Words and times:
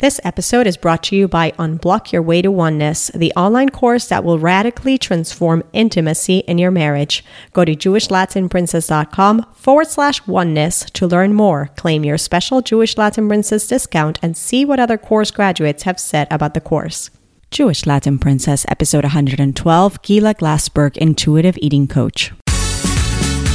This 0.00 0.18
episode 0.24 0.66
is 0.66 0.78
brought 0.78 1.02
to 1.04 1.16
you 1.16 1.28
by 1.28 1.50
Unblock 1.58 2.10
Your 2.10 2.22
Way 2.22 2.40
to 2.40 2.50
Oneness, 2.50 3.08
the 3.14 3.34
online 3.36 3.68
course 3.68 4.08
that 4.08 4.24
will 4.24 4.38
radically 4.38 4.96
transform 4.96 5.62
intimacy 5.74 6.38
in 6.38 6.56
your 6.56 6.70
marriage. 6.70 7.22
Go 7.52 7.66
to 7.66 7.76
JewishLatinPrincess.com 7.76 9.44
forward 9.52 9.88
slash 9.88 10.26
oneness 10.26 10.86
to 10.92 11.06
learn 11.06 11.34
more, 11.34 11.68
claim 11.76 12.02
your 12.02 12.16
special 12.16 12.62
Jewish 12.62 12.96
Latin 12.96 13.28
Princess 13.28 13.66
discount, 13.66 14.18
and 14.22 14.38
see 14.38 14.64
what 14.64 14.80
other 14.80 14.96
course 14.96 15.30
graduates 15.30 15.82
have 15.82 16.00
said 16.00 16.26
about 16.30 16.54
the 16.54 16.62
course. 16.62 17.10
Jewish 17.50 17.84
Latin 17.84 18.18
Princess, 18.18 18.64
episode 18.68 19.04
112, 19.04 20.00
Gila 20.00 20.34
Glassberg, 20.36 20.96
Intuitive 20.96 21.58
Eating 21.60 21.86
Coach. 21.86 22.32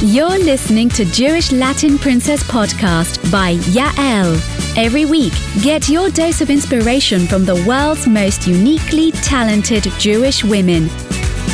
You're 0.02 0.38
listening 0.38 0.90
to 0.90 1.06
Jewish 1.06 1.50
Latin 1.52 1.96
Princess 1.98 2.42
podcast 2.42 3.32
by 3.32 3.54
Yael. 3.72 4.36
Every 4.76 5.06
week, 5.06 5.32
get 5.62 5.88
your 5.88 6.10
dose 6.10 6.42
of 6.42 6.50
inspiration 6.50 7.26
from 7.26 7.46
the 7.46 7.64
world's 7.66 8.06
most 8.06 8.46
uniquely 8.46 9.10
talented 9.10 9.84
Jewish 9.98 10.44
women 10.44 10.90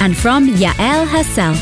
and 0.00 0.16
from 0.16 0.48
Yael 0.48 1.06
herself. 1.06 1.56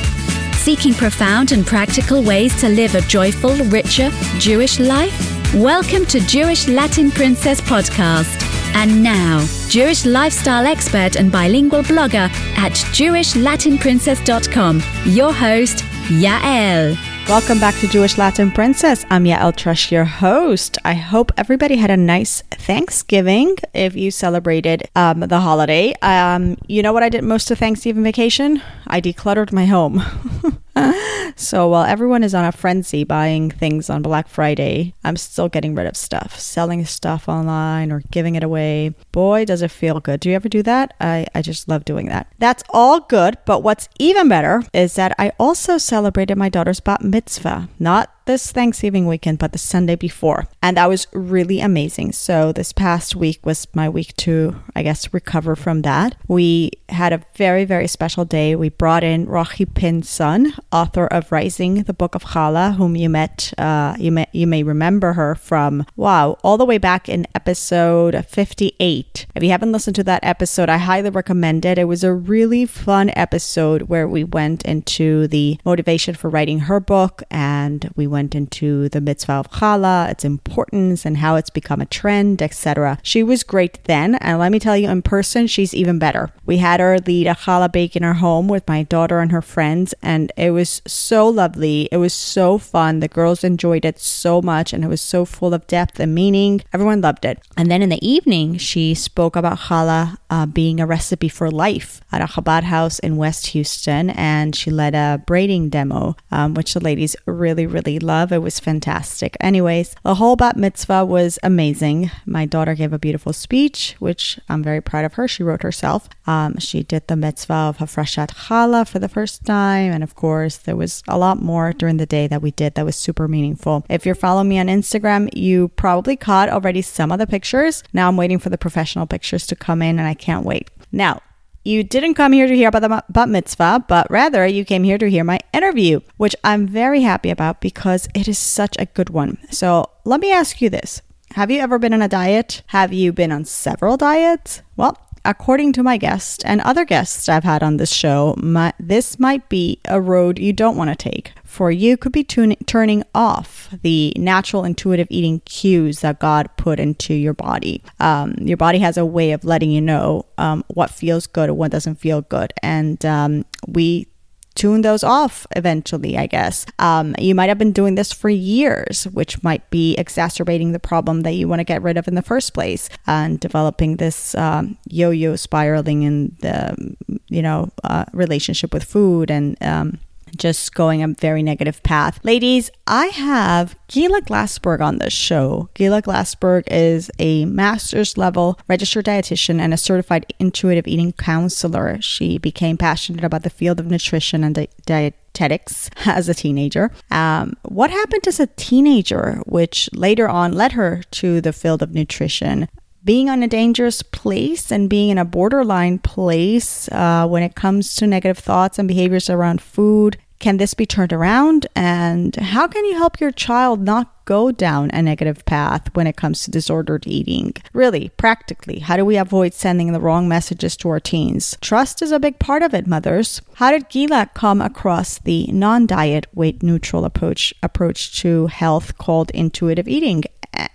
Seeking 0.55 0.95
profound 0.95 1.53
and 1.53 1.67
practical 1.67 2.23
ways 2.23 2.59
to 2.63 2.71
live 2.71 2.95
a 2.95 3.03
joyful, 3.03 3.57
richer 3.67 4.09
Jewish 4.39 4.81
life? 4.81 5.13
Welcome 5.53 6.07
to 6.07 6.19
Jewish 6.21 6.67
Latin 6.67 7.11
Princess 7.11 7.61
podcast. 7.61 8.43
And 8.73 9.03
now, 9.03 9.45
Jewish 9.69 10.07
lifestyle 10.07 10.65
expert 10.65 11.17
and 11.17 11.31
bilingual 11.31 11.83
blogger 11.83 12.31
at 12.57 12.73
JewishLatinPrincess.com, 12.73 14.83
your 15.05 15.35
host, 15.35 15.85
Yael. 16.11 16.99
Welcome 17.29 17.61
back 17.61 17.77
to 17.77 17.87
Jewish 17.87 18.19
Latin 18.19 18.51
Princess. 18.51 19.07
I'm 19.11 19.23
Yael 19.23 19.53
Trusch, 19.55 19.93
your 19.93 20.05
host. 20.05 20.77
I 20.85 20.95
hope 20.95 21.31
everybody 21.37 21.77
had 21.77 21.93
a 21.93 21.97
nice 21.97 22.43
Thanksgiving 22.51 23.55
if 23.75 23.95
you 23.95 24.11
celebrated 24.11 24.89
um, 24.97 25.21
the 25.21 25.39
holiday. 25.39 25.95
Um, 26.03 26.59
you 26.67 26.83
know 26.83 26.93
what 26.93 27.05
I 27.05 27.11
did 27.11 27.23
most 27.23 27.53
of 27.53 27.61
Thanksgiving 27.61 28.03
vacation? 28.03 28.61
I 28.89 29.01
decluttered 29.01 29.53
my 29.53 29.67
home. 29.67 30.03
so 31.37 31.69
while 31.69 31.85
everyone 31.85 32.23
is 32.23 32.35
on 32.35 32.45
a 32.45 32.53
frenzy 32.53 33.05
buying 33.05 33.51
things 33.51 33.91
on 33.91 34.03
Black 34.03 34.29
Friday, 34.29 34.95
I'm 35.05 35.17
still 35.17 35.49
getting 35.49 35.75
rid 35.75 35.87
of 35.87 35.97
stuff, 35.97 36.39
selling 36.39 36.85
stuff 36.85 37.29
online 37.29 37.93
or 37.93 38.03
giving 38.11 38.35
it 38.35 38.43
away. 38.43 38.95
Boy, 39.13 39.45
does 39.45 39.63
it 39.63 39.71
feel 39.71 40.01
good. 40.01 40.21
Do 40.21 40.31
you 40.31 40.37
ever 40.37 40.49
do 40.49 40.63
that? 40.63 40.95
I, 41.01 41.27
I 41.35 41.43
just 41.43 41.69
love 41.69 41.85
doing 41.85 42.07
that. 42.07 42.33
That's 42.39 42.63
all 42.71 43.01
good, 43.01 43.39
but 43.47 43.63
what's 43.63 43.89
even 43.99 44.29
better 44.29 44.63
is 44.73 44.95
that 44.95 45.15
I 45.19 45.33
also 45.39 45.79
celebrated 45.79 46.37
my 46.37 46.49
daughter's 46.49 46.81
bat 46.81 47.03
mitzvah, 47.03 47.69
not 47.79 48.11
this 48.31 48.53
Thanksgiving 48.53 49.07
weekend, 49.07 49.41
but 49.41 49.51
the 49.51 49.59
Sunday 49.59 49.97
before. 49.97 50.47
And 50.63 50.77
that 50.77 50.89
was 50.89 51.09
really 51.13 51.61
amazing. 51.61 52.13
So 52.13 52.53
this 52.53 52.73
past 52.73 53.17
week 53.17 53.45
was 53.45 53.67
my 53.75 53.89
week 53.89 54.15
to, 54.19 54.55
I 54.77 54.85
guess, 54.85 55.13
recover 55.13 55.57
from 55.57 55.83
that. 55.83 56.15
We 56.29 56.71
had 56.91 57.13
a 57.13 57.23
very, 57.35 57.65
very 57.65 57.89
special 57.89 58.25
day. 58.25 58.55
We 58.55 58.69
brought 58.69 59.03
in 59.03 59.27
Rochie 59.27 59.75
Pinson, 59.75 60.55
author 60.71 61.09
of 61.09 61.33
Rising, 61.33 61.83
the 61.83 61.93
Book 61.93 62.15
of 62.15 62.23
Challah, 62.23 62.77
whom 62.77 62.95
you 62.95 63.09
met, 63.09 63.53
uh, 63.59 63.97
you 63.99 64.13
may, 64.13 64.27
you 64.31 64.47
may 64.47 64.63
remember 64.63 65.15
her 65.15 65.35
from, 65.35 65.85
wow, 65.97 66.39
all 66.45 66.57
the 66.57 66.65
way 66.65 66.79
back 66.79 67.09
in 67.09 67.27
episode 67.35 68.25
58. 68.29 69.27
If 69.35 69.43
you 69.43 69.51
haven't 69.51 69.73
listened 69.73 69.97
to 69.97 70.05
that 70.05 70.23
episode, 70.23 70.69
I 70.69 70.77
highly 70.77 71.11
recommend 71.11 71.65
it. 71.65 71.79
It 71.79 71.85
was 71.85 72.05
a 72.05 72.15
really 72.15 72.65
fun 72.65 73.11
episode 73.17 73.83
where 73.83 74.07
we 74.07 74.23
went 74.23 74.63
into 74.65 75.27
the 75.27 75.59
motivation 75.65 76.15
for 76.15 76.31
writing 76.31 76.61
her 76.61 76.79
book 76.79 77.25
and 77.29 77.91
we 77.97 78.07
went 78.07 78.20
into 78.35 78.89
the 78.89 79.01
mitzvah 79.01 79.33
of 79.33 79.51
challah, 79.53 80.11
its 80.11 80.25
importance, 80.25 81.05
and 81.05 81.19
how 81.19 81.37
it's 81.37 81.51
become 81.51 81.81
a 81.81 81.87
trend, 81.87 82.43
etc. 82.43 82.99
She 83.03 83.23
was 83.23 83.43
great 83.43 83.83
then, 83.85 84.17
and 84.17 84.39
let 84.39 84.53
me 84.53 84.59
tell 84.59 84.77
you, 84.77 84.89
in 84.89 85.03
person, 85.03 85.47
she's 85.47 85.75
even 85.75 85.99
better. 85.99 86.31
We 86.47 86.59
had 86.59 86.81
her 86.81 86.99
lead 86.99 87.27
a 87.27 87.35
challah 87.35 87.73
bake 87.73 87.97
in 87.97 88.03
her 88.03 88.15
home 88.15 88.49
with 88.49 88.69
my 88.69 88.83
daughter 88.83 89.21
and 89.21 89.33
her 89.33 89.43
friends, 89.43 89.95
and 90.03 90.33
it 90.37 90.51
was 90.51 90.83
so 90.87 91.29
lovely. 91.29 91.89
It 91.93 91.99
was 91.99 92.15
so 92.15 92.59
fun. 92.59 93.01
The 93.01 93.09
girls 93.09 93.45
enjoyed 93.45 93.85
it 93.85 93.99
so 93.99 94.43
much, 94.43 94.73
and 94.73 94.85
it 94.85 94.89
was 94.89 95.01
so 95.01 95.25
full 95.25 95.55
of 95.55 95.67
depth 95.67 96.01
and 96.01 96.15
meaning. 96.15 96.63
Everyone 96.73 97.01
loved 97.01 97.25
it. 97.25 97.39
And 97.57 97.71
then 97.71 97.83
in 97.83 97.89
the 97.89 98.07
evening, 98.07 98.59
she 98.59 98.95
spoke 98.95 99.37
about 99.37 99.59
challah 99.59 100.19
uh, 100.29 100.47
being 100.47 100.81
a 100.81 100.87
recipe 100.87 101.29
for 101.29 101.51
life 101.51 102.01
at 102.13 102.21
a 102.21 102.27
Chabad 102.27 102.65
house 102.65 102.99
in 102.99 103.17
West 103.17 103.49
Houston, 103.49 104.11
and 104.11 104.55
she 104.55 104.71
led 104.71 104.95
a 104.95 105.23
braiding 105.27 105.69
demo, 105.69 106.17
um, 106.31 106.55
which 106.55 106.75
the 106.75 106.81
ladies 106.81 107.17
really, 107.27 107.67
really 107.67 107.99
love. 108.03 108.33
It 108.33 108.43
was 108.43 108.61
fantastic. 108.61 109.37
Anyways, 109.41 109.95
the 110.03 110.17
whole 110.17 110.37
bat 110.37 110.57
mitzvah 110.57 111.05
was 111.05 111.39
amazing. 111.43 112.11
My 112.27 112.47
daughter 112.47 112.75
gave 112.75 112.93
a 112.93 112.99
beautiful 112.99 113.33
speech, 113.33 113.97
which 113.99 114.39
I'm 114.49 114.63
very 114.63 114.81
proud 114.81 115.05
of 115.05 115.15
her. 115.15 115.29
She 115.29 115.43
wrote 115.43 115.63
herself. 115.63 116.09
Um, 116.27 116.59
she 116.59 116.83
did 116.83 117.07
the 117.07 117.17
mitzvah 117.17 117.53
of 117.53 117.79
Hafrashat 117.79 118.31
Challah 118.47 118.89
for 118.89 118.99
the 118.99 119.09
first 119.09 119.45
time, 119.45 119.93
and 119.93 120.03
of 120.03 120.15
course, 120.15 120.57
there 120.57 120.77
was 120.77 121.03
a 121.09 121.19
lot 121.19 121.41
more 121.43 121.73
during 121.73 121.97
the 121.97 122.07
day 122.07 122.27
that 122.27 122.43
we 122.43 122.51
did 122.51 122.75
that 122.75 122.85
was 122.85 122.97
super 122.97 123.29
meaningful. 123.29 123.85
If 123.89 124.07
you're 124.07 124.15
following 124.15 124.49
me 124.49 124.59
on 124.59 124.67
Instagram, 124.67 125.29
you 125.37 125.69
probably 125.69 126.17
caught 126.17 126.49
already 126.49 126.83
some 126.83 127.13
of 127.13 127.19
the 127.19 127.27
pictures. 127.27 127.83
Now 127.93 128.09
I'm 128.09 128.17
waiting 128.17 128.39
for 128.39 128.51
the 128.51 128.59
professional 128.59 129.07
pictures 129.07 129.47
to 129.49 129.57
come 129.57 129.83
in, 129.83 129.99
and 129.99 130.07
I 130.07 130.15
can't 130.15 130.45
wait. 130.45 130.71
Now, 130.93 131.21
you 131.65 131.85
didn't 131.85 132.15
come 132.15 132.33
here 132.33 132.47
to 132.47 132.57
hear 132.57 132.69
about 132.69 132.83
the 132.83 133.05
bat 133.09 133.29
mitzvah, 133.29 133.85
but 133.87 134.11
rather 134.11 134.47
you 134.47 134.65
came 134.65 134.85
here 134.85 134.99
to 134.99 135.11
hear 135.11 135.25
my 135.25 135.39
interview, 135.53 136.01
which 136.17 136.35
I'm 136.43 136.67
very 136.67 137.03
happy 137.03 137.31
about 137.31 137.61
because 137.61 138.09
it 138.15 138.29
is 138.29 138.39
such 138.39 138.77
a 138.79 138.87
good 138.87 139.11
one. 139.11 139.39
So 139.51 139.91
let 140.05 140.21
me 140.21 140.33
ask 140.33 140.61
you 140.63 140.71
this 140.71 141.03
Have 141.33 141.51
you 141.51 141.61
ever 141.61 141.79
been 141.79 141.95
on 141.95 142.03
a 142.03 142.09
diet? 142.09 142.63
Have 142.69 142.93
you 142.93 143.13
been 143.13 143.33
on 143.33 143.45
several 143.45 143.97
diets? 143.97 144.63
Well, 144.77 144.97
according 145.25 145.73
to 145.75 145.83
my 145.83 145.97
guest 145.97 146.43
and 146.45 146.61
other 146.61 146.85
guests 146.85 147.29
I've 147.29 147.45
had 147.45 147.63
on 147.63 147.77
this 147.77 147.93
show, 147.93 148.35
my, 148.39 148.73
this 148.79 149.19
might 149.19 149.49
be 149.49 149.81
a 149.87 150.01
road 150.01 150.39
you 150.39 150.53
don't 150.53 150.77
want 150.77 150.91
to 150.91 150.97
take. 150.97 151.33
For 151.45 151.71
you 151.71 151.97
could 151.97 152.13
be 152.13 152.25
tun- 152.25 152.57
turning 152.67 153.03
off 153.15 153.69
the 153.83 154.13
natural 154.17 154.65
intuitive 154.65 155.09
eating 155.11 155.41
cues 155.41 156.01
that 156.01 156.21
God 156.21 156.49
put 156.57 156.79
into 156.79 157.15
your 157.15 157.35
body. 157.35 157.83
Um, 157.99 158.35
your 158.41 158.57
body 158.57 158.79
has 158.79 158.97
a 158.97 159.05
way 159.05 159.33
of 159.33 159.45
letting 159.45 159.71
you 159.71 159.81
know 159.81 160.27
um, 160.39 160.65
what 160.69 160.91
feels 160.91 161.27
good 161.27 161.49
and 161.49 161.59
what 161.59 161.73
doesn't 161.73 161.97
feel 161.97 162.23
good. 162.23 162.53
And 162.63 163.05
um, 163.05 163.45
we 163.67 164.07
tune 164.55 164.83
those 164.83 165.03
off 165.03 165.47
eventually, 165.57 166.19
I 166.19 166.27
guess. 166.27 166.67
Um, 166.79 167.15
you 167.19 167.35
might 167.35 167.49
have 167.49 167.59
been 167.59 167.73
doing 167.73 167.95
this 167.95 168.13
for 168.13 168.29
years, 168.29 169.05
which 169.05 169.43
might 169.43 169.69
be 169.71 169.95
exacerbating 169.97 170.73
the 170.73 170.79
problem 170.79 171.23
that 171.23 171.33
you 171.33 171.49
want 171.49 171.61
to 171.61 171.65
get 171.65 171.83
rid 171.83 171.97
of 171.97 172.09
in 172.09 172.15
the 172.15 172.23
first 172.23 172.53
place 172.55 172.89
and 173.07 173.41
developing 173.41 173.97
this 173.97 174.35
um, 174.35 174.77
yo 174.89 175.11
yo 175.11 175.37
spiraling 175.37 176.03
in 176.03 176.37
the, 176.41 176.97
you 177.29 177.43
know, 177.43 177.71
uh, 177.85 178.05
relationship 178.13 178.73
with 178.75 178.85
food 178.85 179.31
and, 179.31 179.57
um, 179.63 179.99
just 180.37 180.75
going 180.75 181.03
a 181.03 181.09
very 181.09 181.43
negative 181.43 181.83
path. 181.83 182.21
Ladies, 182.25 182.71
I 182.87 183.07
have 183.07 183.77
Gila 183.89 184.23
Glassberg 184.23 184.81
on 184.81 184.99
this 184.99 185.13
show. 185.13 185.69
Gila 185.75 186.03
Glassberg 186.03 186.65
is 186.71 187.11
a 187.19 187.45
master's 187.45 188.17
level 188.17 188.59
registered 188.69 189.07
dietitian 189.07 189.61
and 189.61 189.75
a 189.75 189.77
certified 189.77 190.33
intuitive 190.39 190.87
eating 190.87 191.13
counselor. 191.13 192.01
She 192.01 192.39
became 192.39 192.77
passionate 192.77 193.25
about 193.25 193.43
the 193.43 193.51
field 193.51 193.81
of 193.81 193.87
nutrition 193.87 194.45
and 194.45 194.55
di- 194.55 194.69
dietetics 194.87 195.91
as 196.07 196.29
a 196.29 196.35
teenager. 196.35 196.91
Um, 197.11 197.55
what 197.63 197.91
happened 197.91 198.27
as 198.27 198.41
a 198.41 198.47
teenager, 198.47 199.43
which 199.47 199.89
later 199.93 200.29
on 200.29 200.53
led 200.53 200.73
her 200.73 201.03
to 201.13 201.41
the 201.41 201.53
field 201.53 201.83
of 201.83 201.93
nutrition? 201.95 202.69
Being 203.05 203.31
on 203.31 203.43
a 203.43 203.49
dangerous 203.49 204.03
place 204.03 204.71
and 204.71 204.91
being 204.91 205.11
in 205.11 205.19
a 205.19 205.25
borderline 205.25 205.99
place 205.99 206.89
uh, 206.89 207.27
when 207.27 207.43
it 207.43 207.55
comes 207.55 207.97
to 207.97 208.07
negative 208.07 208.39
thoughts 208.39 208.79
and 208.79 208.89
behaviors 208.89 209.31
around 209.31 209.61
food. 209.61 210.19
Can 210.39 210.57
this 210.57 210.73
be 210.73 210.87
turned 210.87 211.13
around? 211.13 211.67
And 211.77 212.35
how 212.37 212.67
can 212.67 212.87
you 212.87 212.97
help 212.97 213.21
your 213.21 213.31
child 213.31 213.83
not 213.83 214.25
go 214.25 214.51
down 214.51 214.91
a 214.91 215.03
negative 215.03 215.45
path 215.45 215.95
when 215.95 216.07
it 216.07 216.17
comes 216.17 216.43
to 216.45 216.51
disordered 216.51 217.07
eating? 217.07 217.53
Really, 217.75 218.09
practically, 218.17 218.79
how 218.79 218.97
do 218.97 219.05
we 219.05 219.19
avoid 219.19 219.53
sending 219.53 219.93
the 219.93 220.01
wrong 220.01 220.29
messages 220.29 220.79
to 220.79 220.89
our 220.89 221.01
teens? 221.01 221.59
Trust 221.61 222.01
is 222.01 222.11
a 222.11 222.19
big 222.19 222.39
part 222.39 222.63
of 222.63 222.73
it, 222.73 222.87
mothers. 222.87 223.43
How 223.57 223.71
did 223.71 223.91
Gila 223.91 224.31
come 224.33 224.63
across 224.63 225.19
the 225.19 225.47
non-diet 225.49 226.27
weight 226.35 226.63
neutral 226.63 227.05
approach 227.05 227.53
approach 227.63 228.19
to 228.21 228.47
health 228.47 228.97
called 228.97 229.31
intuitive 229.33 229.89
eating? 229.89 230.25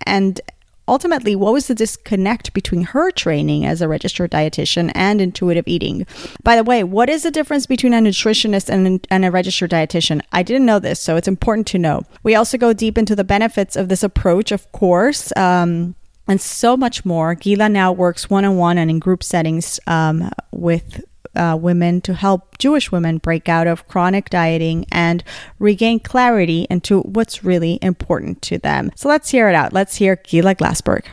And 0.04 0.40
ultimately, 0.88 1.36
what 1.36 1.52
was 1.52 1.66
the 1.66 1.74
disconnect 1.74 2.52
between 2.52 2.82
her 2.82 3.10
training 3.10 3.64
as 3.64 3.80
a 3.80 3.88
registered 3.88 4.30
dietitian 4.30 4.90
and 4.94 5.20
intuitive 5.20 5.66
eating? 5.66 6.06
By 6.42 6.56
the 6.56 6.64
way, 6.64 6.84
what 6.84 7.08
is 7.08 7.22
the 7.22 7.30
difference 7.30 7.66
between 7.66 7.94
a 7.94 7.98
nutritionist 7.98 8.68
and, 8.68 9.06
and 9.10 9.24
a 9.24 9.30
registered 9.30 9.70
dietitian? 9.70 10.20
I 10.32 10.42
didn't 10.42 10.66
know 10.66 10.78
this, 10.78 11.00
so 11.00 11.16
it's 11.16 11.28
important 11.28 11.66
to 11.68 11.78
know. 11.78 12.02
We 12.22 12.34
also 12.34 12.58
go 12.58 12.72
deep 12.72 12.98
into 12.98 13.16
the 13.16 13.24
benefits 13.24 13.76
of 13.76 13.88
this 13.88 14.02
approach, 14.02 14.52
of 14.52 14.70
course. 14.72 15.32
Um, 15.36 15.94
and 16.28 16.40
so 16.40 16.76
much 16.76 17.04
more. 17.04 17.34
Gila 17.34 17.68
now 17.68 17.92
works 17.92 18.28
one 18.28 18.44
on 18.44 18.56
one 18.56 18.78
and 18.78 18.90
in 18.90 18.98
group 18.98 19.22
settings 19.22 19.78
um, 19.86 20.30
with 20.50 21.04
uh, 21.36 21.56
women 21.56 22.00
to 22.02 22.14
help 22.14 22.58
Jewish 22.58 22.90
women 22.90 23.18
break 23.18 23.48
out 23.48 23.66
of 23.66 23.86
chronic 23.88 24.30
dieting 24.30 24.86
and 24.90 25.22
regain 25.58 26.00
clarity 26.00 26.66
into 26.70 27.00
what's 27.02 27.44
really 27.44 27.78
important 27.82 28.42
to 28.42 28.58
them. 28.58 28.90
So 28.96 29.08
let's 29.08 29.30
hear 29.30 29.48
it 29.48 29.54
out. 29.54 29.72
Let's 29.72 29.96
hear 29.96 30.16
Gila 30.16 30.56
Glassberg. 30.56 31.04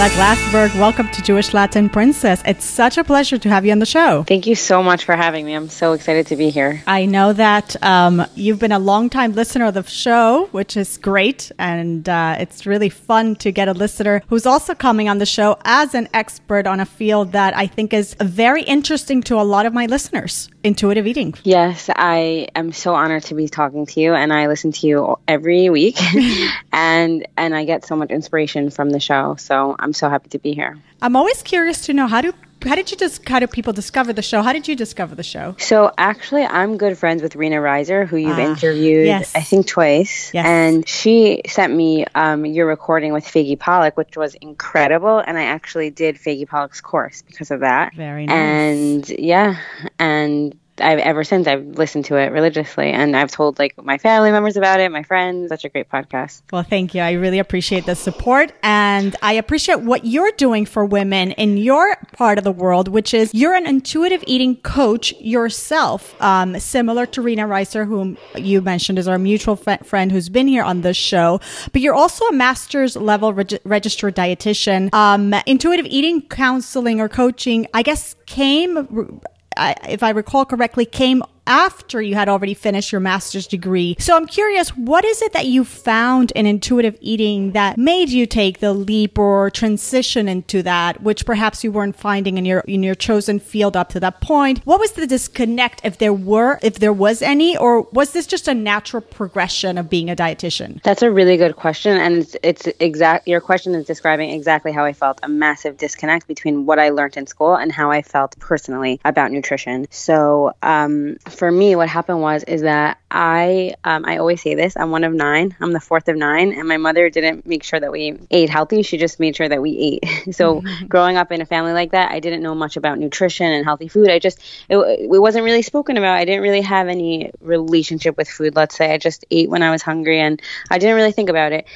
Camila 0.00 0.34
Glassberg, 0.34 0.80
welcome 0.80 1.10
to 1.10 1.20
Jewish 1.20 1.52
Latin 1.52 1.90
Princess. 1.90 2.42
It's 2.46 2.64
such 2.64 2.96
a 2.96 3.04
pleasure 3.04 3.36
to 3.36 3.50
have 3.50 3.66
you 3.66 3.72
on 3.72 3.80
the 3.80 3.84
show. 3.84 4.22
Thank 4.22 4.46
you 4.46 4.54
so 4.54 4.82
much 4.82 5.04
for 5.04 5.14
having 5.14 5.44
me. 5.44 5.52
I'm 5.52 5.68
so 5.68 5.92
excited 5.92 6.26
to 6.28 6.36
be 6.36 6.48
here. 6.48 6.82
I 6.86 7.04
know 7.04 7.34
that 7.34 7.76
um, 7.84 8.24
you've 8.34 8.58
been 8.58 8.72
a 8.72 8.78
long-time 8.78 9.34
listener 9.34 9.66
of 9.66 9.74
the 9.74 9.82
show, 9.82 10.48
which 10.52 10.74
is 10.78 10.96
great. 10.96 11.52
And 11.58 12.08
uh, 12.08 12.36
it's 12.40 12.64
really 12.64 12.88
fun 12.88 13.36
to 13.36 13.52
get 13.52 13.68
a 13.68 13.74
listener 13.74 14.22
who's 14.28 14.46
also 14.46 14.74
coming 14.74 15.10
on 15.10 15.18
the 15.18 15.26
show 15.26 15.58
as 15.66 15.94
an 15.94 16.08
expert 16.14 16.66
on 16.66 16.80
a 16.80 16.86
field 16.86 17.32
that 17.32 17.54
I 17.54 17.66
think 17.66 17.92
is 17.92 18.14
very 18.14 18.62
interesting 18.62 19.20
to 19.24 19.38
a 19.38 19.44
lot 19.44 19.66
of 19.66 19.74
my 19.74 19.84
listeners 19.84 20.48
intuitive 20.62 21.06
eating. 21.06 21.34
Yes, 21.44 21.88
I 21.94 22.48
am 22.54 22.72
so 22.72 22.94
honored 22.94 23.24
to 23.24 23.34
be 23.34 23.48
talking 23.48 23.86
to 23.86 24.00
you, 24.00 24.14
and 24.14 24.32
I 24.32 24.46
listen 24.46 24.72
to 24.72 24.86
you 24.86 25.18
every 25.26 25.70
week, 25.70 25.98
and 26.72 27.26
and 27.36 27.54
I 27.54 27.64
get 27.64 27.84
so 27.84 27.96
much 27.96 28.10
inspiration 28.10 28.70
from 28.70 28.90
the 28.90 29.00
show. 29.00 29.36
So 29.36 29.76
I'm 29.78 29.92
so 29.92 30.08
happy 30.08 30.30
to 30.30 30.38
be 30.38 30.52
here. 30.52 30.78
I'm 31.02 31.16
always 31.16 31.42
curious 31.42 31.86
to 31.86 31.92
know 31.92 32.06
how 32.06 32.20
do 32.20 32.32
how 32.64 32.74
did 32.74 32.90
you 32.90 32.96
just 32.96 33.26
how 33.28 33.38
do 33.38 33.46
people 33.46 33.72
discover 33.72 34.12
the 34.12 34.22
show? 34.22 34.42
How 34.42 34.52
did 34.52 34.68
you 34.68 34.76
discover 34.76 35.14
the 35.14 35.22
show? 35.22 35.54
So 35.58 35.92
actually, 35.96 36.44
I'm 36.44 36.76
good 36.76 36.98
friends 36.98 37.22
with 37.22 37.36
Rena 37.36 37.56
Reiser, 37.56 38.06
who 38.06 38.16
you've 38.16 38.38
uh, 38.38 38.42
interviewed, 38.42 39.06
yes. 39.06 39.34
I 39.34 39.40
think 39.40 39.66
twice. 39.66 40.32
Yes. 40.34 40.46
And 40.46 40.88
she 40.88 41.42
sent 41.46 41.74
me 41.74 42.04
um, 42.14 42.44
your 42.44 42.66
recording 42.66 43.12
with 43.12 43.24
Faggy 43.24 43.58
Pollock, 43.58 43.96
which 43.96 44.16
was 44.16 44.34
incredible. 44.34 45.18
And 45.18 45.38
I 45.38 45.44
actually 45.44 45.90
did 45.90 46.16
Faggy 46.16 46.46
Pollock's 46.46 46.80
course 46.80 47.22
because 47.22 47.50
of 47.50 47.60
that. 47.60 47.94
Very 47.94 48.26
nice. 48.26 48.34
And 48.34 49.08
yeah, 49.08 49.56
and 49.98 50.58
I've 50.80 50.98
ever 50.98 51.24
since 51.24 51.46
I've 51.46 51.64
listened 51.64 52.04
to 52.06 52.16
it 52.16 52.32
religiously 52.32 52.90
and 52.90 53.16
I've 53.16 53.30
told 53.30 53.58
like 53.58 53.74
my 53.82 53.98
family 53.98 54.30
members 54.30 54.56
about 54.56 54.80
it, 54.80 54.90
my 54.90 55.02
friends. 55.02 55.48
Such 55.48 55.64
a 55.64 55.68
great 55.68 55.88
podcast. 55.88 56.42
Well, 56.52 56.62
thank 56.62 56.94
you. 56.94 57.02
I 57.02 57.12
really 57.12 57.38
appreciate 57.38 57.86
the 57.86 57.94
support 57.94 58.52
and 58.62 59.16
I 59.22 59.34
appreciate 59.34 59.80
what 59.80 60.04
you're 60.04 60.32
doing 60.32 60.66
for 60.66 60.84
women 60.84 61.32
in 61.32 61.56
your 61.56 61.96
part 62.12 62.38
of 62.38 62.44
the 62.44 62.52
world, 62.52 62.88
which 62.88 63.14
is 63.14 63.32
you're 63.34 63.54
an 63.54 63.66
intuitive 63.66 64.22
eating 64.26 64.56
coach 64.56 65.12
yourself, 65.20 66.20
um, 66.20 66.58
similar 66.58 67.06
to 67.06 67.22
Rena 67.22 67.46
Reiser, 67.46 67.86
whom 67.86 68.16
you 68.36 68.60
mentioned 68.60 68.98
is 68.98 69.08
our 69.08 69.18
mutual 69.18 69.58
f- 69.66 69.86
friend 69.86 70.10
who's 70.12 70.28
been 70.28 70.48
here 70.48 70.62
on 70.62 70.80
this 70.80 70.96
show. 70.96 71.40
But 71.72 71.82
you're 71.82 71.94
also 71.94 72.24
a 72.26 72.32
master's 72.32 72.96
level 72.96 73.32
reg- 73.32 73.60
registered 73.64 74.16
dietitian. 74.16 74.92
Um, 74.94 75.34
intuitive 75.46 75.86
eating 75.86 76.22
counseling 76.22 77.00
or 77.00 77.08
coaching, 77.08 77.66
I 77.74 77.82
guess, 77.82 78.14
came 78.26 79.20
if 79.56 80.02
I 80.02 80.10
recall 80.10 80.44
correctly, 80.44 80.86
came 80.86 81.22
after 81.50 82.00
you 82.00 82.14
had 82.14 82.28
already 82.28 82.54
finished 82.54 82.92
your 82.92 83.00
master's 83.00 83.48
degree. 83.48 83.96
So 83.98 84.16
I'm 84.16 84.26
curious, 84.26 84.70
what 84.70 85.04
is 85.04 85.20
it 85.20 85.32
that 85.32 85.46
you 85.46 85.64
found 85.64 86.30
in 86.36 86.46
intuitive 86.46 86.96
eating 87.00 87.52
that 87.52 87.76
made 87.76 88.08
you 88.08 88.24
take 88.24 88.60
the 88.60 88.72
leap 88.72 89.18
or 89.18 89.50
transition 89.50 90.28
into 90.28 90.62
that, 90.62 91.02
which 91.02 91.26
perhaps 91.26 91.64
you 91.64 91.72
weren't 91.72 91.96
finding 91.96 92.38
in 92.38 92.44
your 92.44 92.60
in 92.60 92.84
your 92.84 92.94
chosen 92.94 93.40
field 93.40 93.76
up 93.76 93.88
to 93.90 94.00
that 94.00 94.20
point? 94.20 94.60
What 94.64 94.78
was 94.78 94.92
the 94.92 95.08
disconnect, 95.08 95.80
if 95.82 95.98
there 95.98 96.12
were, 96.12 96.60
if 96.62 96.78
there 96.78 96.92
was 96.92 97.20
any, 97.20 97.56
or 97.56 97.82
was 97.90 98.12
this 98.12 98.28
just 98.28 98.46
a 98.46 98.54
natural 98.54 99.02
progression 99.02 99.76
of 99.76 99.90
being 99.90 100.08
a 100.08 100.14
dietitian? 100.14 100.80
That's 100.84 101.02
a 101.02 101.10
really 101.10 101.36
good 101.36 101.56
question, 101.56 101.96
and 101.96 102.18
it's, 102.18 102.36
it's 102.44 102.68
exact. 102.78 103.26
Your 103.26 103.40
question 103.40 103.74
is 103.74 103.86
describing 103.86 104.30
exactly 104.30 104.70
how 104.70 104.84
I 104.84 104.92
felt: 104.92 105.18
a 105.24 105.28
massive 105.28 105.78
disconnect 105.78 106.28
between 106.28 106.64
what 106.64 106.78
I 106.78 106.90
learned 106.90 107.16
in 107.16 107.26
school 107.26 107.56
and 107.56 107.72
how 107.72 107.90
I 107.90 108.02
felt 108.02 108.38
personally 108.38 109.00
about 109.04 109.32
nutrition. 109.32 109.88
So. 109.90 110.52
Um, 110.62 111.16
for 111.40 111.50
me, 111.50 111.74
what 111.74 111.88
happened 111.88 112.20
was 112.20 112.44
is 112.44 112.60
that 112.60 112.98
I 113.10 113.72
um, 113.82 114.04
I 114.04 114.18
always 114.18 114.42
say 114.42 114.54
this. 114.54 114.76
I'm 114.76 114.90
one 114.90 115.04
of 115.04 115.14
nine. 115.14 115.56
I'm 115.58 115.72
the 115.72 115.80
fourth 115.80 116.06
of 116.08 116.16
nine, 116.16 116.52
and 116.52 116.68
my 116.68 116.76
mother 116.76 117.08
didn't 117.08 117.46
make 117.46 117.62
sure 117.62 117.80
that 117.80 117.90
we 117.90 118.18
ate 118.30 118.50
healthy. 118.50 118.82
She 118.82 118.98
just 118.98 119.18
made 119.18 119.34
sure 119.36 119.48
that 119.48 119.62
we 119.62 120.00
ate. 120.04 120.34
so 120.34 120.62
growing 120.88 121.16
up 121.16 121.32
in 121.32 121.40
a 121.40 121.46
family 121.46 121.72
like 121.72 121.92
that, 121.92 122.12
I 122.12 122.20
didn't 122.20 122.42
know 122.42 122.54
much 122.54 122.76
about 122.76 122.98
nutrition 122.98 123.50
and 123.50 123.64
healthy 123.64 123.88
food. 123.88 124.10
I 124.10 124.18
just 124.18 124.38
it, 124.68 124.76
it 124.76 125.08
wasn't 125.08 125.46
really 125.46 125.62
spoken 125.62 125.96
about. 125.96 126.16
I 126.16 126.26
didn't 126.26 126.42
really 126.42 126.60
have 126.60 126.88
any 126.88 127.30
relationship 127.40 128.18
with 128.18 128.28
food. 128.28 128.54
Let's 128.54 128.76
say 128.76 128.92
I 128.92 128.98
just 128.98 129.24
ate 129.30 129.48
when 129.48 129.62
I 129.62 129.70
was 129.70 129.80
hungry, 129.80 130.20
and 130.20 130.42
I 130.70 130.76
didn't 130.76 130.96
really 130.96 131.12
think 131.12 131.30
about 131.30 131.52
it 131.52 131.66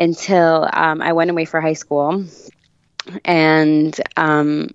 until 0.00 0.68
um, 0.72 1.00
I 1.00 1.12
went 1.12 1.30
away 1.30 1.44
for 1.44 1.60
high 1.60 1.74
school 1.74 2.24
and 3.24 4.00
um, 4.16 4.70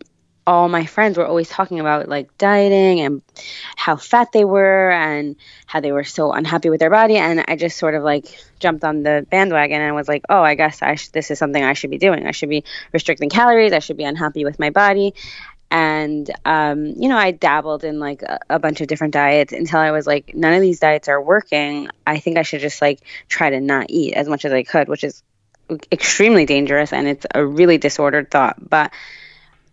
all 0.48 0.70
my 0.70 0.86
friends 0.86 1.18
were 1.18 1.28
always 1.28 1.50
talking 1.50 1.82
about 1.82 2.08
like 2.08 2.36
dieting 2.38 3.02
and 3.02 3.22
how 3.76 3.98
fat 3.98 4.32
they 4.32 4.46
were 4.46 4.90
and 4.90 5.36
how 5.66 5.82
they 5.82 5.92
were 5.92 6.06
so 6.06 6.32
unhappy 6.32 6.70
with 6.70 6.80
their 6.80 6.90
body. 6.90 7.18
And 7.18 7.44
i 7.50 7.58
just 7.58 7.78
sort 7.78 7.96
of 7.96 8.04
like 8.04 8.26
jumped 8.60 8.86
on 8.86 9.04
the 9.04 9.28
bandwagon 9.30 9.82
and 9.82 9.94
was 9.94 10.08
like 10.08 10.24
oh 10.30 10.42
i 10.42 10.56
guess 10.56 10.82
I 10.82 10.96
sh- 10.96 11.10
this 11.10 11.30
is 11.30 11.38
something 11.38 11.62
i 11.62 11.74
should 11.74 11.92
be 11.92 11.98
doing. 11.98 12.26
I 12.26 12.32
should 12.32 12.50
be 12.50 12.64
restricting 12.94 13.30
calories. 13.30 13.74
I 13.74 13.80
should 13.80 13.98
be 13.98 14.06
unhappy 14.06 14.46
with 14.46 14.58
my 14.58 14.70
body. 14.70 15.14
And 15.70 16.32
um, 16.46 16.86
you 16.86 17.10
know 17.10 17.18
i 17.18 17.32
dabbled 17.32 17.84
in 17.84 18.00
like 18.00 18.22
a, 18.22 18.40
a 18.50 18.60
bunch 18.60 18.80
of 18.80 18.88
different 18.88 19.14
diets 19.14 19.52
until 19.52 19.82
i 19.82 19.92
was 19.92 20.08
like 20.08 20.34
none 20.34 20.54
of 20.54 20.62
these 20.62 20.80
diets 20.80 21.10
are 21.10 21.22
working. 21.22 21.90
I 22.08 22.20
think 22.20 22.38
i 22.38 22.44
should 22.44 22.62
just 22.62 22.82
like 22.82 23.02
try 23.28 23.50
to 23.50 23.60
not 23.60 23.88
eat 23.90 24.14
as 24.14 24.30
much 24.30 24.46
as 24.46 24.54
i 24.54 24.64
could 24.64 24.88
which 24.88 25.04
is 25.04 25.24
extremely 25.92 26.46
dangerous 26.46 26.94
and 26.94 27.06
it's 27.06 27.26
a 27.36 27.46
really 27.46 27.78
disordered 27.78 28.32
thought. 28.32 28.56
But 28.58 28.94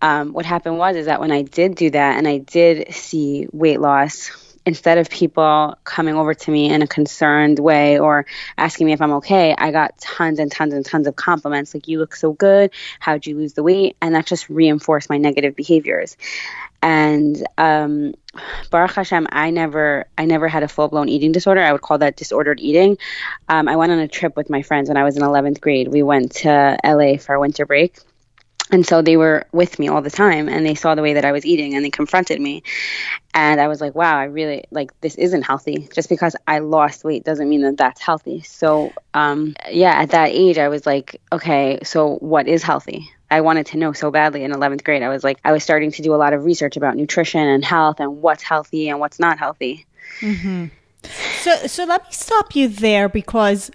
um, 0.00 0.32
what 0.32 0.46
happened 0.46 0.79
was 0.79 0.96
is 0.96 1.06
that 1.06 1.20
when 1.20 1.32
I 1.32 1.43
did 1.43 1.75
do 1.75 1.91
that 1.91 2.19
and 2.19 2.29
I 2.29 2.38
did 2.38 2.94
see 2.94 3.49
weight 3.52 3.81
loss, 3.81 4.31
instead 4.67 4.99
of 4.99 5.11
people 5.11 5.76
coming 5.85 6.14
over 6.14 6.32
to 6.32 6.50
me 6.50 6.73
in 6.73 6.82
a 6.82 6.87
concerned 6.87 7.58
way 7.58 7.99
or 7.99 8.25
asking 8.56 8.87
me 8.87 8.93
if 8.93 9.02
I'm 9.02 9.12
okay, 9.14 9.55
I 9.56 9.70
got 9.70 9.99
tons 9.99 10.38
and 10.38 10.50
tons 10.50 10.73
and 10.73 10.85
tons 10.85 11.06
of 11.06 11.17
compliments 11.17 11.75
like, 11.75 11.87
you 11.87 11.99
look 11.99 12.17
so 12.17 12.32
good. 12.32 12.70
How'd 12.99 13.26
you 13.26 13.37
lose 13.37 13.55
the 13.55 13.62
weight? 13.62 13.96
And 14.00 14.14
that 14.14 14.26
just 14.26 14.49
reinforced 14.49 15.11
my 15.11 15.19
negative 15.19 15.55
behaviors. 15.55 16.17
And 16.82 17.47
um, 17.56 18.14
Baruch 18.70 18.93
Hashem, 18.93 19.26
I 19.31 19.50
never, 19.50 20.06
I 20.19 20.26
never 20.26 20.49
had 20.49 20.62
a 20.62 20.69
full 20.69 20.88
blown 20.88 21.08
eating 21.08 21.32
disorder. 21.32 21.62
I 21.62 21.73
would 21.73 21.82
call 21.82 21.99
that 21.99 22.17
disordered 22.17 22.61
eating. 22.61 22.99
Um, 23.49 23.69
I 23.69 23.76
went 23.76 23.93
on 23.93 23.99
a 23.99 24.08
trip 24.08 24.37
with 24.37 24.50
my 24.50 24.62
friends 24.62 24.88
when 24.88 24.97
I 24.97 25.05
was 25.05 25.17
in 25.17 25.23
11th 25.23 25.61
grade. 25.61 25.88
We 25.88 26.02
went 26.02 26.32
to 26.37 26.79
LA 26.85 27.17
for 27.17 27.38
winter 27.38 27.67
break 27.67 27.97
and 28.75 28.85
so 28.85 29.03
they 29.03 29.17
were 29.17 29.47
with 29.53 29.79
me 29.79 29.87
all 29.87 30.03
the 30.03 30.11
time 30.11 30.49
and 30.49 30.66
they 30.66 30.75
saw 30.75 30.97
the 30.97 31.02
way 31.02 31.14
that 31.14 31.25
I 31.25 31.31
was 31.31 31.47
eating 31.47 31.76
and 31.76 31.85
they 31.85 31.90
confronted 31.90 32.40
me. 32.40 32.64
And 33.33 33.61
I 33.61 33.69
was 33.69 33.81
like, 33.81 33.95
wow, 33.95 34.19
I 34.19 34.25
really 34.25 34.64
like 34.73 34.90
this 35.00 35.14
isn't 35.14 35.43
healthy. 35.43 35.88
Just 35.95 36.09
because 36.09 36.35
I 36.49 36.59
lost 36.59 37.04
weight 37.04 37.23
doesn't 37.23 37.49
mean 37.49 37.62
that 37.62 37.76
that's 37.76 38.00
healthy. 38.00 38.40
So, 38.40 38.93
um, 39.14 39.54
yeah, 39.71 39.93
at 39.93 40.11
that 40.11 40.31
age, 40.31 40.59
I 40.59 40.69
was 40.69 40.87
like, 40.87 41.21
okay, 41.31 41.78
so 41.85 42.16
what 42.16 42.49
is 42.49 42.64
healthy? 42.64 43.09
I 43.31 43.43
wanted 43.43 43.66
to 43.66 43.76
know 43.76 43.93
so 43.93 44.11
badly 44.11 44.43
in 44.43 44.50
11th 44.50 44.83
grade. 44.83 45.04
I 45.04 45.09
was 45.09 45.23
like, 45.23 45.38
I 45.45 45.52
was 45.52 45.62
starting 45.62 45.93
to 45.93 46.02
do 46.02 46.12
a 46.12 46.16
lot 46.16 46.33
of 46.33 46.45
research 46.45 46.76
about 46.76 46.97
nutrition 46.97 47.47
and 47.47 47.64
health 47.64 48.00
and 48.00 48.23
what's 48.23 48.43
healthy 48.43 48.88
and 48.88 48.99
what's 48.99 49.21
not 49.21 49.38
healthy. 49.38 49.87
Mm-hmm. 50.19 50.66
So, 51.43 51.69
so 51.69 51.85
let 51.85 52.02
me 52.02 52.09
stop 52.11 52.57
you 52.57 52.66
there 52.66 53.09
because 53.09 53.71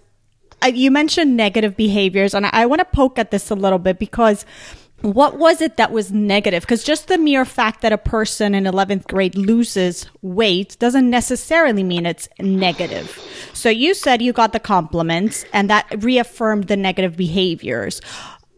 you 0.68 0.91
mentioned 0.91 1.38
negative 1.38 1.77
behaviors, 1.77 2.34
and 2.34 2.46
I, 2.48 2.50
I 2.51 2.65
want 2.65 2.79
to 2.79 2.86
poke 2.86 3.18
at 3.18 3.32
this 3.32 3.50
a 3.50 3.56
little 3.56 3.79
bit 3.79 3.98
because 3.98 4.46
what 5.01 5.38
was 5.38 5.62
it 5.62 5.77
that 5.77 5.91
was 5.91 6.12
negative? 6.12 6.63
Because 6.63 6.84
just 6.84 7.08
the 7.08 7.18
mere 7.18 7.46
fact 7.46 7.82
that 7.82 7.94
a 7.94 7.98
person 7.98 8.53
in 8.53 8.65
11th 8.65 9.08
grade 9.08 9.36
loses 9.36 10.06
weight 10.22 10.77
doesn't 10.79 11.10
necessarily 11.10 11.84
mean 11.84 12.06
it's 12.06 12.27
negative. 12.39 13.18
So 13.53 13.70
you 13.70 13.94
said 13.94 14.22
you 14.22 14.34
got 14.34 14.53
the 14.53 14.60
compliments 14.60 15.46
and 15.53 15.70
that 15.70 16.03
reaffirmed 16.03 16.68
the 16.68 16.77
negative 16.77 17.15
behaviors. 17.15 18.01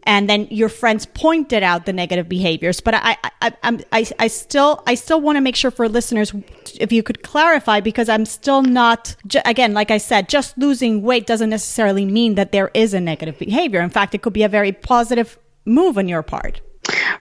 And 0.04 0.28
then 0.28 0.48
your 0.50 0.68
friends 0.68 1.06
pointed 1.06 1.62
out 1.62 1.86
the 1.86 1.92
negative 1.92 2.28
behaviors, 2.28 2.80
but 2.80 2.94
I, 2.94 3.16
I, 3.22 3.30
I, 3.62 3.78
I, 3.92 4.06
I 4.18 4.26
still, 4.26 4.82
I 4.84 4.96
still 4.96 5.20
want 5.20 5.36
to 5.36 5.40
make 5.40 5.54
sure 5.54 5.70
for 5.70 5.88
listeners, 5.88 6.34
if 6.80 6.90
you 6.90 7.04
could 7.04 7.22
clarify, 7.22 7.78
because 7.78 8.08
I'm 8.08 8.26
still 8.26 8.62
not, 8.62 9.14
again, 9.44 9.74
like 9.74 9.92
I 9.92 9.98
said, 9.98 10.28
just 10.28 10.58
losing 10.58 11.02
weight 11.02 11.26
doesn't 11.26 11.50
necessarily 11.50 12.04
mean 12.04 12.34
that 12.34 12.50
there 12.50 12.72
is 12.74 12.94
a 12.94 13.00
negative 13.00 13.38
behavior. 13.38 13.80
In 13.80 13.90
fact, 13.90 14.12
it 14.12 14.22
could 14.22 14.32
be 14.32 14.42
a 14.42 14.48
very 14.48 14.72
positive 14.72 15.38
move 15.64 15.98
on 15.98 16.08
your 16.08 16.22
part. 16.22 16.60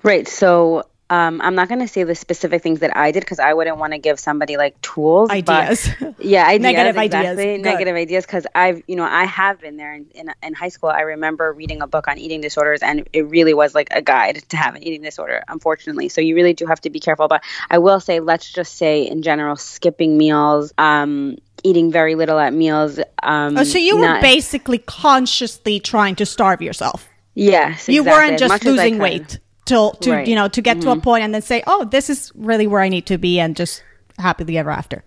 Right. 0.03 0.27
So 0.27 0.83
um, 1.11 1.41
I'm 1.41 1.55
not 1.55 1.67
going 1.67 1.81
to 1.81 1.89
say 1.89 2.03
the 2.03 2.15
specific 2.15 2.63
things 2.63 2.79
that 2.79 2.95
I 2.95 3.11
did 3.11 3.19
because 3.19 3.39
I 3.39 3.53
wouldn't 3.53 3.77
want 3.77 3.91
to 3.91 3.99
give 3.99 4.17
somebody 4.17 4.55
like 4.55 4.79
tools, 4.79 5.29
ideas. 5.29 5.89
yeah, 6.19 6.47
ideas, 6.47 6.61
negative 6.61 6.95
exactly, 6.95 7.43
ideas, 7.43 7.63
negative 7.65 7.95
ideas. 7.97 8.25
Because 8.25 8.47
I've, 8.55 8.81
you 8.87 8.95
know, 8.95 9.03
I 9.03 9.25
have 9.25 9.59
been 9.59 9.75
there 9.75 9.93
in, 9.93 10.07
in, 10.15 10.31
in 10.41 10.53
high 10.53 10.69
school. 10.69 10.89
I 10.89 11.01
remember 11.01 11.51
reading 11.51 11.81
a 11.81 11.87
book 11.87 12.07
on 12.07 12.17
eating 12.17 12.39
disorders, 12.39 12.81
and 12.81 13.09
it 13.11 13.23
really 13.23 13.53
was 13.53 13.75
like 13.75 13.89
a 13.91 14.01
guide 14.01 14.41
to 14.49 14.55
have 14.55 14.75
an 14.75 14.83
eating 14.83 15.01
disorder. 15.01 15.43
Unfortunately, 15.49 16.07
so 16.07 16.21
you 16.21 16.33
really 16.33 16.53
do 16.53 16.65
have 16.65 16.79
to 16.79 16.89
be 16.89 17.01
careful. 17.01 17.27
But 17.27 17.43
I 17.69 17.79
will 17.79 17.99
say, 17.99 18.21
let's 18.21 18.49
just 18.49 18.77
say 18.77 19.05
in 19.05 19.21
general, 19.21 19.57
skipping 19.57 20.17
meals. 20.17 20.73
Um, 20.77 21.39
eating 21.63 21.91
very 21.91 22.15
little 22.15 22.39
at 22.39 22.53
meals. 22.53 22.99
Um, 23.21 23.57
oh, 23.57 23.63
so 23.65 23.77
you 23.77 23.99
not, 23.99 24.15
were 24.15 24.21
basically 24.21 24.77
consciously 24.77 25.81
trying 25.81 26.15
to 26.15 26.25
starve 26.25 26.61
yourself. 26.61 27.10
Yes, 27.33 27.87
you 27.87 28.03
weren't 28.03 28.39
just 28.39 28.63
losing 28.63 28.97
weight 28.97 29.39
till 29.65 29.91
to 29.91 30.11
right. 30.11 30.27
you 30.27 30.35
know 30.35 30.47
to 30.49 30.61
get 30.61 30.77
mm-hmm. 30.77 30.85
to 30.85 30.91
a 30.91 30.95
mm-hmm. 30.95 31.01
point 31.01 31.23
and 31.23 31.33
then 31.33 31.41
say, 31.41 31.63
oh, 31.67 31.85
this 31.85 32.09
is 32.09 32.31
really 32.35 32.67
where 32.67 32.81
I 32.81 32.89
need 32.89 33.05
to 33.07 33.17
be, 33.17 33.39
and 33.39 33.55
just 33.55 33.83
happily 34.17 34.57
ever 34.57 34.71
after. 34.71 35.03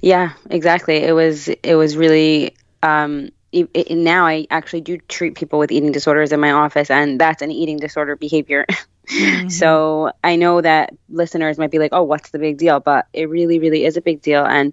Yeah, 0.00 0.32
exactly. 0.50 0.96
It 0.96 1.12
was 1.12 1.48
it 1.48 1.74
was 1.74 1.96
really 1.96 2.54
um, 2.82 3.30
it, 3.52 3.70
it, 3.74 3.96
now 3.96 4.26
I 4.26 4.46
actually 4.50 4.82
do 4.82 4.98
treat 4.98 5.34
people 5.34 5.58
with 5.58 5.72
eating 5.72 5.92
disorders 5.92 6.32
in 6.32 6.40
my 6.40 6.52
office, 6.52 6.90
and 6.90 7.20
that's 7.20 7.42
an 7.42 7.50
eating 7.50 7.78
disorder 7.78 8.16
behavior. 8.16 8.66
Mm-hmm. 9.06 9.50
So 9.50 10.10
I 10.24 10.34
know 10.34 10.60
that 10.60 10.92
listeners 11.08 11.58
might 11.58 11.70
be 11.70 11.78
like, 11.78 11.92
"Oh, 11.92 12.02
what's 12.02 12.30
the 12.30 12.40
big 12.40 12.58
deal?" 12.58 12.80
But 12.80 13.06
it 13.12 13.28
really, 13.28 13.60
really 13.60 13.84
is 13.84 13.96
a 13.96 14.00
big 14.00 14.20
deal, 14.20 14.44
and 14.44 14.72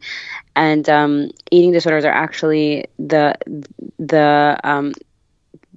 and 0.55 0.89
um, 0.89 1.29
eating 1.51 1.71
disorders 1.71 2.03
are 2.03 2.11
actually 2.11 2.87
the 2.97 3.35
the 3.99 4.59
um, 4.63 4.93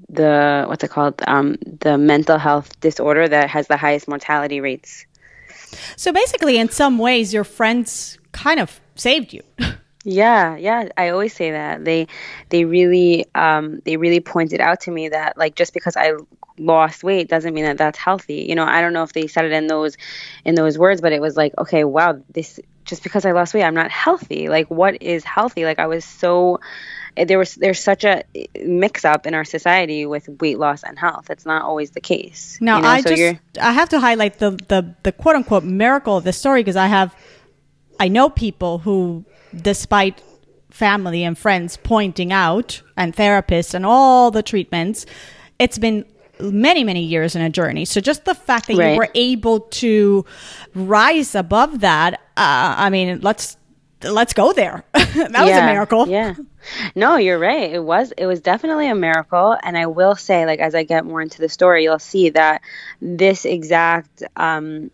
the 0.08 0.64
what's 0.66 0.84
it 0.84 0.90
called 0.90 1.20
um, 1.26 1.56
the 1.80 1.98
mental 1.98 2.38
health 2.38 2.78
disorder 2.80 3.28
that 3.28 3.50
has 3.50 3.66
the 3.66 3.76
highest 3.76 4.08
mortality 4.08 4.60
rates. 4.60 5.06
So 5.96 6.12
basically, 6.12 6.58
in 6.58 6.68
some 6.68 6.98
ways, 6.98 7.34
your 7.34 7.44
friends 7.44 8.18
kind 8.32 8.60
of 8.60 8.80
saved 8.94 9.32
you. 9.32 9.42
Yeah, 10.08 10.54
yeah, 10.56 10.88
I 10.96 11.08
always 11.08 11.34
say 11.34 11.50
that. 11.50 11.84
They 11.84 12.06
they 12.50 12.64
really 12.64 13.26
um 13.34 13.80
they 13.84 13.96
really 13.96 14.20
pointed 14.20 14.60
out 14.60 14.82
to 14.82 14.92
me 14.92 15.08
that 15.08 15.36
like 15.36 15.56
just 15.56 15.74
because 15.74 15.96
I 15.96 16.12
lost 16.58 17.02
weight 17.02 17.28
doesn't 17.28 17.52
mean 17.52 17.64
that 17.64 17.76
that's 17.76 17.98
healthy. 17.98 18.46
You 18.48 18.54
know, 18.54 18.64
I 18.64 18.82
don't 18.82 18.92
know 18.92 19.02
if 19.02 19.12
they 19.12 19.26
said 19.26 19.46
it 19.46 19.52
in 19.52 19.66
those 19.66 19.96
in 20.44 20.54
those 20.54 20.78
words, 20.78 21.00
but 21.00 21.12
it 21.12 21.20
was 21.20 21.36
like, 21.36 21.54
okay, 21.58 21.82
wow, 21.82 22.22
this 22.32 22.60
just 22.84 23.02
because 23.02 23.24
I 23.24 23.32
lost 23.32 23.52
weight, 23.52 23.64
I'm 23.64 23.74
not 23.74 23.90
healthy. 23.90 24.48
Like 24.48 24.70
what 24.70 25.02
is 25.02 25.24
healthy? 25.24 25.64
Like 25.64 25.80
I 25.80 25.88
was 25.88 26.04
so 26.04 26.60
there 27.24 27.38
was 27.38 27.54
there's 27.54 27.80
such 27.80 28.04
a 28.04 28.22
mix 28.62 29.04
up 29.04 29.26
in 29.26 29.34
our 29.34 29.44
society 29.44 30.06
with 30.06 30.28
weight 30.40 30.58
loss 30.58 30.82
and 30.82 30.98
health. 30.98 31.30
It's 31.30 31.46
not 31.46 31.62
always 31.62 31.90
the 31.90 32.00
case. 32.00 32.58
Now, 32.60 32.76
you 32.76 32.82
know? 32.82 32.88
I 32.88 33.00
so 33.00 33.16
just 33.16 33.40
I 33.60 33.72
have 33.72 33.88
to 33.90 34.00
highlight 34.00 34.38
the 34.38 34.50
the 34.68 34.94
the 35.02 35.12
quote 35.12 35.36
unquote 35.36 35.64
miracle 35.64 36.16
of 36.16 36.24
this 36.24 36.36
story 36.36 36.62
because 36.62 36.76
I 36.76 36.86
have 36.86 37.14
I 37.98 38.08
know 38.08 38.28
people 38.28 38.78
who 38.78 39.24
despite 39.54 40.22
family 40.70 41.24
and 41.24 41.38
friends 41.38 41.78
pointing 41.78 42.32
out 42.32 42.82
and 42.96 43.16
therapists 43.16 43.72
and 43.72 43.86
all 43.86 44.30
the 44.30 44.42
treatments, 44.42 45.06
it's 45.58 45.78
been 45.78 46.04
many 46.38 46.84
many 46.84 47.02
years 47.02 47.34
in 47.34 47.40
a 47.40 47.48
journey 47.48 47.86
so 47.86 47.98
just 47.98 48.26
the 48.26 48.34
fact 48.34 48.66
that 48.66 48.76
right. 48.76 48.92
you 48.92 48.98
were 48.98 49.08
able 49.14 49.60
to 49.60 50.22
rise 50.74 51.34
above 51.34 51.80
that 51.80 52.12
uh, 52.36 52.74
i 52.76 52.90
mean 52.90 53.18
let's 53.22 53.56
let's 54.12 54.32
go 54.32 54.52
there. 54.52 54.84
That 55.16 55.32
yeah, 55.32 55.44
was 55.44 55.56
a 55.56 55.66
miracle. 55.66 56.08
yeah. 56.08 56.34
No 56.94 57.16
you're 57.16 57.38
right. 57.38 57.72
It 57.72 57.82
was 57.82 58.12
it 58.18 58.26
was 58.26 58.40
definitely 58.40 58.88
a 58.88 58.94
miracle. 58.94 59.56
And 59.62 59.78
i 59.78 59.86
will 59.86 60.14
say 60.14 60.44
like 60.44 60.60
as 60.60 60.74
i 60.74 60.82
get 60.82 61.06
more 61.06 61.22
into 61.22 61.38
the 61.38 61.48
story 61.48 61.84
you'll 61.84 61.98
see 61.98 62.30
that 62.30 62.60
this 63.00 63.46
exact 63.46 64.22
um, 64.36 64.90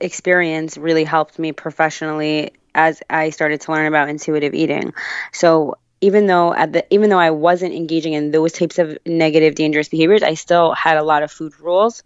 experience 0.00 0.76
really 0.76 1.04
helped 1.04 1.38
me 1.38 1.52
professionally 1.52 2.52
as 2.74 3.02
I 3.10 3.30
started 3.30 3.60
to 3.62 3.72
learn 3.72 3.86
about 3.86 4.08
intuitive 4.08 4.54
eating. 4.54 4.94
So 5.32 5.76
even 6.00 6.26
though 6.26 6.54
at 6.54 6.72
the 6.72 6.86
even 6.94 7.10
though 7.10 7.18
I 7.18 7.30
wasn't 7.30 7.74
engaging 7.74 8.12
in 8.12 8.30
those 8.30 8.52
types 8.52 8.78
of 8.78 8.96
negative, 9.04 9.56
dangerous 9.56 9.88
behaviors, 9.88 10.22
I 10.22 10.34
still 10.34 10.72
had 10.72 10.96
a 10.96 11.02
lot 11.02 11.22
of 11.24 11.32
food 11.32 11.58
rules, 11.58 12.04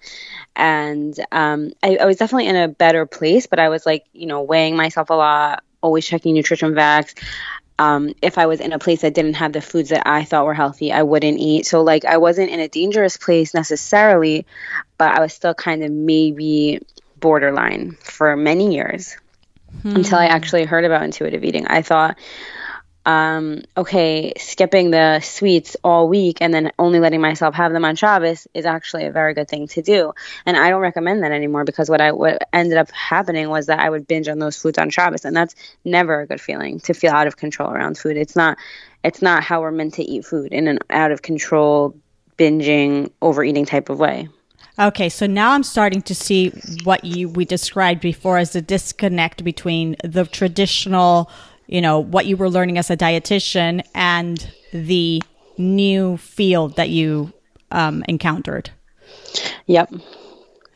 and 0.56 1.14
um, 1.30 1.72
I, 1.82 1.96
I 1.96 2.06
was 2.06 2.16
definitely 2.16 2.46
in 2.46 2.56
a 2.56 2.68
better 2.68 3.04
place. 3.04 3.46
But 3.46 3.58
I 3.58 3.68
was 3.68 3.84
like, 3.84 4.06
you 4.12 4.26
know, 4.26 4.42
weighing 4.42 4.76
myself 4.76 5.10
a 5.10 5.14
lot, 5.14 5.62
always 5.82 6.06
checking 6.06 6.34
nutrition 6.34 6.74
facts. 6.74 7.14
Um, 7.78 8.14
if 8.22 8.38
I 8.38 8.46
was 8.46 8.60
in 8.60 8.72
a 8.72 8.78
place 8.78 9.00
that 9.00 9.14
didn't 9.14 9.34
have 9.34 9.52
the 9.52 9.60
foods 9.60 9.88
that 9.88 10.06
I 10.06 10.24
thought 10.24 10.46
were 10.46 10.54
healthy, 10.54 10.92
I 10.92 11.02
wouldn't 11.02 11.38
eat. 11.38 11.66
So 11.66 11.82
like 11.82 12.04
I 12.04 12.18
wasn't 12.18 12.50
in 12.50 12.60
a 12.60 12.68
dangerous 12.68 13.16
place 13.16 13.54
necessarily, 13.54 14.46
but 14.98 15.12
I 15.12 15.20
was 15.20 15.32
still 15.32 15.54
kind 15.54 15.82
of 15.82 15.90
maybe 15.90 16.80
borderline 17.18 17.96
for 18.02 18.36
many 18.36 18.74
years 18.74 19.16
hmm. 19.82 19.96
until 19.96 20.18
I 20.18 20.26
actually 20.26 20.64
heard 20.64 20.84
about 20.84 21.02
intuitive 21.02 21.44
eating. 21.44 21.66
I 21.66 21.82
thought, 21.82 22.18
um, 23.04 23.62
okay, 23.76 24.32
skipping 24.36 24.90
the 24.90 25.20
sweets 25.20 25.76
all 25.82 26.08
week 26.08 26.38
and 26.40 26.54
then 26.54 26.70
only 26.78 27.00
letting 27.00 27.20
myself 27.20 27.54
have 27.54 27.72
them 27.72 27.84
on 27.84 27.96
Shabbos 27.96 28.46
is 28.54 28.64
actually 28.64 29.06
a 29.06 29.12
very 29.12 29.34
good 29.34 29.48
thing 29.48 29.66
to 29.68 29.82
do. 29.82 30.12
And 30.46 30.56
I 30.56 30.70
don't 30.70 30.80
recommend 30.80 31.22
that 31.22 31.32
anymore 31.32 31.64
because 31.64 31.90
what 31.90 32.00
I 32.00 32.12
what 32.12 32.48
ended 32.52 32.78
up 32.78 32.90
happening 32.92 33.48
was 33.48 33.66
that 33.66 33.80
I 33.80 33.90
would 33.90 34.06
binge 34.06 34.28
on 34.28 34.38
those 34.38 34.56
foods 34.56 34.78
on 34.78 34.90
Shabbos, 34.90 35.24
and 35.24 35.36
that's 35.36 35.54
never 35.84 36.20
a 36.20 36.26
good 36.26 36.40
feeling 36.40 36.78
to 36.80 36.94
feel 36.94 37.12
out 37.12 37.26
of 37.26 37.36
control 37.36 37.70
around 37.70 37.98
food. 37.98 38.16
It's 38.16 38.36
not 38.36 38.56
it's 39.02 39.20
not 39.20 39.42
how 39.42 39.62
we're 39.62 39.72
meant 39.72 39.94
to 39.94 40.04
eat 40.04 40.24
food 40.24 40.52
in 40.52 40.68
an 40.68 40.78
out 40.90 41.10
of 41.10 41.22
control 41.22 41.96
binging 42.38 43.10
overeating 43.20 43.66
type 43.66 43.88
of 43.88 43.98
way. 43.98 44.28
Okay, 44.78 45.10
so 45.10 45.26
now 45.26 45.52
I'm 45.52 45.64
starting 45.64 46.00
to 46.02 46.14
see 46.14 46.48
what 46.84 47.04
you 47.04 47.28
we 47.28 47.44
described 47.44 48.00
before 48.00 48.38
as 48.38 48.52
the 48.52 48.62
disconnect 48.62 49.44
between 49.44 49.96
the 50.02 50.24
traditional, 50.24 51.30
you 51.72 51.80
know, 51.80 51.98
what 51.98 52.26
you 52.26 52.36
were 52.36 52.50
learning 52.50 52.76
as 52.76 52.90
a 52.90 52.96
dietitian 52.96 53.82
and 53.94 54.52
the 54.74 55.22
new 55.56 56.18
field 56.18 56.76
that 56.76 56.90
you 56.90 57.32
um, 57.70 58.04
encountered. 58.08 58.70
Yep. 59.66 59.94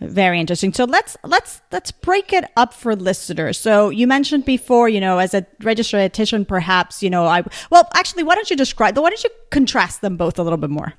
Very 0.00 0.40
interesting. 0.40 0.72
So 0.72 0.84
let's 0.84 1.16
let's 1.22 1.60
let's 1.70 1.90
break 1.90 2.32
it 2.32 2.44
up 2.56 2.72
for 2.72 2.96
listeners. 2.96 3.58
So 3.58 3.90
you 3.90 4.06
mentioned 4.06 4.46
before, 4.46 4.88
you 4.88 5.00
know, 5.00 5.18
as 5.18 5.34
a 5.34 5.46
registered 5.62 6.12
dietitian, 6.12 6.48
perhaps, 6.48 7.02
you 7.02 7.10
know, 7.10 7.26
I 7.26 7.44
well, 7.70 7.88
actually, 7.94 8.22
why 8.22 8.34
don't 8.34 8.48
you 8.48 8.56
describe? 8.56 8.96
Why 8.96 9.10
don't 9.10 9.22
you 9.24 9.30
contrast 9.50 10.00
them 10.00 10.16
both 10.16 10.38
a 10.38 10.42
little 10.42 10.58
bit 10.58 10.70
more? 10.70 10.94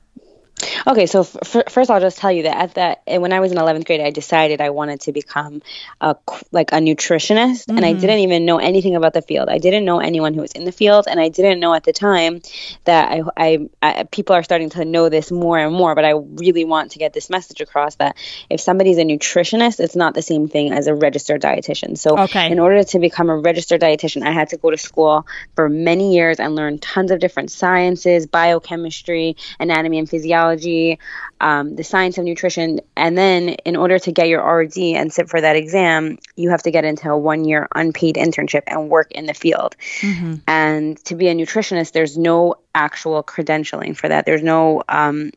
Okay, 0.87 1.05
so 1.05 1.21
f- 1.21 1.69
first 1.69 1.91
I'll 1.91 1.99
just 1.99 2.17
tell 2.17 2.31
you 2.31 2.43
that 2.43 2.57
at 2.57 2.73
that 2.75 3.21
when 3.21 3.31
I 3.31 3.39
was 3.39 3.51
in 3.51 3.57
11th 3.57 3.85
grade, 3.85 4.01
I 4.01 4.09
decided 4.09 4.59
I 4.59 4.71
wanted 4.71 5.01
to 5.01 5.11
become 5.11 5.61
a 6.01 6.15
like 6.51 6.71
a 6.71 6.77
nutritionist, 6.77 7.65
mm-hmm. 7.65 7.77
and 7.77 7.85
I 7.85 7.91
mm-hmm. 7.91 8.01
didn't 8.01 8.19
even 8.19 8.45
know 8.45 8.57
anything 8.57 8.95
about 8.95 9.13
the 9.13 9.21
field. 9.21 9.49
I 9.49 9.59
didn't 9.59 9.85
know 9.85 9.99
anyone 9.99 10.33
who 10.33 10.41
was 10.41 10.53
in 10.53 10.63
the 10.63 10.71
field, 10.71 11.05
and 11.07 11.19
I 11.19 11.29
didn't 11.29 11.59
know 11.59 11.73
at 11.73 11.83
the 11.83 11.93
time 11.93 12.41
that 12.85 13.11
I, 13.11 13.21
I, 13.37 13.69
I 13.81 14.03
people 14.03 14.35
are 14.35 14.43
starting 14.43 14.71
to 14.71 14.85
know 14.85 15.09
this 15.09 15.31
more 15.31 15.59
and 15.59 15.73
more. 15.75 15.93
But 15.93 16.05
I 16.05 16.13
really 16.13 16.65
want 16.65 16.91
to 16.93 16.99
get 16.99 17.13
this 17.13 17.29
message 17.29 17.61
across 17.61 17.95
that 17.95 18.17
if 18.49 18.59
somebody's 18.59 18.97
a 18.97 19.03
nutritionist, 19.03 19.79
it's 19.79 19.95
not 19.95 20.15
the 20.15 20.23
same 20.23 20.47
thing 20.47 20.71
as 20.71 20.87
a 20.87 20.95
registered 20.95 21.41
dietitian. 21.41 21.97
So 21.97 22.17
okay. 22.19 22.51
in 22.51 22.57
order 22.59 22.83
to 22.83 22.99
become 22.99 23.29
a 23.29 23.37
registered 23.37 23.81
dietitian, 23.81 24.25
I 24.25 24.31
had 24.31 24.49
to 24.49 24.57
go 24.57 24.71
to 24.71 24.77
school 24.77 25.27
for 25.55 25.69
many 25.69 26.15
years 26.15 26.39
and 26.39 26.55
learn 26.55 26.79
tons 26.79 27.11
of 27.11 27.19
different 27.19 27.51
sciences, 27.51 28.25
biochemistry, 28.25 29.35
anatomy 29.59 29.99
and 29.99 30.09
physiology 30.09 30.46
physiology, 30.55 30.99
um, 31.39 31.75
the 31.75 31.83
science 31.83 32.17
of 32.17 32.25
nutrition, 32.25 32.81
and 32.95 33.17
then 33.17 33.49
in 33.49 33.75
order 33.75 33.99
to 33.99 34.11
get 34.11 34.27
your 34.27 34.41
RD 34.41 34.77
and 34.95 35.11
sit 35.11 35.29
for 35.29 35.39
that 35.41 35.55
exam, 35.55 36.17
you 36.35 36.49
have 36.49 36.63
to 36.63 36.71
get 36.71 36.85
into 36.85 37.09
a 37.09 37.17
one 37.17 37.45
year 37.45 37.67
unpaid 37.75 38.15
internship 38.15 38.63
and 38.67 38.89
work 38.89 39.11
in 39.11 39.25
the 39.25 39.33
field. 39.33 39.75
Mm-hmm. 40.01 40.35
And 40.47 41.03
to 41.05 41.15
be 41.15 41.27
a 41.27 41.35
nutritionist, 41.35 41.91
there's 41.91 42.17
no 42.17 42.55
actual 42.73 43.23
credentialing 43.23 43.95
for 43.95 44.09
that. 44.09 44.25
There's 44.25 44.43
no 44.43 44.83
um, 44.89 45.31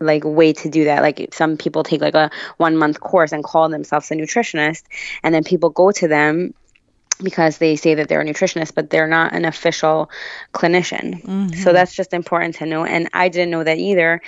like 0.00 0.24
way 0.24 0.52
to 0.52 0.68
do 0.68 0.84
that. 0.84 1.02
Like 1.02 1.32
some 1.32 1.56
people 1.56 1.84
take 1.84 2.00
like 2.00 2.14
a 2.14 2.30
one 2.56 2.76
month 2.76 3.00
course 3.00 3.32
and 3.32 3.44
call 3.44 3.68
themselves 3.68 4.10
a 4.10 4.14
nutritionist, 4.14 4.82
and 5.22 5.34
then 5.34 5.44
people 5.44 5.70
go 5.70 5.92
to 5.92 6.08
them 6.08 6.54
because 7.22 7.58
they 7.58 7.76
say 7.76 7.94
that 7.94 8.08
they're 8.08 8.20
a 8.20 8.24
nutritionist, 8.24 8.74
but 8.74 8.90
they're 8.90 9.08
not 9.08 9.32
an 9.32 9.44
official 9.44 10.10
clinician. 10.52 11.22
Mm-hmm. 11.22 11.54
So 11.60 11.72
that's 11.72 11.94
just 11.94 12.12
important 12.12 12.56
to 12.56 12.66
know. 12.66 12.84
And 12.84 13.08
I 13.12 13.28
didn't 13.28 13.50
know 13.50 13.62
that 13.62 13.78
either. 13.78 14.20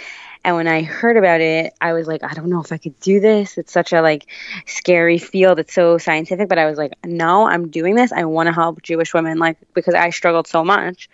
And 0.46 0.54
when 0.54 0.68
I 0.68 0.82
heard 0.82 1.16
about 1.16 1.40
it, 1.40 1.74
I 1.80 1.92
was 1.92 2.06
like, 2.06 2.22
I 2.22 2.32
don't 2.32 2.48
know 2.48 2.60
if 2.60 2.70
I 2.70 2.78
could 2.78 3.00
do 3.00 3.18
this. 3.18 3.58
It's 3.58 3.72
such 3.72 3.92
a 3.92 4.00
like 4.00 4.26
scary 4.64 5.18
field. 5.18 5.58
It's 5.58 5.74
so 5.74 5.98
scientific, 5.98 6.48
but 6.48 6.56
I 6.56 6.66
was 6.66 6.78
like, 6.78 6.92
no, 7.04 7.48
I'm 7.48 7.68
doing 7.68 7.96
this. 7.96 8.12
I 8.12 8.26
want 8.26 8.46
to 8.46 8.52
help 8.52 8.80
Jewish 8.80 9.12
women 9.12 9.40
like 9.40 9.56
because 9.74 9.94
I 9.94 10.10
struggled 10.10 10.46
so 10.46 10.62
much. 10.62 11.10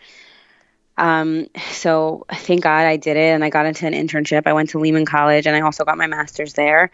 Um, 0.99 1.47
so 1.71 2.27
thank 2.31 2.63
God 2.63 2.85
I 2.85 2.99
did 2.99 3.17
it 3.17 3.31
and 3.31 3.43
I 3.43 3.49
got 3.49 3.65
into 3.65 3.87
an 3.87 3.95
internship. 3.95 4.43
I 4.45 4.53
went 4.53 4.69
to 4.71 4.79
Lehman 4.79 5.07
College 5.07 5.47
and 5.47 5.57
I 5.57 5.63
also 5.63 5.87
got 5.87 5.97
my 5.97 6.09
master's 6.09 6.53
there. 6.53 6.91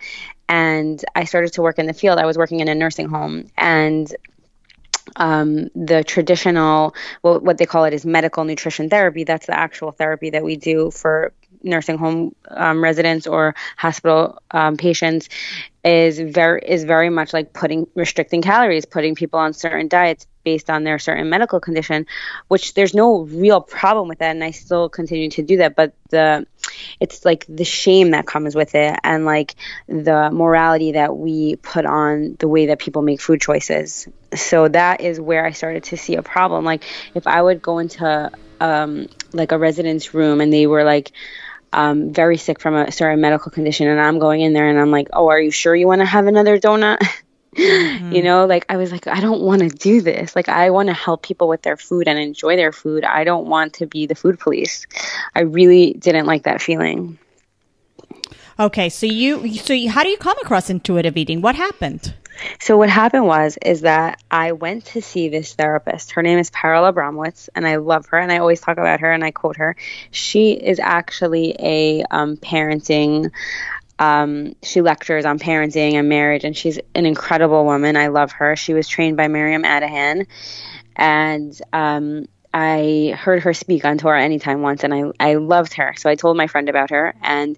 And 0.49 1.04
I 1.16 1.25
started 1.25 1.54
to 1.54 1.62
work 1.62 1.80
in 1.80 1.87
the 1.87 1.92
field. 1.92 2.21
I 2.21 2.26
was 2.26 2.38
working 2.38 2.61
in 2.61 2.68
a 2.68 2.75
nursing 2.76 3.09
home 3.09 3.49
and 3.59 4.14
um, 5.16 5.71
the 5.75 6.04
traditional, 6.04 6.95
well, 7.25 7.40
what 7.40 7.59
they 7.59 7.66
call 7.66 7.85
it 7.85 7.95
is 7.95 8.07
medical 8.07 8.45
nutrition 8.45 8.88
therapy. 8.90 9.25
That's 9.25 9.47
the 9.47 9.59
actual 9.59 9.90
therapy 9.90 10.30
that 10.30 10.45
we 10.45 10.54
do 10.54 10.92
for 10.92 11.33
nursing 11.62 11.99
home 11.99 12.35
um, 12.49 12.83
residents 12.83 13.27
or 13.27 13.55
hospital 13.77 14.41
um, 14.50 14.77
patients 14.77 15.29
is 15.85 16.19
very 16.19 16.61
is 16.67 16.85
very 16.85 17.09
much 17.09 17.33
like 17.33 17.53
putting 17.53 17.87
restricting 17.95 18.43
calories, 18.43 18.85
putting 18.85 19.15
people 19.15 19.38
on 19.38 19.53
certain 19.53 19.88
diets 19.88 20.27
based 20.45 20.71
on 20.71 20.85
their 20.85 20.99
certain 20.99 21.29
medical 21.31 21.61
condition, 21.61 22.07
which 22.49 22.75
there's 22.75 22.95
no 22.95 23.21
real 23.21 23.61
problem 23.61 24.09
with 24.09 24.19
that, 24.19 24.31
and 24.31 24.43
I 24.43 24.50
still 24.50 24.88
continue 24.88 25.31
to 25.31 25.43
do 25.43 25.59
that. 25.59 25.77
But 25.77 25.95
the 26.11 26.47
it's 27.00 27.25
like 27.25 27.47
the 27.49 27.65
shame 27.65 28.11
that 28.11 28.27
comes 28.27 28.55
with 28.55 28.75
it, 28.75 28.99
and 29.05 29.25
like 29.25 29.55
the 29.87 30.31
morality 30.33 30.93
that 30.93 31.17
we 31.17 31.57
put 31.57 31.87
on 31.87 32.37
the 32.38 32.49
way 32.49 32.67
that 32.67 32.79
people 32.79 33.03
make 33.03 33.21
food 33.21 33.41
choices. 33.41 34.09
So 34.35 34.69
that 34.69 35.00
is 35.00 35.21
where 35.21 35.47
I 35.47 35.53
started 35.53 35.85
to 35.85 35.97
see 35.97 36.17
a 36.17 36.23
problem. 36.23 36.65
Like 36.65 36.85
if 37.15 37.27
I 37.27 37.41
would 37.41 37.62
go 37.62 37.79
into 37.79 38.31
um, 38.61 39.09
like 39.33 39.53
a 39.53 39.59
residence 39.59 40.15
room 40.15 40.41
and 40.41 40.53
they 40.53 40.67
were 40.67 40.85
like 40.85 41.12
um, 41.73 42.13
very 42.13 42.37
sick 42.37 42.61
from 42.61 42.75
a 42.75 42.93
certain 42.93 43.21
medical 43.21 43.51
condition, 43.51 43.89
and 43.89 44.01
I'm 44.01 44.19
going 44.19 44.41
in 44.41 44.53
there 44.53 44.69
and 44.69 44.79
I'm 44.79 44.91
like, 44.91 45.09
"Oh, 45.13 45.29
are 45.29 45.41
you 45.41 45.51
sure 45.51 45.75
you 45.75 45.87
want 45.87 46.01
to 46.01 46.07
have 46.07 46.27
another 46.27 46.59
donut?" 46.59 46.99
Mm-hmm. 47.59 48.13
You 48.13 48.23
know, 48.23 48.47
like 48.47 48.67
I 48.69 48.77
was 48.77 48.93
like, 48.93 49.07
I 49.07 49.21
don't 49.21 49.41
want 49.41 49.63
to 49.63 49.69
do 49.69 50.01
this. 50.01 50.37
Like, 50.37 50.49
I 50.49 50.71
want 50.71 50.89
to 50.89 50.93
help 50.93 51.23
people 51.23 51.49
with 51.49 51.63
their 51.63 51.77
food 51.77 52.07
and 52.07 52.19
enjoy 52.19 52.57
their 52.57 52.73
food. 52.73 53.05
I 53.05 53.25
don't 53.25 53.47
want 53.47 53.75
to 53.75 53.87
be 53.87 54.07
the 54.07 54.15
food 54.15 54.39
police. 54.39 54.87
I 55.35 55.41
really 55.41 55.95
didn't 55.95 56.27
like 56.27 56.45
that 56.45 56.63
feeling. 56.63 57.19
Okay, 58.61 58.89
so 58.89 59.07
you, 59.07 59.57
so 59.57 59.73
you, 59.73 59.91
how 59.91 60.03
do 60.03 60.09
you 60.09 60.19
come 60.19 60.37
across 60.43 60.69
intuitive 60.69 61.17
eating? 61.17 61.41
What 61.41 61.55
happened? 61.55 62.15
So 62.61 62.76
what 62.76 62.88
happened 62.90 63.26
was 63.26 63.59
is 63.64 63.83
that 63.83 64.23
I 64.30 64.52
went 64.52 64.87
to 64.87 65.02
see 65.02 65.28
this 65.28 65.54
therapist. 65.54 66.12
Her 66.12 66.23
name 66.23 66.38
is 66.38 66.50
Parala 66.50 66.92
Bromwitz, 66.92 67.49
and 67.54 67.66
I 67.66 67.76
love 67.76 68.07
her, 68.07 68.18
and 68.18 68.30
I 68.30 68.38
always 68.38 68.61
talk 68.61 68.78
about 68.78 69.00
her, 69.00 69.12
and 69.12 69.25
I 69.25 69.30
quote 69.30 69.57
her. 69.57 69.76
She 70.11 70.52
is 70.52 70.78
actually 70.78 71.57
a 71.59 72.04
um, 72.11 72.37
parenting. 72.37 73.30
Um, 73.99 74.54
she 74.62 74.80
lectures 74.80 75.25
on 75.25 75.38
parenting 75.38 75.95
and 75.95 76.09
marriage, 76.09 76.45
and 76.45 76.57
she's 76.57 76.78
an 76.95 77.07
incredible 77.07 77.64
woman. 77.64 77.97
I 77.97 78.09
love 78.09 78.33
her. 78.33 78.54
She 78.57 78.75
was 78.75 78.87
trained 78.87 79.16
by 79.16 79.28
Miriam 79.28 79.64
Adahan, 79.64 80.26
and 80.97 81.61
um, 81.73 82.26
I 82.52 83.14
heard 83.17 83.43
her 83.43 83.52
speak 83.52 83.85
on 83.85 83.99
Torah 83.99 84.23
Anytime 84.23 84.62
once, 84.62 84.83
and 84.83 84.95
I, 84.95 85.05
I 85.21 85.35
loved 85.35 85.75
her. 85.75 85.95
So 85.97 86.09
I 86.09 86.14
told 86.14 86.37
my 86.37 86.47
friend 86.47 86.69
about 86.69 86.90
her, 86.90 87.14
and 87.23 87.57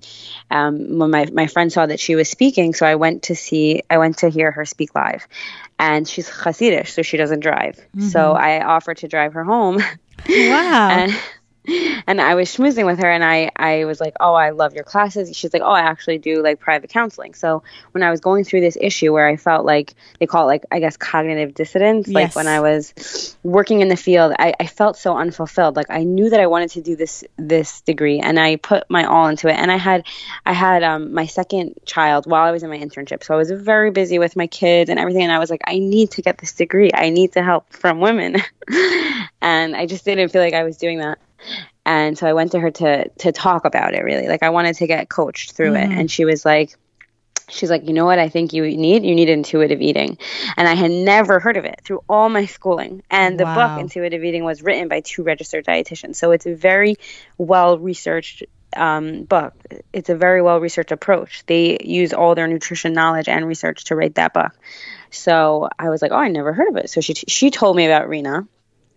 um, 0.51 0.99
when 0.99 1.11
my, 1.11 1.27
my 1.33 1.47
friend 1.47 1.73
saw 1.73 1.87
that 1.87 2.01
she 2.01 2.17
was 2.17 2.29
speaking, 2.29 2.75
so 2.75 2.87
I 2.87 2.97
went 2.97 3.25
to 3.25 3.37
see, 3.37 3.83
I 3.89 3.99
went 3.99 4.19
to 4.19 4.29
hear 4.29 4.51
her 4.51 4.65
speak 4.65 4.95
live, 4.95 5.27
and 5.79 6.09
she's 6.09 6.29
Hasidish, 6.29 6.89
so 6.89 7.03
she 7.03 7.17
doesn't 7.17 7.41
drive. 7.41 7.77
Mm-hmm. 7.77 8.09
So 8.09 8.33
I 8.33 8.65
offered 8.65 8.99
to 8.99 9.09
drive 9.09 9.35
her 9.35 9.45
home. 9.45 9.81
Wow. 10.29 10.91
and 10.91 11.19
and 12.07 12.21
I 12.21 12.35
was 12.35 12.49
schmoozing 12.49 12.87
with 12.87 13.01
her 13.01 13.11
and 13.11 13.25
I, 13.25 13.51
I 13.57 13.85
was 13.85 14.01
like, 14.01 14.15
Oh, 14.21 14.35
I 14.35 14.51
love 14.51 14.75
your 14.75 14.85
classes. 14.85 15.37
She's 15.37 15.53
like, 15.53 15.63
Oh, 15.63 15.71
I 15.71 15.81
actually 15.81 16.19
do 16.19 16.43
like 16.43 16.61
private 16.61 16.91
counseling. 16.91 17.35
So 17.35 17.63
when 17.93 18.03
I 18.03 18.11
was 18.11 18.21
going 18.21 18.45
through 18.45 18.61
this 18.61 18.77
issue 18.81 19.13
where 19.13 19.27
I 19.27 19.37
felt 19.37 19.65
like 19.65 19.95
they 20.19 20.27
call 20.27 20.45
it 20.45 20.47
like, 20.47 20.65
I 20.71 20.81
guess, 20.81 20.97
cognitive 20.97 21.55
dissonance, 21.55 22.09
yes. 22.09 22.15
like 22.15 22.37
when 22.37 22.47
I 22.47 22.61
was 22.61 23.37
working 23.43 23.81
in 23.81 23.89
the 23.89 23.97
field, 23.97 24.33
I, 24.39 24.55
I 24.59 24.67
felt 24.67 24.97
so 24.97 25.17
unfulfilled. 25.17 25.77
Like 25.77 25.91
I 25.91 26.05
knew 26.05 26.31
that 26.31 26.41
I 26.41 26.47
wanted 26.47 26.71
to 26.71 26.81
do 26.81 26.97
this, 26.97 27.25
this 27.37 27.81
degree 27.83 28.21
and 28.21 28.39
I 28.39 28.57
put 28.57 28.85
my 28.89 29.05
all 29.05 29.29
into 29.29 29.49
it. 29.49 29.57
And 29.57 29.71
I 29.71 29.77
had, 29.77 30.07
I 30.45 30.53
had 30.53 30.83
um, 30.83 31.15
my 31.15 31.27
second 31.27 31.75
child 31.85 32.27
while 32.27 32.45
I 32.45 32.51
was 32.51 32.63
in 32.63 32.71
my 32.71 32.79
internship. 32.79 33.25
So 33.25 33.35
I 33.35 33.37
was 33.37 33.51
very 33.51 33.91
busy 33.91 34.19
with 34.19 34.37
my 34.37 34.47
kids 34.47 34.91
and 34.91 34.99
everything. 34.99 35.23
And 35.23 35.33
I 35.33 35.39
was 35.39 35.51
like, 35.51 35.63
I 35.67 35.79
need 35.79 36.13
to 36.13 36.23
get 36.23 36.39
this 36.39 36.53
degree. 36.53 36.91
I 36.93 37.11
need 37.11 37.33
to 37.33 37.43
help 37.43 37.73
from 37.73 38.01
women. 38.01 38.37
and 39.41 39.77
I 39.77 39.87
just 39.87 40.05
didn't 40.05 40.31
feel 40.31 40.43
like 40.43 40.55
I 40.55 40.65
was 40.65 40.77
doing 40.77 40.99
that 40.99 41.19
and 41.85 42.17
so 42.17 42.27
I 42.27 42.33
went 42.33 42.53
to 42.53 42.61
her 42.61 42.71
to 42.71 43.09
to 43.09 43.33
talk 43.33 43.65
about 43.65 43.95
it 43.95 44.05
really 44.05 44.29
like 44.29 44.43
I 44.43 44.51
wanted 44.51 44.77
to 44.77 44.87
get 44.87 45.09
coached 45.09 45.53
through 45.53 45.73
mm-hmm. 45.73 45.93
it 45.93 45.99
and 45.99 46.11
she 46.11 46.25
was 46.25 46.45
like 46.45 46.77
she's 47.49 47.71
like 47.71 47.87
you 47.87 47.93
know 47.93 48.05
what 48.05 48.19
I 48.19 48.29
think 48.29 48.53
you 48.53 48.63
need 48.63 49.05
you 49.05 49.15
need 49.15 49.29
intuitive 49.29 49.81
eating 49.81 50.19
and 50.57 50.69
I 50.69 50.75
had 50.75 50.91
never 50.91 51.41
heard 51.41 51.57
of 51.57 51.65
it 51.65 51.81
through 51.85 52.05
all 52.09 52.29
my 52.29 52.47
schooling 52.47 53.03
and 53.11 53.39
the 53.39 53.45
wow. 53.45 53.55
book 53.55 53.81
intuitive 53.81 54.23
eating 54.23 54.45
was 54.45 54.63
written 54.63 54.89
by 54.89 55.01
two 55.01 55.23
registered 55.23 55.65
dietitians 55.65 56.17
so 56.17 56.31
it's 56.31 56.47
a 56.47 56.55
very 56.55 56.97
well 57.39 57.79
researched 57.79 58.45
um, 58.77 59.25
book. 59.25 59.55
It's 59.93 60.11
a 60.11 60.17
very 60.17 60.43
well 60.43 60.61
researched 60.61 60.93
approach. 60.93 61.45
They 61.47 61.79
use 61.83 62.13
all 62.13 62.35
their 62.35 62.47
nutrition 62.47 62.93
knowledge 62.93 63.29
and 63.29 63.47
research 63.47 63.85
to 63.85 63.97
write 63.97 64.15
that 64.15 64.33
book. 64.33 64.53
So 65.11 65.69
I 65.79 65.91
was 65.91 66.03
like, 66.03 66.13
oh, 66.13 66.17
I 66.17 66.29
never 66.29 66.53
heard 66.53 66.69
of 66.69 66.77
it. 66.77 66.91
So 66.91 67.01
she 67.01 67.15
she 67.15 67.51
told 67.51 67.77
me 67.77 67.87
about 67.87 68.09
Rena, 68.09 68.47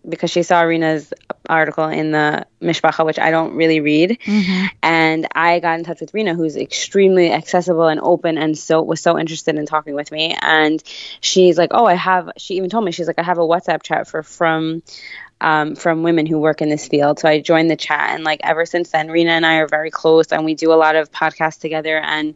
because 0.08 0.32
she 0.32 0.44
saw 0.44 0.62
Rena's 0.62 1.14
article 1.50 1.88
in 1.88 2.12
the 2.12 2.46
Mishpacha, 2.62 3.06
which 3.06 3.20
I 3.20 3.32
don't 3.32 3.56
really 3.56 3.80
read. 3.80 4.20
Mm-hmm. 4.26 4.66
And 4.82 5.28
I 5.34 5.60
got 5.60 5.80
in 5.80 5.86
touch 5.86 6.02
with 6.02 6.14
Rena, 6.14 6.36
who's 6.36 6.56
extremely 6.56 7.32
accessible 7.32 7.88
and 7.88 8.00
open 8.02 8.38
and 8.38 8.58
so 8.58 8.82
was 8.82 9.02
so 9.02 9.18
interested 9.18 9.56
in 9.56 9.66
talking 9.66 9.96
with 9.96 10.12
me. 10.12 10.36
And 10.42 10.82
she's 11.22 11.58
like, 11.58 11.72
Oh, 11.74 11.86
I 11.86 11.96
have 11.96 12.32
she 12.38 12.56
even 12.56 12.70
told 12.70 12.86
me, 12.86 12.92
she's 12.92 13.08
like, 13.08 13.20
I 13.20 13.24
have 13.24 13.38
a 13.38 13.42
WhatsApp 13.42 13.84
chat 13.84 14.08
for 14.08 14.24
from 14.24 14.84
um, 15.44 15.76
from 15.76 16.04
women 16.04 16.26
who 16.26 16.40
work 16.40 16.62
in 16.62 16.70
this 16.70 16.88
field. 16.88 17.20
So 17.20 17.28
I 17.28 17.42
joined 17.42 17.70
the 17.70 17.76
chat 17.76 18.12
and 18.12 18.24
like 18.24 18.40
ever 18.44 18.66
since 18.66 18.90
then 18.92 19.12
Rena 19.12 19.32
and 19.32 19.46
I 19.46 19.58
are 19.58 19.68
very 19.68 19.92
close 19.92 20.32
and 20.32 20.46
we 20.46 20.56
do 20.56 20.72
a 20.72 20.76
lot 20.76 20.96
of 20.96 21.12
podcasts 21.12 21.60
together 21.60 22.00
and 22.00 22.34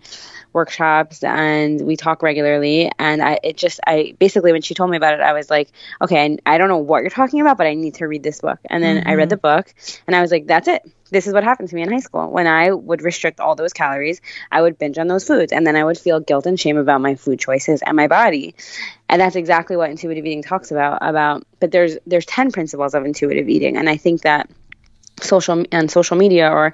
workshops 0.52 1.24
and 1.24 1.82
we 1.82 1.96
talk 1.96 2.22
regularly 2.22 2.92
and 3.00 3.22
I 3.22 3.40
it 3.44 3.58
just 3.58 3.80
I 3.86 4.16
basically 4.20 4.52
when 4.52 4.62
she 4.62 4.74
told 4.74 4.90
me 4.90 4.98
about 4.98 5.14
it 5.14 5.22
I 5.22 5.34
was 5.34 5.50
like 5.50 5.72
okay 6.02 6.38
I, 6.46 6.56
I 6.56 6.58
don't 6.58 6.68
know 6.68 6.78
what 6.78 7.02
you're 7.02 7.10
talking 7.10 7.42
about 7.42 7.58
but 7.58 7.68
I 7.68 7.76
need 7.76 7.96
to 7.96 8.08
read 8.08 8.24
this 8.24 8.42
book 8.42 8.60
and 8.66 8.84
then 8.84 8.98
mm-hmm. 8.98 9.08
I 9.08 9.16
read 9.16 9.24
mm-hmm. 9.24 9.30
the 9.30 9.38
book 9.38 9.74
and 10.08 10.16
I 10.16 10.22
was 10.22 10.32
like 10.32 10.48
that's 10.48 10.68
it 10.68 10.84
this 11.10 11.28
is 11.28 11.34
what 11.34 11.44
happened 11.44 11.70
to 11.70 11.76
me 11.76 11.82
in 11.82 11.92
high 11.92 12.00
school. 12.00 12.30
When 12.30 12.48
I 12.48 12.72
would 12.72 13.02
restrict 13.02 13.40
all 13.40 13.56
those 13.56 13.74
calories 13.74 14.22
I 14.52 14.62
would 14.62 14.78
binge 14.78 14.98
on 14.98 15.08
those 15.08 15.26
foods 15.26 15.52
and 15.52 15.66
then 15.66 15.76
I 15.76 15.84
would 15.84 15.98
feel 15.98 16.20
guilt 16.20 16.46
and 16.46 16.60
shame 16.60 16.78
about 16.78 17.02
my 17.02 17.16
food 17.16 17.40
choices 17.40 17.82
and 17.82 17.96
my 17.96 18.08
body. 18.08 18.56
And 19.10 19.22
that's 19.22 19.36
exactly 19.36 19.78
what 19.78 19.90
intuitive 19.90 20.26
eating 20.26 20.44
talks 20.44 20.72
about 20.72 21.00
about 21.02 21.46
but 21.60 21.72
there's 21.72 21.98
there's 22.06 22.26
10 22.26 22.52
principles 22.52 22.94
of 22.94 23.06
intuitive 23.06 23.50
eating 23.50 23.78
and 23.78 23.90
I 23.90 23.98
think 23.98 24.22
that 24.22 24.50
social 25.22 25.66
and 25.72 25.90
social 25.90 26.16
media 26.16 26.50
or 26.50 26.74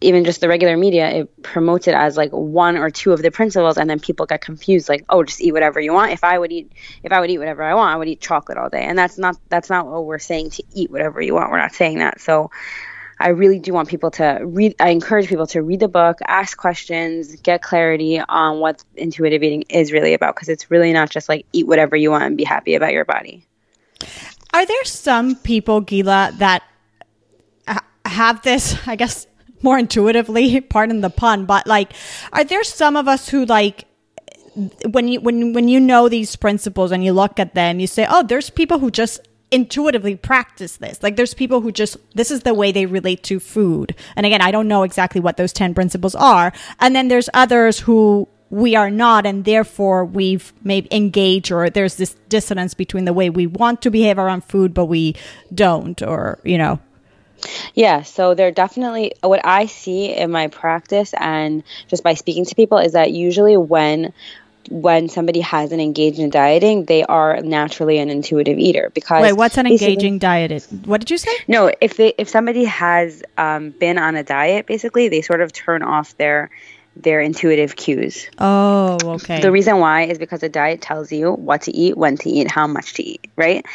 even 0.00 0.24
just 0.24 0.40
the 0.40 0.48
regular 0.48 0.76
media 0.76 1.08
it 1.10 1.42
promotes 1.42 1.86
it 1.86 1.94
as 1.94 2.16
like 2.16 2.30
one 2.30 2.76
or 2.76 2.90
two 2.90 3.12
of 3.12 3.20
the 3.20 3.30
principles 3.30 3.76
and 3.76 3.88
then 3.90 4.00
people 4.00 4.24
get 4.26 4.40
confused 4.40 4.88
like 4.88 5.04
oh 5.10 5.22
just 5.22 5.40
eat 5.40 5.52
whatever 5.52 5.80
you 5.80 5.92
want. 5.92 6.12
If 6.12 6.24
i 6.24 6.38
would 6.38 6.52
eat 6.52 6.72
if 7.02 7.12
i 7.12 7.20
would 7.20 7.30
eat 7.30 7.38
whatever 7.38 7.62
i 7.62 7.74
want 7.74 7.94
i 7.94 7.96
would 7.96 8.08
eat 8.08 8.20
chocolate 8.20 8.58
all 8.58 8.70
day. 8.70 8.84
And 8.84 8.98
that's 8.98 9.18
not 9.18 9.36
that's 9.48 9.70
not 9.70 9.86
what 9.86 10.04
we're 10.04 10.18
saying 10.18 10.50
to 10.50 10.62
eat 10.74 10.90
whatever 10.90 11.20
you 11.20 11.34
want. 11.34 11.50
We're 11.50 11.58
not 11.58 11.74
saying 11.74 11.98
that. 11.98 12.20
So 12.20 12.50
I 13.24 13.28
really 13.28 13.58
do 13.58 13.72
want 13.72 13.88
people 13.88 14.10
to 14.12 14.40
read. 14.44 14.74
I 14.78 14.90
encourage 14.90 15.28
people 15.28 15.46
to 15.46 15.62
read 15.62 15.80
the 15.80 15.88
book, 15.88 16.18
ask 16.26 16.58
questions, 16.58 17.36
get 17.36 17.62
clarity 17.62 18.20
on 18.20 18.60
what 18.60 18.84
intuitive 18.96 19.42
eating 19.42 19.62
is 19.70 19.92
really 19.92 20.12
about 20.12 20.34
because 20.34 20.50
it's 20.50 20.70
really 20.70 20.92
not 20.92 21.08
just 21.08 21.26
like 21.26 21.46
eat 21.54 21.66
whatever 21.66 21.96
you 21.96 22.10
want 22.10 22.24
and 22.24 22.36
be 22.36 22.44
happy 22.44 22.74
about 22.74 22.92
your 22.92 23.06
body. 23.06 23.46
Are 24.52 24.66
there 24.66 24.84
some 24.84 25.36
people, 25.36 25.80
Gila, 25.80 26.34
that 26.36 26.64
have 28.04 28.42
this, 28.42 28.76
I 28.86 28.94
guess, 28.94 29.26
more 29.62 29.78
intuitively, 29.78 30.60
pardon 30.60 31.00
the 31.00 31.08
pun, 31.08 31.46
but 31.46 31.66
like, 31.66 31.92
are 32.30 32.44
there 32.44 32.62
some 32.62 32.94
of 32.94 33.08
us 33.08 33.30
who 33.30 33.46
like, 33.46 33.86
when 34.90 35.08
you 35.08 35.20
when 35.20 35.52
when 35.52 35.66
you 35.66 35.80
know 35.80 36.08
these 36.08 36.36
principles 36.36 36.92
and 36.92 37.02
you 37.02 37.12
look 37.12 37.40
at 37.40 37.56
them, 37.56 37.80
you 37.80 37.88
say, 37.88 38.06
"Oh, 38.08 38.22
there's 38.22 38.50
people 38.50 38.78
who 38.78 38.88
just 38.88 39.20
intuitively 39.54 40.16
practice 40.16 40.78
this. 40.78 41.02
Like 41.02 41.16
there's 41.16 41.32
people 41.32 41.60
who 41.60 41.70
just 41.70 41.96
this 42.14 42.30
is 42.30 42.40
the 42.40 42.52
way 42.52 42.72
they 42.72 42.86
relate 42.86 43.22
to 43.24 43.38
food. 43.38 43.94
And 44.16 44.26
again, 44.26 44.40
I 44.40 44.50
don't 44.50 44.68
know 44.68 44.82
exactly 44.82 45.20
what 45.20 45.36
those 45.36 45.52
10 45.52 45.74
principles 45.74 46.14
are. 46.14 46.52
And 46.80 46.94
then 46.94 47.08
there's 47.08 47.28
others 47.32 47.78
who 47.78 48.28
we 48.50 48.76
are 48.76 48.90
not 48.90 49.26
and 49.26 49.44
therefore 49.44 50.04
we've 50.04 50.52
maybe 50.62 50.88
engaged 50.92 51.50
or 51.50 51.70
there's 51.70 51.96
this 51.96 52.14
dissonance 52.28 52.74
between 52.74 53.04
the 53.04 53.12
way 53.12 53.30
we 53.30 53.46
want 53.46 53.82
to 53.82 53.90
behave 53.90 54.18
around 54.18 54.44
food 54.44 54.72
but 54.72 54.84
we 54.84 55.16
don't 55.52 56.02
or 56.02 56.38
you 56.44 56.56
know 56.56 56.78
yeah, 57.74 58.02
so 58.02 58.34
they're 58.34 58.52
definitely 58.52 59.12
what 59.22 59.40
I 59.44 59.66
see 59.66 60.14
in 60.14 60.30
my 60.30 60.48
practice 60.48 61.12
and 61.18 61.62
just 61.88 62.02
by 62.02 62.14
speaking 62.14 62.44
to 62.46 62.54
people 62.54 62.78
is 62.78 62.92
that 62.92 63.12
usually 63.12 63.56
when 63.56 64.12
when 64.70 65.08
somebody 65.08 65.40
has 65.40 65.72
an 65.72 65.80
engaged 65.80 66.18
in 66.18 66.30
dieting, 66.30 66.84
they 66.84 67.04
are 67.04 67.40
naturally 67.40 67.98
an 67.98 68.10
intuitive 68.10 68.58
eater 68.58 68.90
because 68.94 69.22
Wait, 69.22 69.32
what's 69.32 69.58
an 69.58 69.66
engaging 69.66 70.18
diet? 70.18 70.66
What 70.84 71.00
did 71.00 71.10
you 71.10 71.18
say? 71.18 71.30
No, 71.48 71.72
if 71.80 71.96
they 71.96 72.14
if 72.18 72.28
somebody 72.28 72.64
has 72.64 73.22
um, 73.38 73.70
been 73.70 73.98
on 73.98 74.16
a 74.16 74.22
diet, 74.22 74.66
basically 74.66 75.08
they 75.08 75.22
sort 75.22 75.40
of 75.40 75.52
turn 75.52 75.82
off 75.82 76.16
their 76.16 76.50
their 76.96 77.20
intuitive 77.20 77.74
cues. 77.76 78.28
Oh, 78.38 78.98
okay. 79.04 79.40
The 79.40 79.50
reason 79.50 79.78
why 79.78 80.02
is 80.02 80.18
because 80.18 80.42
a 80.42 80.48
diet 80.48 80.80
tells 80.80 81.10
you 81.10 81.32
what 81.32 81.62
to 81.62 81.76
eat, 81.76 81.96
when 81.96 82.16
to 82.18 82.30
eat, 82.30 82.50
how 82.50 82.66
much 82.66 82.94
to 82.94 83.02
eat, 83.02 83.30
right? 83.36 83.66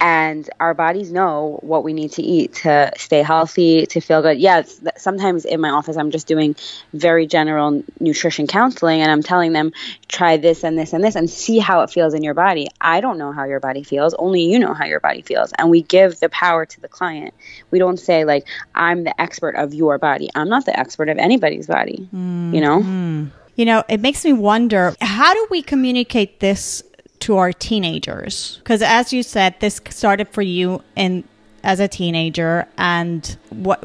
And 0.00 0.48
our 0.60 0.74
bodies 0.74 1.10
know 1.10 1.58
what 1.62 1.84
we 1.84 1.92
need 1.92 2.12
to 2.12 2.22
eat 2.22 2.54
to 2.54 2.92
stay 2.96 3.22
healthy, 3.22 3.86
to 3.86 4.00
feel 4.00 4.22
good. 4.22 4.38
Yeah, 4.38 4.62
sometimes 4.96 5.44
in 5.44 5.60
my 5.60 5.70
office, 5.70 5.96
I'm 5.96 6.10
just 6.10 6.26
doing 6.26 6.54
very 6.92 7.26
general 7.26 7.82
nutrition 7.98 8.46
counseling 8.46 9.00
and 9.00 9.10
I'm 9.10 9.22
telling 9.22 9.52
them, 9.52 9.72
try 10.08 10.36
this 10.36 10.64
and 10.64 10.78
this 10.78 10.92
and 10.92 11.02
this 11.02 11.16
and 11.16 11.28
see 11.28 11.58
how 11.58 11.82
it 11.82 11.90
feels 11.90 12.14
in 12.14 12.22
your 12.22 12.34
body. 12.34 12.68
I 12.80 13.00
don't 13.00 13.18
know 13.18 13.32
how 13.32 13.44
your 13.44 13.60
body 13.60 13.82
feels, 13.82 14.14
only 14.14 14.42
you 14.42 14.58
know 14.58 14.74
how 14.74 14.84
your 14.84 15.00
body 15.00 15.22
feels. 15.22 15.52
And 15.58 15.70
we 15.70 15.82
give 15.82 16.20
the 16.20 16.28
power 16.28 16.64
to 16.66 16.80
the 16.80 16.88
client. 16.88 17.34
We 17.70 17.78
don't 17.78 17.98
say, 17.98 18.24
like, 18.24 18.46
I'm 18.74 19.04
the 19.04 19.20
expert 19.20 19.56
of 19.56 19.74
your 19.74 19.98
body. 19.98 20.28
I'm 20.34 20.48
not 20.48 20.64
the 20.64 20.78
expert 20.78 21.08
of 21.08 21.18
anybody's 21.18 21.66
body. 21.66 22.08
Mm 22.14 22.38
you 22.52 22.60
know? 22.60 22.82
Mm. 22.82 23.30
You 23.56 23.64
know, 23.64 23.82
it 23.88 24.00
makes 24.00 24.24
me 24.24 24.32
wonder 24.32 24.94
how 25.00 25.34
do 25.34 25.46
we 25.50 25.62
communicate 25.62 26.40
this 26.40 26.82
to 27.20 27.36
our 27.36 27.52
teenagers? 27.52 28.58
Because 28.58 28.82
as 28.82 29.12
you 29.12 29.22
said, 29.22 29.54
this 29.60 29.80
started 29.90 30.28
for 30.28 30.42
you 30.42 30.82
in 30.96 31.24
as 31.64 31.80
a 31.80 31.88
teenager 31.88 32.66
and 32.78 33.36
what 33.50 33.82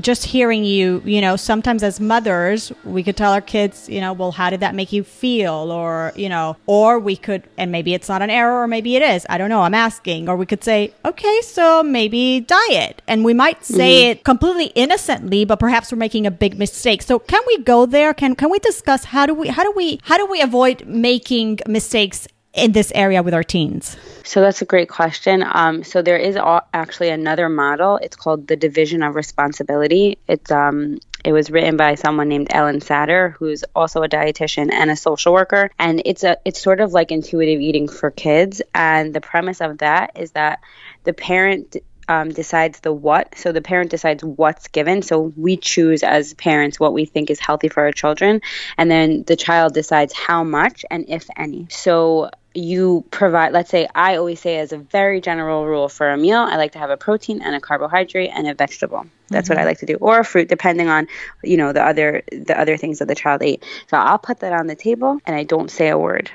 just 0.00 0.24
hearing 0.24 0.64
you 0.64 1.02
you 1.04 1.20
know 1.20 1.36
sometimes 1.36 1.82
as 1.82 1.98
mothers 2.00 2.72
we 2.84 3.02
could 3.02 3.16
tell 3.16 3.32
our 3.32 3.40
kids 3.40 3.88
you 3.88 4.00
know 4.00 4.12
well 4.12 4.30
how 4.32 4.48
did 4.50 4.60
that 4.60 4.74
make 4.74 4.92
you 4.92 5.02
feel? 5.02 5.72
Or 5.72 6.12
you 6.14 6.28
know 6.28 6.56
or 6.66 6.98
we 6.98 7.16
could 7.16 7.42
and 7.58 7.72
maybe 7.72 7.94
it's 7.94 8.08
not 8.08 8.22
an 8.22 8.30
error 8.30 8.62
or 8.62 8.66
maybe 8.66 8.96
it 8.96 9.02
is 9.02 9.26
i 9.28 9.38
don't 9.38 9.50
know 9.50 9.62
i'm 9.62 9.74
asking. 9.74 10.28
Or 10.28 10.36
we 10.36 10.46
could 10.46 10.62
say 10.62 10.92
okay 11.04 11.40
so 11.42 11.82
maybe 11.82 12.40
diet. 12.40 13.02
And 13.08 13.24
we 13.24 13.34
might 13.34 13.64
say 13.64 14.02
mm-hmm. 14.02 14.10
it 14.12 14.24
completely 14.24 14.66
innocently 14.74 15.44
but 15.44 15.58
perhaps 15.58 15.90
we're 15.90 15.98
making 15.98 16.26
a 16.26 16.30
big 16.30 16.58
mistake. 16.58 17.02
So 17.02 17.18
can 17.18 17.42
we 17.46 17.58
go 17.58 17.86
there? 17.86 18.14
Can 18.14 18.34
can 18.34 18.50
we 18.50 18.58
discuss 18.60 19.04
how 19.04 19.26
do 19.26 19.34
we 19.34 19.48
how 19.48 19.64
do 19.64 19.72
we 19.72 20.00
how 20.04 20.16
do 20.16 20.26
we 20.26 20.40
avoid 20.40 20.86
making 20.86 21.60
mistakes 21.66 22.28
in 22.56 22.72
this 22.72 22.90
area 22.94 23.22
with 23.22 23.34
our 23.34 23.44
teens? 23.44 23.96
So 24.24 24.40
that's 24.40 24.60
a 24.60 24.64
great 24.64 24.88
question. 24.88 25.44
Um, 25.46 25.84
so 25.84 26.02
there 26.02 26.16
is 26.16 26.36
actually 26.74 27.10
another 27.10 27.48
model. 27.48 27.98
It's 28.02 28.16
called 28.16 28.48
the 28.48 28.56
division 28.56 29.02
of 29.02 29.14
responsibility. 29.14 30.18
It's 30.26 30.50
um, 30.50 30.98
it 31.24 31.32
was 31.32 31.50
written 31.50 31.76
by 31.76 31.94
someone 31.94 32.28
named 32.28 32.48
Ellen 32.50 32.80
Satter, 32.80 33.32
who's 33.32 33.64
also 33.74 34.02
a 34.02 34.08
dietitian 34.08 34.72
and 34.72 34.90
a 34.90 34.96
social 34.96 35.32
worker. 35.32 35.70
And 35.78 36.02
it's 36.04 36.24
a 36.24 36.38
it's 36.44 36.60
sort 36.60 36.80
of 36.80 36.92
like 36.92 37.12
intuitive 37.12 37.60
eating 37.60 37.88
for 37.88 38.10
kids. 38.10 38.62
And 38.74 39.14
the 39.14 39.20
premise 39.20 39.60
of 39.60 39.78
that 39.78 40.12
is 40.16 40.32
that 40.32 40.60
the 41.04 41.12
parent 41.12 41.76
um, 42.08 42.30
decides 42.30 42.80
the 42.80 42.92
what. 42.92 43.36
So 43.36 43.52
the 43.52 43.60
parent 43.60 43.90
decides 43.90 44.24
what's 44.24 44.68
given. 44.68 45.02
So 45.02 45.32
we 45.36 45.56
choose 45.56 46.02
as 46.02 46.34
parents 46.34 46.78
what 46.78 46.92
we 46.92 47.04
think 47.04 47.30
is 47.30 47.40
healthy 47.40 47.68
for 47.68 47.82
our 47.84 47.92
children. 47.92 48.42
And 48.78 48.90
then 48.90 49.24
the 49.24 49.36
child 49.36 49.74
decides 49.74 50.12
how 50.12 50.44
much 50.44 50.84
and 50.90 51.06
if 51.08 51.26
any. 51.36 51.66
So 51.70 52.30
you 52.56 53.04
provide 53.10 53.52
let's 53.52 53.70
say 53.70 53.86
i 53.94 54.16
always 54.16 54.40
say 54.40 54.58
as 54.58 54.72
a 54.72 54.78
very 54.78 55.20
general 55.20 55.66
rule 55.66 55.88
for 55.88 56.10
a 56.10 56.16
meal 56.16 56.38
i 56.38 56.56
like 56.56 56.72
to 56.72 56.78
have 56.78 56.90
a 56.90 56.96
protein 56.96 57.42
and 57.42 57.54
a 57.54 57.60
carbohydrate 57.60 58.30
and 58.34 58.46
a 58.46 58.54
vegetable 58.54 59.06
that's 59.28 59.48
mm-hmm. 59.48 59.58
what 59.58 59.62
i 59.62 59.66
like 59.66 59.78
to 59.78 59.86
do 59.86 59.96
or 59.96 60.20
a 60.20 60.24
fruit 60.24 60.48
depending 60.48 60.88
on 60.88 61.06
you 61.42 61.56
know 61.56 61.72
the 61.72 61.84
other 61.84 62.22
the 62.32 62.58
other 62.58 62.76
things 62.76 62.98
that 62.98 63.08
the 63.08 63.14
child 63.14 63.42
ate 63.42 63.64
so 63.88 63.96
i'll 63.96 64.18
put 64.18 64.40
that 64.40 64.52
on 64.52 64.66
the 64.66 64.76
table 64.76 65.18
and 65.26 65.36
i 65.36 65.44
don't 65.44 65.70
say 65.70 65.88
a 65.88 65.98
word 65.98 66.30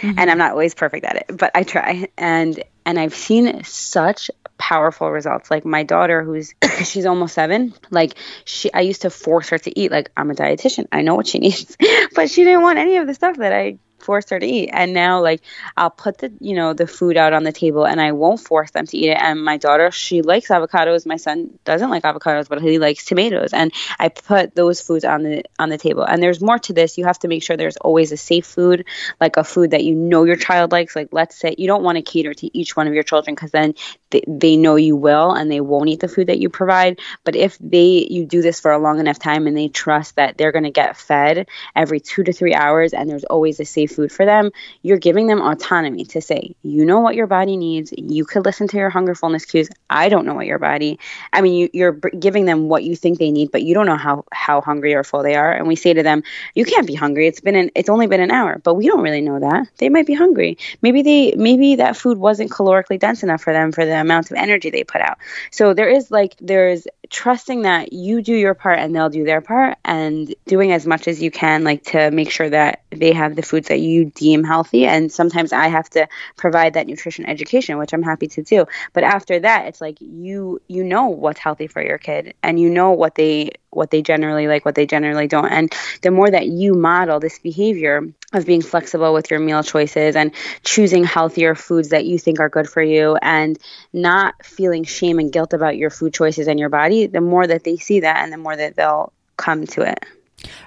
mm-hmm. 0.00 0.18
and 0.18 0.30
i'm 0.30 0.38
not 0.38 0.52
always 0.52 0.74
perfect 0.74 1.04
at 1.04 1.16
it 1.16 1.36
but 1.36 1.50
i 1.54 1.62
try 1.62 2.08
and 2.18 2.62
and 2.84 2.98
i've 2.98 3.14
seen 3.14 3.62
such 3.64 4.30
powerful 4.58 5.10
results. 5.10 5.50
Like 5.50 5.64
my 5.64 5.82
daughter, 5.82 6.22
who's 6.22 6.54
she's 6.84 7.06
almost 7.06 7.34
seven, 7.34 7.74
like 7.90 8.14
she, 8.44 8.72
I 8.72 8.80
used 8.80 9.02
to 9.02 9.10
force 9.10 9.50
her 9.50 9.58
to 9.58 9.78
eat. 9.78 9.90
Like 9.90 10.10
I'm 10.16 10.30
a 10.30 10.34
dietitian, 10.34 10.86
I 10.92 11.02
know 11.02 11.14
what 11.14 11.26
she 11.26 11.38
needs, 11.46 11.76
but 12.14 12.30
she 12.30 12.44
didn't 12.44 12.62
want 12.62 12.78
any 12.78 12.96
of 12.96 13.06
the 13.06 13.14
stuff 13.14 13.36
that 13.36 13.52
I 13.52 13.78
force 14.06 14.30
her 14.30 14.38
to 14.38 14.46
eat. 14.46 14.70
And 14.72 14.94
now, 14.94 15.20
like, 15.20 15.42
I'll 15.76 15.90
put 15.90 16.18
the, 16.18 16.32
you 16.40 16.54
know, 16.54 16.72
the 16.72 16.86
food 16.86 17.16
out 17.16 17.32
on 17.32 17.42
the 17.42 17.52
table 17.52 17.86
and 17.86 18.00
I 18.00 18.12
won't 18.12 18.40
force 18.40 18.70
them 18.70 18.86
to 18.86 18.96
eat 18.96 19.10
it. 19.10 19.18
And 19.20 19.44
my 19.44 19.56
daughter, 19.56 19.90
she 19.90 20.22
likes 20.22 20.48
avocados. 20.48 21.04
My 21.04 21.16
son 21.16 21.58
doesn't 21.64 21.90
like 21.90 22.04
avocados, 22.04 22.48
but 22.48 22.62
he 22.62 22.78
likes 22.78 23.04
tomatoes. 23.04 23.52
And 23.52 23.72
I 23.98 24.08
put 24.08 24.54
those 24.54 24.80
foods 24.80 25.04
on 25.04 25.24
the, 25.24 25.44
on 25.58 25.68
the 25.68 25.78
table. 25.78 26.04
And 26.04 26.22
there's 26.22 26.40
more 26.40 26.58
to 26.60 26.72
this. 26.72 26.96
You 26.96 27.04
have 27.04 27.18
to 27.18 27.28
make 27.28 27.42
sure 27.42 27.56
there's 27.56 27.76
always 27.76 28.12
a 28.12 28.16
safe 28.16 28.46
food, 28.46 28.86
like 29.20 29.36
a 29.36 29.44
food 29.44 29.72
that 29.72 29.84
you 29.84 29.94
know 29.94 30.24
your 30.24 30.36
child 30.36 30.72
likes. 30.72 30.94
Like, 30.96 31.08
let's 31.12 31.36
say 31.36 31.54
you 31.58 31.66
don't 31.66 31.82
want 31.82 31.96
to 31.96 32.02
cater 32.02 32.32
to 32.32 32.56
each 32.56 32.76
one 32.76 32.86
of 32.86 32.94
your 32.94 33.02
children 33.02 33.34
because 33.34 33.50
then 33.50 33.74
they, 34.10 34.22
they 34.26 34.56
know 34.56 34.76
you 34.76 34.96
will 34.96 35.32
and 35.32 35.50
they 35.50 35.60
won't 35.60 35.88
eat 35.88 36.00
the 36.00 36.08
food 36.08 36.28
that 36.28 36.38
you 36.38 36.48
provide. 36.48 37.00
But 37.24 37.34
if 37.34 37.58
they, 37.58 38.06
you 38.08 38.24
do 38.24 38.40
this 38.40 38.60
for 38.60 38.70
a 38.70 38.78
long 38.78 39.00
enough 39.00 39.18
time 39.18 39.46
and 39.46 39.56
they 39.56 39.68
trust 39.68 40.16
that 40.16 40.38
they're 40.38 40.52
going 40.52 40.64
to 40.64 40.70
get 40.70 40.96
fed 40.96 41.48
every 41.74 42.00
two 42.00 42.22
to 42.22 42.32
three 42.32 42.54
hours 42.54 42.92
and 42.92 43.08
there's 43.08 43.24
always 43.24 43.58
a 43.60 43.64
safe 43.64 43.95
food 43.96 44.12
for 44.12 44.24
them, 44.24 44.52
you're 44.82 44.98
giving 44.98 45.26
them 45.26 45.40
autonomy 45.40 46.04
to 46.04 46.20
say, 46.20 46.54
you 46.62 46.84
know 46.84 47.00
what 47.00 47.16
your 47.16 47.26
body 47.26 47.56
needs. 47.56 47.92
You 47.96 48.24
could 48.24 48.44
listen 48.44 48.68
to 48.68 48.76
your 48.76 48.90
hunger 48.90 49.14
fullness 49.14 49.44
cues. 49.46 49.68
I 49.90 50.08
don't 50.08 50.26
know 50.26 50.34
what 50.34 50.46
your 50.46 50.58
body. 50.58 50.98
I 51.32 51.40
mean, 51.40 51.70
you, 51.72 51.86
are 51.86 51.92
giving 51.92 52.44
them 52.44 52.68
what 52.68 52.84
you 52.84 52.94
think 52.94 53.18
they 53.18 53.30
need, 53.30 53.50
but 53.50 53.62
you 53.62 53.74
don't 53.74 53.86
know 53.86 53.96
how 53.96 54.24
how 54.32 54.60
hungry 54.60 54.94
or 54.94 55.02
full 55.02 55.22
they 55.22 55.34
are. 55.34 55.52
And 55.52 55.66
we 55.66 55.76
say 55.76 55.94
to 55.94 56.02
them, 56.02 56.22
you 56.54 56.64
can't 56.64 56.86
be 56.86 56.94
hungry. 56.94 57.26
It's 57.26 57.40
been 57.40 57.56
an, 57.56 57.70
it's 57.74 57.88
only 57.88 58.06
been 58.06 58.20
an 58.20 58.30
hour, 58.30 58.60
but 58.62 58.74
we 58.74 58.86
don't 58.86 59.02
really 59.02 59.22
know 59.22 59.40
that. 59.40 59.68
They 59.78 59.88
might 59.88 60.06
be 60.06 60.14
hungry. 60.14 60.58
Maybe 60.82 61.02
they 61.02 61.34
maybe 61.36 61.76
that 61.76 61.96
food 61.96 62.18
wasn't 62.18 62.50
calorically 62.50 62.98
dense 62.98 63.22
enough 63.22 63.42
for 63.42 63.52
them 63.52 63.72
for 63.72 63.84
the 63.84 64.00
amount 64.00 64.30
of 64.30 64.36
energy 64.36 64.70
they 64.70 64.84
put 64.84 65.00
out. 65.00 65.18
So 65.50 65.74
there 65.74 65.88
is 65.88 66.10
like 66.10 66.34
there's 66.40 66.86
trusting 67.10 67.62
that 67.62 67.92
you 67.92 68.22
do 68.22 68.34
your 68.34 68.54
part 68.54 68.78
and 68.78 68.94
they'll 68.94 69.08
do 69.08 69.24
their 69.24 69.40
part 69.40 69.78
and 69.84 70.34
doing 70.46 70.72
as 70.72 70.86
much 70.86 71.08
as 71.08 71.22
you 71.22 71.30
can 71.30 71.64
like 71.64 71.82
to 71.84 72.10
make 72.10 72.30
sure 72.30 72.48
that 72.48 72.82
they 72.90 73.12
have 73.12 73.36
the 73.36 73.42
foods 73.42 73.68
that 73.68 73.80
you 73.80 74.06
deem 74.06 74.44
healthy. 74.44 74.86
And 74.86 75.10
sometimes 75.10 75.52
i 75.52 75.68
have 75.68 75.88
to 75.90 76.08
provide 76.36 76.74
that 76.74 76.86
nutrition 76.86 77.26
education 77.26 77.78
which 77.78 77.92
i'm 77.92 78.02
happy 78.02 78.26
to 78.28 78.42
do. 78.42 78.66
But 78.92 79.04
after 79.04 79.40
that 79.40 79.66
it's 79.66 79.80
like 79.80 79.98
you 80.00 80.60
you 80.68 80.84
know 80.84 81.08
what's 81.08 81.40
healthy 81.40 81.66
for 81.66 81.82
your 81.82 81.98
kid 81.98 82.34
and 82.42 82.58
you 82.58 82.70
know 82.70 82.92
what 82.92 83.14
they 83.14 83.52
what 83.70 83.90
they 83.90 84.02
generally 84.02 84.48
like 84.48 84.64
what 84.64 84.74
they 84.74 84.86
generally 84.86 85.28
don't. 85.28 85.50
And 85.50 85.72
the 86.02 86.10
more 86.10 86.30
that 86.30 86.46
you 86.46 86.74
model 86.74 87.20
this 87.20 87.38
behavior 87.38 88.02
of 88.36 88.46
being 88.46 88.62
flexible 88.62 89.12
with 89.12 89.30
your 89.30 89.40
meal 89.40 89.62
choices 89.62 90.16
and 90.16 90.32
choosing 90.64 91.04
healthier 91.04 91.54
foods 91.54 91.90
that 91.90 92.04
you 92.04 92.18
think 92.18 92.40
are 92.40 92.48
good 92.48 92.68
for 92.68 92.82
you 92.82 93.16
and 93.22 93.58
not 93.92 94.34
feeling 94.44 94.84
shame 94.84 95.18
and 95.18 95.32
guilt 95.32 95.52
about 95.52 95.76
your 95.76 95.90
food 95.90 96.12
choices 96.14 96.46
and 96.46 96.58
your 96.58 96.68
body 96.68 97.06
the 97.06 97.20
more 97.20 97.46
that 97.46 97.64
they 97.64 97.76
see 97.76 98.00
that 98.00 98.22
and 98.22 98.32
the 98.32 98.36
more 98.36 98.56
that 98.56 98.76
they'll 98.76 99.12
come 99.36 99.66
to 99.66 99.82
it 99.82 99.98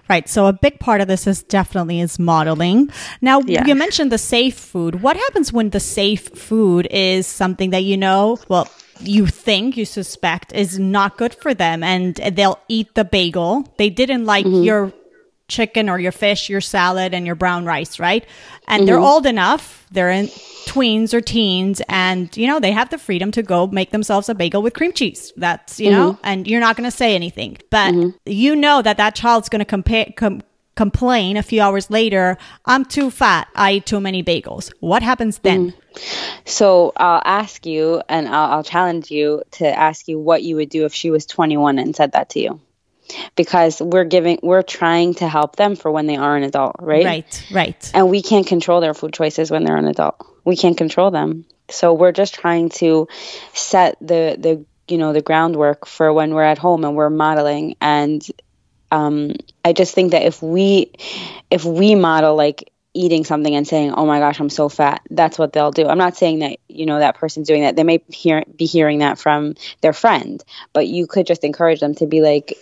Right. 0.09 0.27
So 0.27 0.47
a 0.47 0.53
big 0.53 0.79
part 0.79 1.01
of 1.01 1.07
this 1.07 1.27
is 1.27 1.43
definitely 1.43 2.01
is 2.01 2.17
modeling. 2.17 2.89
Now 3.21 3.41
yeah. 3.41 3.65
you 3.65 3.75
mentioned 3.75 4.11
the 4.11 4.17
safe 4.17 4.57
food. 4.57 5.01
What 5.01 5.15
happens 5.15 5.53
when 5.53 5.69
the 5.69 5.79
safe 5.79 6.29
food 6.29 6.87
is 6.89 7.27
something 7.27 7.69
that 7.69 7.83
you 7.83 7.95
know, 7.95 8.39
well, 8.47 8.67
you 8.99 9.27
think, 9.27 9.77
you 9.77 9.85
suspect 9.85 10.51
is 10.53 10.77
not 10.79 11.17
good 11.17 11.33
for 11.33 11.53
them 11.53 11.83
and 11.83 12.15
they'll 12.15 12.59
eat 12.67 12.95
the 12.95 13.05
bagel. 13.05 13.71
They 13.77 13.89
didn't 13.89 14.25
like 14.25 14.45
mm-hmm. 14.45 14.63
your 14.63 14.93
chicken 15.49 15.89
or 15.89 15.99
your 15.99 16.11
fish, 16.11 16.49
your 16.49 16.61
salad, 16.61 17.13
and 17.13 17.25
your 17.25 17.35
brown 17.35 17.65
rice, 17.65 17.99
right? 17.99 18.25
And 18.67 18.81
mm-hmm. 18.81 18.85
they're 18.85 18.99
old 18.99 19.25
enough, 19.25 19.85
they're 19.91 20.11
in 20.11 20.27
tweens 20.67 21.13
or 21.13 21.21
teens, 21.21 21.81
and 21.89 22.35
you 22.37 22.47
know, 22.47 22.59
they 22.59 22.71
have 22.71 22.89
the 22.89 22.97
freedom 22.97 23.31
to 23.31 23.43
go 23.43 23.67
make 23.67 23.91
themselves 23.91 24.29
a 24.29 24.35
bagel 24.35 24.61
with 24.61 24.73
cream 24.73 24.93
cheese. 24.93 25.33
That's, 25.35 25.79
you 25.79 25.89
mm-hmm. 25.89 25.99
know, 25.99 26.19
and 26.23 26.47
you're 26.47 26.61
not 26.61 26.77
going 26.77 26.89
to 26.89 26.95
say 26.95 27.15
anything. 27.15 27.57
But 27.69 27.93
mm-hmm. 27.93 28.09
you 28.25 28.55
know 28.55 28.81
that 28.81 28.97
that 28.97 29.15
child's 29.15 29.49
going 29.49 29.59
to 29.59 29.65
compare, 29.65 30.13
com- 30.15 30.43
complain 30.75 31.35
a 31.35 31.43
few 31.43 31.61
hours 31.61 31.89
later, 31.89 32.37
I'm 32.65 32.85
too 32.85 33.11
fat, 33.11 33.49
I 33.55 33.73
eat 33.73 33.85
too 33.85 33.99
many 33.99 34.23
bagels. 34.23 34.71
What 34.79 35.03
happens 35.03 35.39
then? 35.39 35.71
Mm-hmm. 35.71 35.79
So 36.45 36.93
I'll 36.95 37.21
ask 37.25 37.65
you 37.65 38.01
and 38.07 38.29
I'll, 38.29 38.51
I'll 38.53 38.63
challenge 38.63 39.11
you 39.11 39.43
to 39.51 39.67
ask 39.67 40.07
you 40.07 40.17
what 40.19 40.43
you 40.43 40.55
would 40.55 40.69
do 40.69 40.85
if 40.85 40.93
she 40.93 41.09
was 41.09 41.25
21 41.25 41.79
and 41.79 41.93
said 41.95 42.13
that 42.13 42.29
to 42.29 42.39
you 42.39 42.61
because 43.35 43.81
we're 43.81 44.03
giving 44.03 44.39
we're 44.43 44.61
trying 44.61 45.13
to 45.13 45.27
help 45.27 45.55
them 45.55 45.75
for 45.75 45.91
when 45.91 46.07
they 46.07 46.15
are 46.15 46.35
an 46.35 46.43
adult 46.43 46.75
right 46.79 47.05
right 47.05 47.47
right 47.51 47.91
and 47.93 48.09
we 48.09 48.21
can't 48.21 48.47
control 48.47 48.81
their 48.81 48.93
food 48.93 49.13
choices 49.13 49.51
when 49.51 49.63
they're 49.63 49.77
an 49.77 49.87
adult 49.87 50.15
we 50.45 50.55
can't 50.55 50.77
control 50.77 51.11
them 51.11 51.45
so 51.69 51.93
we're 51.93 52.11
just 52.11 52.33
trying 52.33 52.69
to 52.69 53.07
set 53.53 53.97
the 53.99 54.35
the 54.39 54.65
you 54.87 54.97
know 54.97 55.13
the 55.13 55.21
groundwork 55.21 55.85
for 55.85 56.11
when 56.11 56.33
we're 56.33 56.43
at 56.43 56.57
home 56.57 56.83
and 56.83 56.95
we're 56.95 57.09
modeling 57.09 57.75
and 57.81 58.25
um, 58.91 59.33
i 59.63 59.73
just 59.73 59.93
think 59.93 60.11
that 60.11 60.23
if 60.23 60.41
we 60.41 60.91
if 61.51 61.63
we 61.63 61.95
model 61.95 62.35
like 62.35 62.71
eating 62.93 63.23
something 63.23 63.55
and 63.55 63.67
saying, 63.67 63.93
"Oh 63.93 64.05
my 64.05 64.19
gosh, 64.19 64.39
I'm 64.39 64.49
so 64.49 64.69
fat." 64.69 65.01
That's 65.09 65.37
what 65.37 65.53
they'll 65.53 65.71
do. 65.71 65.87
I'm 65.87 65.97
not 65.97 66.17
saying 66.17 66.39
that 66.39 66.59
you 66.67 66.85
know 66.85 66.99
that 66.99 67.15
person's 67.15 67.47
doing 67.47 67.61
that. 67.61 67.75
They 67.75 67.83
may 67.83 68.01
hear, 68.09 68.43
be 68.55 68.65
hearing 68.65 68.99
that 68.99 69.19
from 69.19 69.55
their 69.81 69.93
friend, 69.93 70.43
but 70.73 70.87
you 70.87 71.07
could 71.07 71.27
just 71.27 71.43
encourage 71.43 71.79
them 71.79 71.95
to 71.95 72.07
be 72.07 72.21
like, 72.21 72.57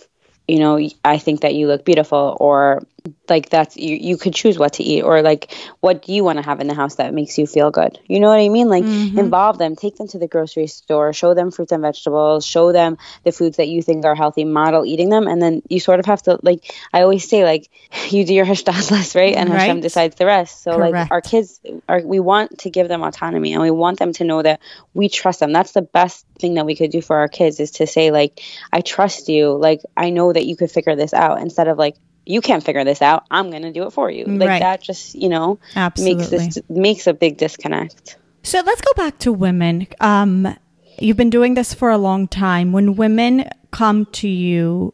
you 0.48 0.58
know, 0.58 0.78
I 1.04 1.18
think 1.18 1.42
that 1.42 1.54
you 1.54 1.66
look 1.66 1.84
beautiful, 1.84 2.36
or 2.40 2.82
like 3.28 3.50
that's 3.50 3.76
you, 3.76 3.96
you 3.96 4.16
could 4.16 4.34
choose 4.34 4.58
what 4.58 4.74
to 4.74 4.82
eat 4.82 5.02
or 5.02 5.22
like 5.22 5.54
what 5.80 6.02
do 6.02 6.12
you 6.12 6.24
want 6.24 6.38
to 6.38 6.44
have 6.44 6.60
in 6.60 6.66
the 6.66 6.74
house 6.74 6.96
that 6.96 7.12
makes 7.12 7.38
you 7.38 7.46
feel 7.46 7.70
good 7.70 7.98
you 8.06 8.20
know 8.20 8.28
what 8.28 8.38
i 8.38 8.48
mean 8.48 8.68
like 8.68 8.84
mm-hmm. 8.84 9.18
involve 9.18 9.58
them 9.58 9.76
take 9.76 9.96
them 9.96 10.08
to 10.08 10.18
the 10.18 10.26
grocery 10.26 10.66
store 10.66 11.12
show 11.12 11.34
them 11.34 11.50
fruits 11.50 11.72
and 11.72 11.82
vegetables 11.82 12.44
show 12.44 12.72
them 12.72 12.96
the 13.24 13.32
foods 13.32 13.56
that 13.56 13.68
you 13.68 13.82
think 13.82 14.04
are 14.04 14.14
healthy 14.14 14.44
model 14.44 14.84
eating 14.86 15.08
them 15.08 15.26
and 15.26 15.42
then 15.42 15.62
you 15.68 15.80
sort 15.80 16.00
of 16.00 16.06
have 16.06 16.22
to 16.22 16.38
like 16.42 16.74
i 16.92 17.02
always 17.02 17.28
say 17.28 17.44
like 17.44 17.70
you 18.10 18.24
do 18.24 18.34
your 18.34 18.46
hishtadlus 18.46 19.14
right 19.14 19.34
and 19.34 19.50
right. 19.50 19.60
hashem 19.60 19.80
decides 19.80 20.16
the 20.16 20.26
rest 20.26 20.62
so 20.62 20.76
Correct. 20.76 20.92
like 20.92 21.10
our 21.10 21.20
kids 21.20 21.60
are 21.88 22.00
we 22.02 22.20
want 22.20 22.58
to 22.60 22.70
give 22.70 22.88
them 22.88 23.02
autonomy 23.02 23.52
and 23.52 23.62
we 23.62 23.70
want 23.70 23.98
them 23.98 24.12
to 24.14 24.24
know 24.24 24.42
that 24.42 24.60
we 24.94 25.08
trust 25.08 25.40
them 25.40 25.52
that's 25.52 25.72
the 25.72 25.82
best 25.82 26.26
thing 26.38 26.54
that 26.54 26.66
we 26.66 26.76
could 26.76 26.90
do 26.90 27.02
for 27.02 27.16
our 27.16 27.28
kids 27.28 27.60
is 27.60 27.72
to 27.72 27.86
say 27.86 28.10
like 28.10 28.40
i 28.72 28.80
trust 28.80 29.28
you 29.28 29.52
like 29.52 29.82
i 29.96 30.10
know 30.10 30.32
that 30.32 30.46
you 30.46 30.56
could 30.56 30.70
figure 30.70 30.96
this 30.96 31.12
out 31.12 31.40
instead 31.40 31.68
of 31.68 31.78
like 31.78 31.96
you 32.28 32.42
can't 32.42 32.62
figure 32.62 32.84
this 32.84 33.00
out. 33.00 33.24
I'm 33.30 33.50
going 33.50 33.62
to 33.62 33.72
do 33.72 33.86
it 33.86 33.92
for 33.92 34.10
you. 34.10 34.26
Like 34.26 34.48
right. 34.48 34.60
that 34.60 34.82
just, 34.82 35.14
you 35.14 35.30
know, 35.30 35.58
Absolutely. 35.74 36.16
makes 36.16 36.30
this 36.30 36.62
makes 36.68 37.06
a 37.06 37.14
big 37.14 37.38
disconnect. 37.38 38.18
So 38.42 38.60
let's 38.60 38.82
go 38.82 38.92
back 38.94 39.18
to 39.20 39.32
women. 39.32 39.86
Um, 40.00 40.54
you've 40.98 41.16
been 41.16 41.30
doing 41.30 41.54
this 41.54 41.72
for 41.72 41.88
a 41.88 41.96
long 41.96 42.28
time. 42.28 42.72
When 42.72 42.96
women 42.96 43.48
come 43.70 44.04
to 44.12 44.28
you, 44.28 44.92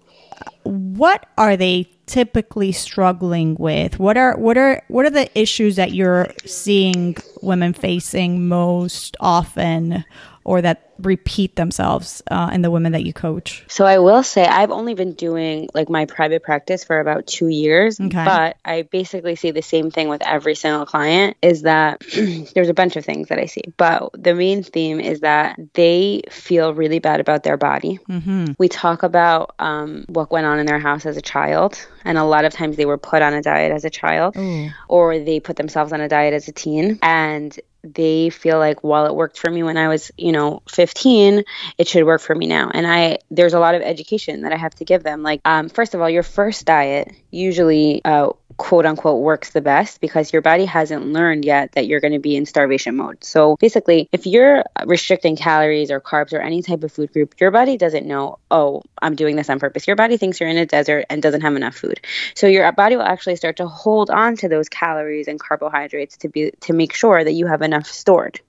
what 0.62 1.26
are 1.36 1.56
they 1.56 1.90
typically 2.06 2.70
struggling 2.70 3.56
with? 3.58 3.98
What 3.98 4.16
are 4.16 4.38
what 4.38 4.56
are 4.56 4.82
what 4.86 5.04
are 5.04 5.10
the 5.10 5.28
issues 5.38 5.74
that 5.74 5.92
you're 5.92 6.32
seeing 6.46 7.16
women 7.42 7.72
facing 7.72 8.46
most 8.46 9.16
often 9.18 10.04
or 10.44 10.62
that 10.62 10.93
repeat 10.98 11.56
themselves 11.56 12.22
uh, 12.30 12.50
in 12.52 12.62
the 12.62 12.70
women 12.70 12.92
that 12.92 13.04
you 13.04 13.12
coach? 13.12 13.64
So 13.68 13.84
I 13.84 13.98
will 13.98 14.22
say 14.22 14.44
I've 14.44 14.70
only 14.70 14.94
been 14.94 15.14
doing 15.14 15.68
like 15.74 15.88
my 15.88 16.06
private 16.06 16.42
practice 16.42 16.84
for 16.84 17.00
about 17.00 17.26
two 17.26 17.48
years, 17.48 18.00
Okay. 18.00 18.24
but 18.24 18.56
I 18.64 18.82
basically 18.82 19.36
see 19.36 19.50
the 19.50 19.62
same 19.62 19.90
thing 19.90 20.08
with 20.08 20.22
every 20.22 20.54
single 20.54 20.86
client. 20.86 21.36
Is 21.42 21.62
that 21.62 22.02
there's 22.54 22.68
a 22.68 22.74
bunch 22.74 22.96
of 22.96 23.04
things 23.04 23.28
that 23.28 23.38
I 23.38 23.46
see, 23.46 23.62
but 23.76 24.10
the 24.14 24.34
main 24.34 24.62
theme 24.62 25.00
is 25.00 25.20
that 25.20 25.58
they 25.74 26.22
feel 26.30 26.74
really 26.74 26.98
bad 26.98 27.20
about 27.20 27.42
their 27.42 27.56
body. 27.56 27.98
Mm-hmm. 28.08 28.52
We 28.58 28.68
talk 28.68 29.02
about 29.02 29.54
um, 29.58 30.04
what 30.08 30.30
went 30.30 30.46
on 30.46 30.58
in 30.58 30.66
their 30.66 30.78
house 30.78 31.06
as 31.06 31.16
a 31.16 31.22
child, 31.22 31.78
and 32.04 32.18
a 32.18 32.24
lot 32.24 32.44
of 32.44 32.52
times 32.52 32.76
they 32.76 32.86
were 32.86 32.98
put 32.98 33.22
on 33.22 33.34
a 33.34 33.42
diet 33.42 33.72
as 33.72 33.84
a 33.84 33.90
child, 33.90 34.36
Ooh. 34.36 34.70
or 34.88 35.18
they 35.18 35.40
put 35.40 35.56
themselves 35.56 35.92
on 35.92 36.00
a 36.00 36.08
diet 36.08 36.34
as 36.34 36.48
a 36.48 36.52
teen, 36.52 36.98
and 37.02 37.58
they 37.82 38.30
feel 38.30 38.58
like 38.58 38.82
while 38.82 39.04
it 39.04 39.14
worked 39.14 39.38
for 39.38 39.50
me 39.50 39.62
when 39.62 39.76
I 39.76 39.88
was, 39.88 40.10
you 40.16 40.32
know, 40.32 40.62
15, 40.70 40.83
it 40.92 41.88
should 41.88 42.04
work 42.04 42.20
for 42.20 42.34
me 42.34 42.46
now. 42.46 42.70
And 42.72 42.86
I 42.86 43.18
there's 43.30 43.54
a 43.54 43.60
lot 43.60 43.74
of 43.74 43.82
education 43.82 44.42
that 44.42 44.52
I 44.52 44.56
have 44.56 44.74
to 44.76 44.84
give 44.84 45.02
them. 45.02 45.22
Like, 45.22 45.40
um, 45.44 45.68
first 45.68 45.94
of 45.94 46.00
all, 46.00 46.10
your 46.10 46.22
first 46.22 46.64
diet 46.64 47.12
usually 47.30 48.02
uh, 48.04 48.30
quote 48.56 48.86
unquote 48.86 49.22
works 49.22 49.50
the 49.50 49.60
best 49.60 50.00
because 50.00 50.32
your 50.32 50.42
body 50.42 50.64
hasn't 50.64 51.06
learned 51.06 51.44
yet 51.44 51.72
that 51.72 51.86
you're 51.86 52.00
going 52.00 52.12
to 52.12 52.18
be 52.18 52.36
in 52.36 52.46
starvation 52.46 52.96
mode. 52.96 53.22
So 53.24 53.56
basically, 53.56 54.08
if 54.12 54.26
you're 54.26 54.64
restricting 54.86 55.36
calories 55.36 55.90
or 55.90 56.00
carbs 56.00 56.32
or 56.32 56.40
any 56.40 56.62
type 56.62 56.82
of 56.84 56.92
food 56.92 57.12
group, 57.12 57.40
your 57.40 57.50
body 57.50 57.76
doesn't 57.76 58.06
know, 58.06 58.38
oh, 58.50 58.82
I'm 59.00 59.16
doing 59.16 59.36
this 59.36 59.50
on 59.50 59.58
purpose. 59.58 59.86
Your 59.86 59.96
body 59.96 60.16
thinks 60.16 60.40
you're 60.40 60.48
in 60.48 60.58
a 60.58 60.66
desert 60.66 61.06
and 61.10 61.22
doesn't 61.22 61.40
have 61.40 61.56
enough 61.56 61.74
food. 61.74 62.00
So 62.34 62.46
your 62.46 62.70
body 62.72 62.96
will 62.96 63.02
actually 63.02 63.36
start 63.36 63.56
to 63.56 63.66
hold 63.66 64.10
on 64.10 64.36
to 64.36 64.48
those 64.48 64.68
calories 64.68 65.28
and 65.28 65.40
carbohydrates 65.40 66.16
to 66.18 66.28
be 66.28 66.52
to 66.60 66.72
make 66.72 66.94
sure 66.94 67.22
that 67.22 67.32
you 67.32 67.46
have 67.46 67.62
enough 67.62 67.86
stored. 67.86 68.40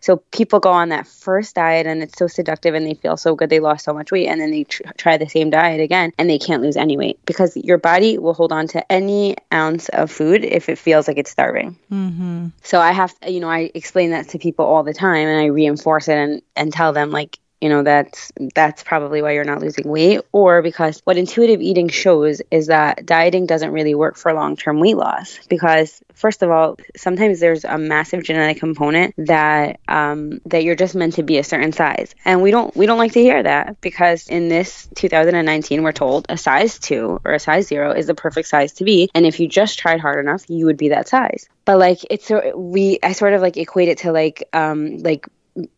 So 0.00 0.18
people 0.32 0.60
go 0.60 0.70
on 0.70 0.90
that 0.90 1.06
first 1.06 1.54
diet 1.54 1.86
and 1.86 2.02
it's 2.02 2.18
so 2.18 2.26
seductive 2.26 2.74
and 2.74 2.86
they 2.86 2.94
feel 2.94 3.16
so 3.16 3.34
good 3.34 3.50
they 3.50 3.60
lost 3.60 3.84
so 3.84 3.92
much 3.92 4.12
weight 4.12 4.28
and 4.28 4.40
then 4.40 4.50
they 4.50 4.64
tr- 4.64 4.82
try 4.96 5.16
the 5.16 5.28
same 5.28 5.50
diet 5.50 5.80
again 5.80 6.12
and 6.18 6.28
they 6.28 6.38
can't 6.38 6.62
lose 6.62 6.76
any 6.76 6.96
weight 6.96 7.18
because 7.26 7.56
your 7.56 7.78
body 7.78 8.18
will 8.18 8.34
hold 8.34 8.52
on 8.52 8.66
to 8.68 8.92
any 8.92 9.36
ounce 9.52 9.88
of 9.90 10.10
food 10.10 10.44
if 10.44 10.68
it 10.68 10.78
feels 10.78 11.08
like 11.08 11.18
it's 11.18 11.30
starving. 11.30 11.76
Mm-hmm. 11.90 12.48
So 12.62 12.80
I 12.80 12.92
have, 12.92 13.14
you 13.26 13.40
know, 13.40 13.50
I 13.50 13.70
explain 13.74 14.10
that 14.10 14.28
to 14.30 14.38
people 14.38 14.64
all 14.64 14.82
the 14.82 14.94
time 14.94 15.28
and 15.28 15.40
I 15.40 15.46
reinforce 15.46 16.08
it 16.08 16.16
and, 16.16 16.42
and 16.56 16.72
tell 16.72 16.92
them 16.92 17.10
like, 17.10 17.38
you 17.62 17.68
know, 17.68 17.84
that's 17.84 18.32
that's 18.56 18.82
probably 18.82 19.22
why 19.22 19.32
you're 19.32 19.44
not 19.44 19.60
losing 19.60 19.88
weight 19.88 20.20
or 20.32 20.62
because 20.62 21.00
what 21.04 21.16
intuitive 21.16 21.60
eating 21.60 21.88
shows 21.88 22.42
is 22.50 22.66
that 22.66 23.06
dieting 23.06 23.46
doesn't 23.46 23.70
really 23.70 23.94
work 23.94 24.16
for 24.16 24.32
long-term 24.34 24.80
weight 24.80 24.96
loss. 24.96 25.38
Because 25.48 26.02
first 26.12 26.42
of 26.42 26.50
all, 26.50 26.76
sometimes 26.96 27.38
there's 27.38 27.64
a 27.64 27.78
massive 27.78 28.24
genetic 28.24 28.58
component 28.58 29.14
that 29.16 29.78
um, 29.86 30.40
that 30.46 30.64
you're 30.64 30.74
just 30.74 30.96
meant 30.96 31.14
to 31.14 31.22
be 31.22 31.38
a 31.38 31.44
certain 31.44 31.70
size, 31.70 32.16
and 32.24 32.42
we 32.42 32.50
don't 32.50 32.74
we 32.76 32.86
don't 32.86 32.98
like 32.98 33.12
to 33.12 33.22
hear 33.22 33.40
that 33.40 33.80
because 33.80 34.26
in 34.26 34.48
this 34.48 34.88
2019 34.96 35.84
we're 35.84 35.92
told 35.92 36.26
a 36.28 36.36
size 36.36 36.80
two 36.80 37.20
or 37.24 37.32
a 37.32 37.38
size 37.38 37.68
zero 37.68 37.92
is 37.92 38.08
the 38.08 38.14
perfect 38.14 38.48
size 38.48 38.72
to 38.72 38.84
be, 38.84 39.08
and 39.14 39.24
if 39.24 39.38
you 39.38 39.46
just 39.46 39.78
tried 39.78 40.00
hard 40.00 40.18
enough, 40.18 40.50
you 40.50 40.66
would 40.66 40.76
be 40.76 40.88
that 40.88 41.06
size. 41.06 41.48
But 41.64 41.78
like 41.78 42.00
it's 42.10 42.28
we 42.56 42.98
I 43.04 43.12
sort 43.12 43.34
of 43.34 43.40
like 43.40 43.56
equate 43.56 43.88
it 43.88 43.98
to 43.98 44.10
like 44.10 44.48
um 44.52 44.98
like 44.98 45.28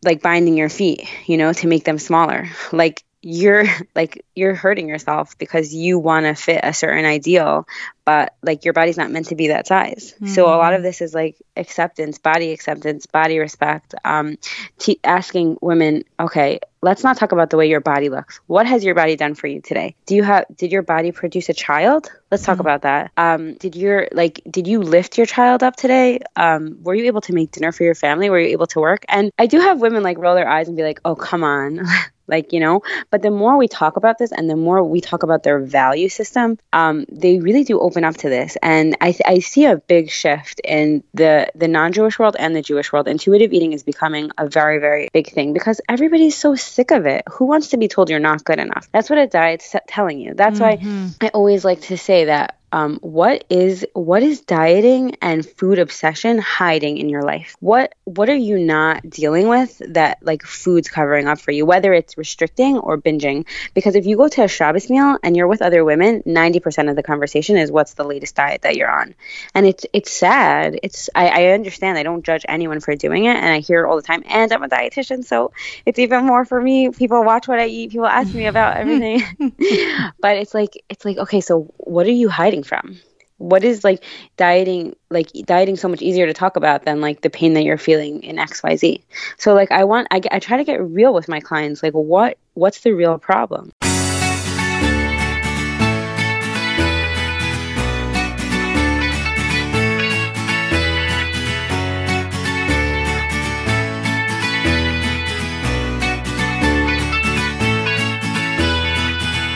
like 0.03 0.21
binding 0.21 0.57
your 0.57 0.69
feet, 0.69 1.07
you 1.25 1.37
know, 1.37 1.53
to 1.53 1.67
make 1.67 1.83
them 1.83 1.99
smaller. 1.99 2.49
Like 2.71 3.03
you're 3.25 3.65
like 3.95 4.23
you're 4.35 4.53
hurting 4.53 4.87
yourself 4.87 5.35
because 5.37 5.73
you 5.73 5.97
want 5.97 6.27
to 6.27 6.35
fit 6.35 6.61
a 6.63 6.73
certain 6.73 7.05
ideal 7.05 7.65
but 8.05 8.35
like 8.43 8.65
your 8.65 8.73
body's 8.73 8.97
not 8.97 9.09
meant 9.09 9.25
to 9.29 9.35
be 9.35 9.47
that 9.47 9.65
size. 9.65 10.13
So 10.35 10.45
a 10.45 10.57
lot 10.57 10.75
of 10.75 10.83
this 10.83 11.01
is 11.01 11.15
like 11.15 11.41
acceptance 11.57 12.19
body 12.19 12.51
acceptance 12.51 13.07
body 13.07 13.39
respect 13.39 13.95
um 14.05 14.37
t- 14.77 14.99
asking 15.03 15.57
women 15.59 16.03
okay 16.19 16.59
let's 16.83 17.03
not 17.03 17.17
talk 17.17 17.31
about 17.31 17.49
the 17.49 17.57
way 17.57 17.67
your 17.67 17.81
body 17.81 18.09
looks. 18.09 18.39
What 18.45 18.67
has 18.67 18.83
your 18.83 18.93
body 18.93 19.15
done 19.15 19.33
for 19.33 19.47
you 19.47 19.59
today? 19.59 19.95
Do 20.05 20.13
you 20.13 20.21
have 20.21 20.45
did 20.55 20.71
your 20.71 20.83
body 20.83 21.11
produce 21.11 21.49
a 21.49 21.53
child? 21.53 22.11
Let's 22.29 22.43
talk 22.43 22.59
about 22.59 22.83
that. 22.83 23.11
Um 23.17 23.55
did 23.55 23.75
your 23.75 24.07
like 24.11 24.39
did 24.47 24.67
you 24.67 24.81
lift 24.81 25.17
your 25.17 25.25
child 25.25 25.63
up 25.63 25.75
today? 25.75 26.19
Um 26.35 26.83
were 26.83 26.93
you 26.93 27.05
able 27.05 27.21
to 27.21 27.33
make 27.33 27.49
dinner 27.49 27.71
for 27.71 27.83
your 27.83 27.95
family? 27.95 28.29
Were 28.29 28.39
you 28.39 28.49
able 28.49 28.67
to 28.67 28.79
work? 28.79 29.03
And 29.09 29.31
i 29.39 29.47
do 29.47 29.59
have 29.59 29.81
women 29.81 30.03
like 30.03 30.19
roll 30.19 30.35
their 30.35 30.47
eyes 30.47 30.67
and 30.67 30.77
be 30.77 30.83
like 30.83 30.99
oh 31.03 31.15
come 31.15 31.43
on 31.43 31.81
like 32.27 32.53
you 32.53 32.59
know 32.59 32.81
but 33.11 33.21
the 33.21 33.31
more 33.31 33.57
we 33.57 33.67
talk 33.67 33.97
about 33.97 34.17
this 34.17 34.31
and 34.31 34.49
the 34.49 34.55
more 34.55 34.83
we 34.83 35.01
talk 35.01 35.23
about 35.23 35.43
their 35.43 35.59
value 35.59 36.09
system 36.09 36.57
um, 36.73 37.05
they 37.11 37.39
really 37.39 37.63
do 37.63 37.79
open 37.79 38.03
up 38.03 38.15
to 38.17 38.29
this. 38.29 38.57
And 38.61 38.97
I, 39.01 39.11
th- 39.11 39.21
I 39.25 39.39
see 39.39 39.65
a 39.65 39.77
big 39.77 40.09
shift 40.09 40.61
in 40.63 41.03
the 41.13 41.51
the 41.55 41.67
non-jewish 41.67 42.19
world 42.19 42.35
and 42.37 42.55
the 42.55 42.61
jewish 42.61 42.91
world. 42.91 43.07
Intuitive 43.07 43.53
eating 43.53 43.73
is 43.73 43.83
becoming 43.83 44.31
a 44.37 44.47
very 44.47 44.79
very 44.79 45.07
big 45.13 45.31
thing 45.31 45.53
because 45.53 45.81
everybody's 45.87 46.37
so 46.37 46.55
sick 46.55 46.91
of 46.91 47.05
it. 47.05 47.23
Who 47.31 47.45
wants 47.45 47.69
to 47.69 47.77
be 47.77 47.87
told 47.87 48.09
you're 48.09 48.19
not 48.19 48.43
good 48.43 48.59
enough? 48.59 48.87
That's 48.91 49.09
what 49.09 49.19
a 49.19 49.27
diet's 49.27 49.75
telling 49.87 50.19
you. 50.19 50.33
That's 50.33 50.59
why 50.59 50.79
i 51.21 51.27
always 51.29 51.63
like 51.65 51.81
to 51.81 51.97
say 51.97 52.25
that 52.25 52.57
um, 52.75 52.99
what 53.01 53.45
is 53.49 53.87
what 53.93 54.21
is 54.21 54.41
dieting 54.41 55.15
and 55.21 55.45
food 55.45 55.79
obsession 55.79 56.39
hiding 56.39 56.97
in 56.97 57.07
your 57.07 57.21
life? 57.21 57.55
What 57.61 57.95
what 58.03 58.29
are 58.29 58.35
you 58.35 58.59
not 58.59 59.09
dealing 59.09 59.47
with 59.47 59.81
that 59.93 60.17
like 60.21 60.43
food's 60.43 60.89
covering 60.89 61.25
up 61.25 61.39
for 61.39 61.51
you? 61.51 61.65
Whether 61.65 61.93
it's 61.93 62.17
restricting 62.17 62.77
or 62.77 62.97
binging, 62.97 63.45
because 63.73 63.95
if 63.95 64.05
you 64.05 64.17
go 64.17 64.27
to 64.27 64.43
a 64.43 64.49
Shabbos 64.49 64.89
meal 64.89 65.17
and 65.23 65.37
you're 65.37 65.47
with 65.47 65.61
other 65.61 65.85
women, 65.85 66.21
ninety 66.25 66.59
percent 66.59 66.89
of 66.89 66.97
the 66.97 67.03
conversation 67.03 67.55
is 67.55 67.71
what's 67.71 67.93
the 67.93 68.03
latest 68.03 68.35
diet 68.35 68.63
that 68.63 68.75
you're 68.75 68.91
on, 68.91 69.15
and 69.53 69.65
it's 69.65 69.85
it's 69.93 70.11
sad. 70.11 70.77
It's 70.83 71.09
I, 71.15 71.27
I 71.27 71.53
understand. 71.53 71.97
I 71.97 72.03
don't 72.03 72.25
judge 72.25 72.43
anyone 72.49 72.81
for 72.81 72.93
doing 72.97 73.23
it, 73.23 73.37
and 73.37 73.47
I 73.47 73.59
hear 73.59 73.85
it 73.85 73.87
all 73.87 73.95
the 73.95 74.01
time. 74.01 74.23
And 74.25 74.51
I'm 74.51 74.63
a 74.63 74.67
dietitian, 74.67 75.23
so 75.23 75.53
it's 75.85 75.97
even 75.97 76.25
more 76.25 76.43
for 76.43 76.61
me. 76.61 76.89
People 76.89 77.23
watch 77.23 77.47
what 77.47 77.57
I 77.57 77.67
eat. 77.67 77.91
People 77.91 78.07
ask 78.07 78.33
me 78.33 78.47
about 78.47 78.75
everything, 78.81 79.23
but 80.19 80.35
it's 80.35 80.53
like 80.53 80.83
it's 80.89 81.05
like 81.05 81.19
okay, 81.19 81.39
so 81.39 81.73
what 81.77 82.05
are 82.05 82.11
you 82.11 82.27
hiding 82.27 82.64
from? 82.65 82.99
What 83.37 83.63
is 83.63 83.83
like 83.83 84.03
dieting 84.37 84.95
like 85.09 85.29
dieting 85.45 85.75
so 85.75 85.89
much 85.89 86.01
easier 86.01 86.25
to 86.25 86.33
talk 86.33 86.55
about 86.55 86.85
than 86.85 87.01
like 87.01 87.21
the 87.21 87.29
pain 87.29 87.53
that 87.53 87.63
you're 87.63 87.77
feeling 87.77 88.23
in 88.23 88.37
XYZ. 88.37 89.01
So 89.37 89.53
like 89.53 89.71
I 89.71 89.83
want 89.83 90.07
I, 90.11 90.21
I 90.31 90.39
try 90.39 90.57
to 90.57 90.63
get 90.63 90.81
real 90.81 91.13
with 91.13 91.27
my 91.27 91.41
clients 91.41 91.83
like 91.83 91.93
what 91.93 92.37
what's 92.53 92.79
the 92.79 92.93
real 92.93 93.17
problem? 93.17 93.71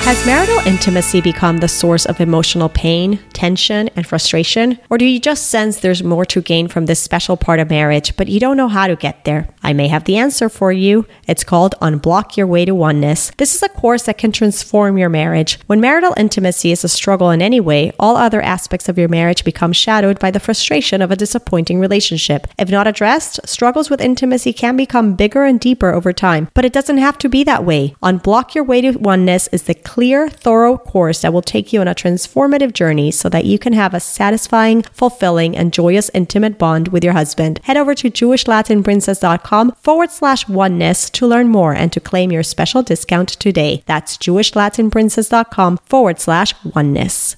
Has 0.10 0.26
marital 0.26 0.58
intimacy 0.66 1.22
become 1.22 1.60
the 1.60 1.68
source 1.68 2.08
of 2.08 2.20
emotional 2.20 2.68
pain, 2.68 3.20
tension, 3.32 3.90
and 3.90 4.08
frustration? 4.08 4.80
Or 4.90 4.98
do 4.98 5.06
you 5.06 5.20
just 5.20 5.52
sense 5.52 5.82
there's 5.82 6.02
more 6.02 6.26
to 6.26 6.42
gain 6.42 6.68
from 6.68 6.88
this 6.88 7.00
special 7.00 7.38
part 7.38 7.60
of 7.60 7.70
marriage, 7.70 8.18
but 8.18 8.28
you 8.28 8.40
don't 8.40 8.58
know 8.58 8.70
how 8.70 8.88
to 8.88 8.96
get 8.96 9.24
there? 9.26 9.48
I 9.62 9.74
may 9.74 9.88
have 9.88 10.06
the 10.06 10.18
answer 10.18 10.50
for 10.50 10.72
you. 10.72 11.06
It's 11.28 11.44
called 11.44 11.76
Unblock 11.80 12.38
Your 12.38 12.48
Way 12.48 12.66
to 12.66 12.74
Oneness. 12.74 13.32
This 13.38 13.54
is 13.54 13.62
a 13.62 13.70
course 13.70 14.02
that 14.08 14.18
can 14.18 14.32
transform 14.32 14.98
your 14.98 15.10
marriage. 15.10 15.60
When 15.68 15.80
marital 15.80 16.16
intimacy 16.18 16.72
is 16.72 16.84
a 16.84 16.90
struggle 16.90 17.30
in 17.30 17.44
any 17.44 17.60
way, 17.60 17.92
all 18.00 18.18
other 18.18 18.42
aspects 18.42 18.90
of 18.90 18.98
your 18.98 19.10
marriage 19.10 19.44
become 19.44 19.74
shadowed 19.74 20.18
by 20.18 20.32
the 20.32 20.40
frustration 20.40 21.04
of 21.04 21.12
a 21.12 21.16
disappointing 21.16 21.80
relationship. 21.80 22.48
If 22.58 22.72
not 22.72 22.88
addressed, 22.88 23.48
struggles 23.48 23.92
with 23.92 24.02
intimacy 24.02 24.54
can 24.54 24.76
become 24.76 25.14
bigger 25.14 25.44
and 25.44 25.60
deeper 25.60 25.94
over 25.94 26.14
time, 26.14 26.50
but 26.56 26.66
it 26.66 26.74
doesn't 26.74 26.98
have 26.98 27.20
to 27.20 27.30
be 27.30 27.44
that 27.44 27.64
way. 27.64 27.96
Unblock 28.02 28.56
Your 28.56 28.64
Way 28.64 28.82
to 28.82 28.98
Oneness 28.98 29.48
is 29.50 29.64
the 29.64 29.76
clear, 30.00 30.30
thorough 30.30 30.78
course 30.78 31.24
that 31.24 31.34
will 31.34 31.42
take 31.42 31.74
you 31.74 31.82
on 31.82 31.88
a 31.90 31.94
transformative 31.94 32.72
journey 32.72 33.12
so 33.12 33.28
that 33.28 33.44
you 33.44 33.60
can 33.60 33.74
have 33.74 33.94
a 33.94 34.00
satisfying, 34.00 34.82
fulfilling, 34.94 35.58
and 35.58 35.74
joyous 35.74 36.10
intimate 36.14 36.58
bond 36.58 36.88
with 36.88 37.04
your 37.04 37.12
husband. 37.12 37.60
Head 37.64 37.76
over 37.76 37.94
to 37.96 38.10
jewishlatinprincess.com 38.10 39.74
forward 39.74 40.10
slash 40.10 40.48
oneness 40.48 41.10
to 41.10 41.28
learn 41.28 41.50
more 41.50 41.74
and 41.74 41.92
to 41.92 42.00
claim 42.00 42.32
your 42.32 42.44
special 42.44 42.82
discount 42.82 43.28
today. 43.28 43.84
That's 43.88 44.16
jewishlatinprincess.com 44.16 45.80
forward 45.80 46.22
slash 46.22 46.54
oneness. 46.64 47.36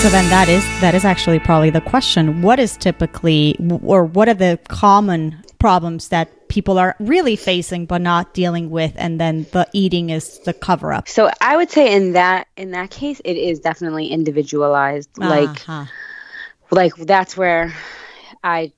So 0.00 0.08
then 0.10 0.30
that 0.30 0.48
is 0.48 0.64
that 0.80 0.94
is 0.94 1.04
actually 1.04 1.40
probably 1.40 1.70
the 1.70 1.80
question. 1.80 2.40
What 2.40 2.60
is 2.60 2.76
typically 2.76 3.56
or 3.82 4.04
what 4.04 4.28
are 4.28 4.34
the 4.34 4.56
common 4.68 5.42
problems 5.58 6.08
that 6.10 6.48
people 6.48 6.78
are 6.78 6.94
really 7.00 7.34
facing 7.34 7.84
but 7.84 8.00
not 8.00 8.32
dealing 8.32 8.70
with 8.70 8.92
and 8.94 9.20
then 9.20 9.44
the 9.50 9.68
eating 9.72 10.10
is 10.10 10.38
the 10.44 10.52
cover 10.52 10.92
up? 10.92 11.08
So 11.08 11.28
I 11.40 11.56
would 11.56 11.70
say 11.70 11.92
in 11.92 12.12
that 12.12 12.46
in 12.56 12.70
that 12.70 12.90
case 12.90 13.20
it 13.24 13.36
is 13.36 13.58
definitely 13.58 14.06
individualized. 14.06 15.10
Like 15.18 15.68
Uh-huh. 15.68 15.86
like 16.70 16.94
that's 16.94 17.36
where 17.36 17.74
I 18.44 18.70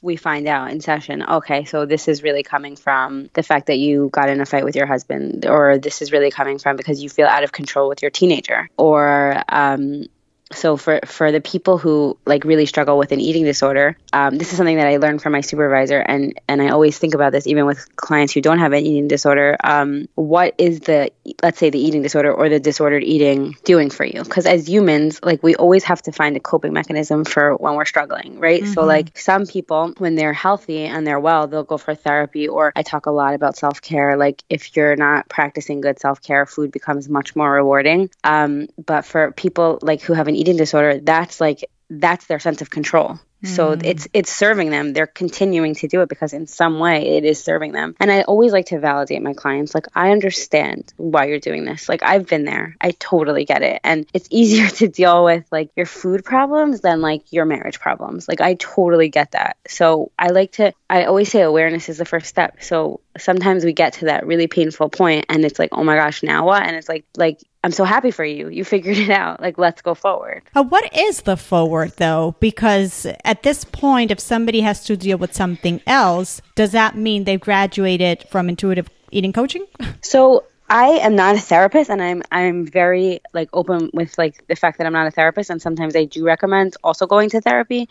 we 0.00 0.14
find 0.14 0.46
out 0.46 0.70
in 0.70 0.80
session, 0.80 1.24
okay, 1.24 1.64
so 1.64 1.86
this 1.86 2.06
is 2.06 2.22
really 2.22 2.44
coming 2.44 2.76
from 2.76 3.30
the 3.34 3.42
fact 3.42 3.66
that 3.66 3.78
you 3.78 4.10
got 4.12 4.28
in 4.30 4.40
a 4.40 4.46
fight 4.46 4.64
with 4.64 4.76
your 4.76 4.86
husband, 4.86 5.44
or 5.44 5.76
this 5.78 6.02
is 6.02 6.12
really 6.12 6.30
coming 6.30 6.58
from 6.60 6.76
because 6.76 7.02
you 7.02 7.08
feel 7.08 7.26
out 7.26 7.42
of 7.42 7.50
control 7.50 7.88
with 7.88 8.00
your 8.00 8.12
teenager, 8.12 8.70
or 8.76 9.42
um, 9.48 10.04
so 10.52 10.76
for 10.76 11.00
for 11.04 11.32
the 11.32 11.40
people 11.40 11.78
who 11.78 12.16
like 12.26 12.44
really 12.44 12.66
struggle 12.66 12.98
with 12.98 13.12
an 13.12 13.20
eating 13.20 13.44
disorder 13.44 13.96
um, 14.12 14.38
this 14.38 14.50
is 14.50 14.56
something 14.56 14.76
that 14.76 14.86
i 14.86 14.96
learned 14.96 15.22
from 15.22 15.32
my 15.32 15.40
supervisor 15.40 15.98
and 15.98 16.38
and 16.48 16.62
i 16.62 16.68
always 16.68 16.98
think 16.98 17.14
about 17.14 17.32
this 17.32 17.46
even 17.46 17.66
with 17.66 17.96
clients 17.96 18.32
who 18.32 18.40
don't 18.40 18.58
have 18.58 18.72
an 18.72 18.84
eating 18.84 19.08
disorder. 19.08 19.56
Um, 19.62 20.08
what 20.14 20.54
is 20.58 20.80
the 20.80 21.10
let's 21.42 21.58
say 21.58 21.70
the 21.70 21.78
eating 21.78 22.02
disorder 22.02 22.32
or 22.32 22.48
the 22.48 22.60
disordered 22.60 23.04
eating 23.04 23.56
doing 23.64 23.90
for 23.90 24.04
you? 24.04 24.22
Because 24.22 24.46
as 24.46 24.68
humans 24.68 25.20
like 25.22 25.42
we 25.42 25.54
always 25.56 25.84
have 25.84 26.02
to 26.02 26.12
find 26.12 26.36
a 26.36 26.40
coping 26.40 26.72
mechanism 26.72 27.24
for 27.24 27.56
when 27.56 27.74
we're 27.74 27.84
struggling 27.84 28.38
right? 28.38 28.62
Mm-hmm. 28.62 28.72
so 28.72 28.84
like 28.84 29.16
some 29.18 29.46
people 29.46 29.92
when 29.98 30.14
they're 30.14 30.32
healthy 30.32 30.84
and 30.84 31.06
they're 31.06 31.20
well 31.20 31.46
they'll 31.46 31.64
go 31.64 31.78
for 31.78 31.94
therapy 31.94 32.48
or 32.48 32.72
i 32.76 32.82
talk 32.82 33.06
a 33.06 33.10
lot 33.10 33.34
about 33.34 33.56
self-care 33.56 34.16
like 34.16 34.42
if 34.48 34.76
you're 34.76 34.96
not 34.96 35.28
practicing 35.28 35.80
good 35.80 35.98
self-care 36.00 36.46
food 36.46 36.72
becomes 36.72 37.08
much 37.08 37.36
more 37.36 37.52
rewarding. 37.52 38.10
Um, 38.24 38.68
but 38.84 39.04
for 39.04 39.32
people 39.32 39.78
like 39.82 40.00
who 40.00 40.12
have 40.14 40.28
an 40.28 40.36
eating 40.38 40.56
disorder, 40.56 41.00
that's 41.00 41.40
like 41.40 41.68
that's 41.90 42.26
their 42.26 42.38
sense 42.38 42.62
of 42.62 42.70
control. 42.70 43.18
So 43.44 43.76
mm. 43.76 43.84
it's 43.84 44.08
it's 44.12 44.32
serving 44.32 44.70
them. 44.70 44.92
They're 44.92 45.06
continuing 45.06 45.74
to 45.76 45.88
do 45.88 46.00
it 46.00 46.08
because 46.08 46.32
in 46.32 46.46
some 46.46 46.78
way 46.78 47.16
it 47.16 47.24
is 47.24 47.42
serving 47.42 47.72
them. 47.72 47.94
And 48.00 48.10
I 48.10 48.22
always 48.22 48.52
like 48.52 48.66
to 48.66 48.80
validate 48.80 49.22
my 49.22 49.34
clients. 49.34 49.74
Like 49.74 49.86
I 49.94 50.10
understand 50.10 50.92
why 50.96 51.26
you're 51.26 51.38
doing 51.38 51.64
this. 51.64 51.88
Like 51.88 52.02
I've 52.02 52.26
been 52.26 52.44
there. 52.44 52.76
I 52.80 52.92
totally 52.92 53.44
get 53.44 53.62
it. 53.62 53.80
And 53.84 54.06
it's 54.12 54.28
easier 54.32 54.68
to 54.68 54.88
deal 54.88 55.24
with 55.24 55.46
like 55.52 55.70
your 55.76 55.86
food 55.86 56.24
problems 56.24 56.80
than 56.80 57.00
like 57.00 57.32
your 57.32 57.44
marriage 57.44 57.78
problems. 57.78 58.28
Like 58.28 58.40
I 58.40 58.54
totally 58.54 59.08
get 59.08 59.32
that. 59.32 59.56
So 59.68 60.10
I 60.18 60.28
like 60.28 60.52
to 60.52 60.72
I 60.90 61.04
always 61.04 61.30
say 61.30 61.42
awareness 61.42 61.88
is 61.88 61.98
the 61.98 62.04
first 62.04 62.26
step. 62.26 62.62
So 62.62 63.00
sometimes 63.18 63.64
we 63.64 63.72
get 63.72 63.94
to 63.94 64.06
that 64.06 64.26
really 64.26 64.46
painful 64.46 64.88
point 64.88 65.26
and 65.28 65.44
it's 65.44 65.58
like, 65.58 65.70
"Oh 65.72 65.84
my 65.84 65.96
gosh, 65.96 66.22
now 66.22 66.46
what?" 66.46 66.62
And 66.62 66.74
it's 66.76 66.88
like 66.88 67.04
like 67.16 67.40
I'm 67.64 67.72
so 67.72 67.84
happy 67.84 68.10
for 68.10 68.24
you. 68.24 68.48
You 68.48 68.64
figured 68.74 68.96
it 68.96 69.10
out. 69.10 69.40
Like, 69.40 69.58
let's 69.58 69.82
go 69.82 69.94
forward. 69.94 70.42
Uh, 70.54 70.62
what 70.62 70.96
is 70.96 71.22
the 71.22 71.36
forward, 71.36 71.92
though? 71.96 72.36
Because 72.40 73.06
at 73.28 73.42
this 73.42 73.62
point, 73.62 74.10
if 74.10 74.18
somebody 74.18 74.62
has 74.62 74.84
to 74.84 74.96
deal 74.96 75.18
with 75.18 75.34
something 75.34 75.82
else, 75.86 76.40
does 76.54 76.72
that 76.72 76.96
mean 76.96 77.24
they've 77.24 77.38
graduated 77.38 78.24
from 78.30 78.48
intuitive 78.48 78.88
eating 79.10 79.34
coaching? 79.34 79.66
So, 80.00 80.44
I 80.70 80.88
am 80.98 81.14
not 81.14 81.34
a 81.34 81.38
therapist 81.38 81.88
and 81.88 82.02
I'm 82.02 82.22
I'm 82.30 82.66
very 82.66 83.20
like 83.32 83.48
open 83.54 83.90
with 83.94 84.18
like 84.18 84.46
the 84.48 84.56
fact 84.56 84.78
that 84.78 84.86
I'm 84.86 84.92
not 84.92 85.06
a 85.06 85.10
therapist 85.10 85.48
and 85.48 85.62
sometimes 85.62 85.96
I 85.96 86.04
do 86.04 86.26
recommend 86.26 86.76
also 86.84 87.06
going 87.06 87.30
to 87.30 87.40
therapy. 87.40 87.88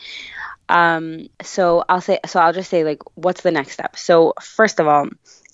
Um 0.70 1.28
so 1.42 1.84
I'll 1.90 2.02
say 2.02 2.20
so 2.28 2.40
I'll 2.40 2.54
just 2.54 2.70
say 2.70 2.84
like 2.84 3.02
what's 3.16 3.42
the 3.42 3.50
next 3.50 3.72
step. 3.72 3.98
So 3.98 4.34
first 4.40 4.80
of 4.80 4.88
all, 4.88 5.08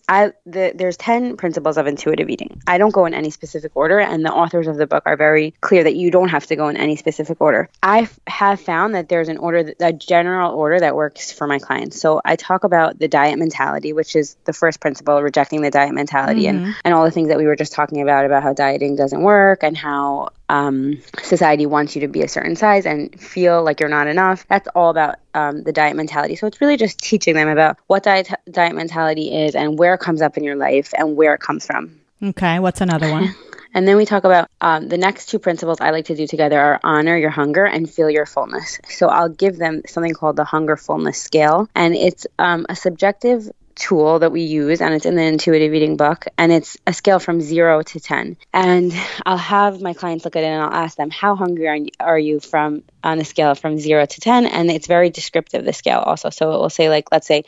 I 0.08 0.34
the, 0.46 0.74
there's 0.76 0.98
10 0.98 1.38
principles 1.38 1.78
of 1.78 1.88
intuitive 1.88 2.30
eating. 2.30 2.62
I 2.68 2.78
don't 2.78 2.94
go 2.94 3.06
in 3.06 3.14
any 3.14 3.30
specific 3.30 3.72
order 3.76 4.00
and 4.00 4.26
the 4.26 4.32
authors 4.32 4.68
of 4.68 4.78
the 4.78 4.88
book 4.88 5.04
are 5.06 5.16
very 5.16 5.52
clear 5.62 5.84
that 5.84 5.96
you 5.96 6.12
don't 6.12 6.30
have 6.30 6.46
to 6.48 6.56
go 6.56 6.68
in 6.68 6.78
any 6.78 6.96
specific 6.96 7.40
order. 7.40 7.70
I 7.82 8.10
have 8.28 8.60
found 8.60 8.96
that 8.96 9.10
there's 9.10 9.30
an 9.30 9.38
order 9.38 9.74
a 9.80 9.94
general 9.94 10.54
order 10.54 10.80
that 10.80 10.96
works 10.96 11.32
for 11.32 11.48
my 11.48 11.60
clients. 11.60 12.00
So 12.00 12.22
I 12.26 12.36
talk 12.36 12.64
about 12.64 13.00
the 13.00 13.08
diet 13.08 13.40
mentality, 13.40 13.94
which 13.94 14.16
is 14.16 14.36
the 14.46 14.54
first 14.54 14.80
principle, 14.80 15.22
rejecting 15.22 15.62
the 15.62 15.72
diet 15.72 15.94
mentality 15.94 16.44
mm-hmm. 16.44 16.66
and 16.66 16.76
and 16.84 16.94
all 16.94 17.06
the 17.06 17.12
things 17.12 17.30
that 17.30 17.38
we 17.38 17.46
were 17.46 17.56
just 17.56 17.74
talking 17.74 18.02
about 18.02 18.26
about 18.26 18.44
how 18.44 18.54
dieting 18.54 18.96
doesn't 18.96 19.22
work 19.22 19.64
and 19.64 19.78
how 19.78 20.30
um, 20.50 21.02
society 21.22 21.66
wants 21.66 21.96
you 21.96 22.02
to 22.02 22.08
be 22.08 22.22
a 22.22 22.28
certain 22.28 22.56
size 22.56 22.86
and 22.86 23.20
feel 23.20 23.64
like 23.64 23.80
you're 23.80 23.90
not 23.90 24.08
enough. 24.08 24.46
That's 24.48 24.68
all 24.76 24.90
about 24.90 25.16
um, 25.34 25.64
the 25.64 25.74
diet 25.74 25.96
mentality. 25.96 26.36
So 26.36 26.48
it's 26.48 26.62
really 26.62 26.78
just 26.78 27.00
teaching 27.00 27.34
them 27.34 27.48
about 27.48 27.78
what 27.88 28.04
diet 28.04 28.30
diet 28.50 28.76
mentality 28.76 29.34
is 29.46 29.56
and 29.56 29.78
where 29.78 29.94
it 29.94 30.00
comes 30.00 30.22
up 30.22 30.38
in 30.38 30.44
your 30.44 30.56
life 30.56 30.94
and 30.98 31.16
where 31.16 31.34
it 31.34 31.42
comes 31.42 31.66
from. 31.66 32.00
Okay, 32.22 32.60
what's 32.60 32.82
another 32.82 33.12
one? 33.12 33.36
And 33.74 33.88
then 33.88 33.98
we 33.98 34.06
talk 34.06 34.24
about 34.24 34.50
um, 34.62 34.88
the 34.88 34.98
next 34.98 35.28
two 35.28 35.40
principles 35.40 35.82
I 35.82 35.90
like 35.90 36.06
to 36.06 36.16
do 36.16 36.28
together 36.28 36.60
are 36.60 36.80
honor 36.84 37.18
your 37.18 37.32
hunger 37.32 37.66
and 37.66 37.90
feel 37.90 38.10
your 38.10 38.26
fullness. 38.26 38.80
So 38.88 39.08
I'll 39.08 39.30
give 39.30 39.58
them 39.58 39.82
something 39.88 40.14
called 40.14 40.36
the 40.36 40.44
hunger 40.44 40.78
fullness 40.78 41.20
scale, 41.20 41.68
and 41.74 41.96
it's 41.96 42.28
um, 42.38 42.66
a 42.70 42.76
subjective 42.76 43.50
tool 43.76 44.20
that 44.20 44.32
we 44.32 44.42
use, 44.42 44.82
and 44.82 44.94
it's 44.94 45.06
in 45.06 45.16
the 45.16 45.24
intuitive 45.24 45.74
eating 45.74 45.98
book, 45.98 46.26
and 46.38 46.52
it's 46.52 46.78
a 46.86 46.94
scale 46.94 47.20
from 47.20 47.42
zero 47.42 47.82
to 47.82 48.00
10. 48.00 48.38
And 48.54 48.94
I'll 49.26 49.38
have 49.38 49.82
my 49.82 49.94
clients 49.94 50.26
look 50.26 50.36
at 50.36 50.44
it 50.44 50.48
and 50.48 50.62
I'll 50.62 50.74
ask 50.74 50.98
them, 50.98 51.10
How 51.10 51.36
hungry 51.36 51.68
are 51.68 51.76
you, 51.76 51.90
are 52.00 52.20
you 52.20 52.40
from 52.40 52.84
on 53.04 53.20
a 53.20 53.26
scale 53.26 53.56
from 53.56 53.78
zero 53.78 54.06
to 54.06 54.22
10? 54.22 54.46
And 54.46 54.72
it's 54.72 54.88
very 54.88 55.10
descriptive, 55.10 55.66
the 55.66 55.74
scale 55.74 56.00
also. 56.00 56.30
So 56.30 56.54
it 56.54 56.60
will 56.60 56.70
say, 56.70 56.90
like, 56.90 57.12
let's 57.12 57.28
say 57.28 57.44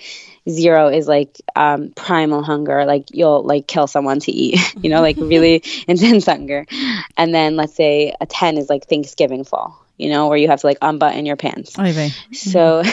zero 0.50 0.90
is 0.90 1.08
like 1.08 1.38
um, 1.56 1.92
primal 1.96 2.44
hunger, 2.44 2.86
like 2.86 3.08
you'll 3.12 3.44
like 3.44 3.68
kill 3.68 3.88
someone 3.88 4.20
to 4.22 4.32
eat, 4.32 4.60
you 4.84 4.90
know, 4.90 5.02
like 5.02 5.18
really 5.18 5.64
intense 5.88 6.26
hunger. 6.26 6.66
And 7.18 7.34
then 7.34 7.56
let's 7.56 7.76
say 7.76 8.14
a 8.20 8.26
10 8.26 8.58
is 8.58 8.70
like 8.70 8.88
Thanksgiving 8.88 9.44
fall 9.44 9.85
you 9.98 10.10
know, 10.10 10.28
where 10.28 10.38
you 10.38 10.48
have 10.48 10.62
to 10.62 10.68
like 10.68 10.78
unbutton 10.82 11.26
your 11.26 11.36
pants. 11.36 11.76
Mm-hmm. 11.76 12.34
So, 12.34 12.84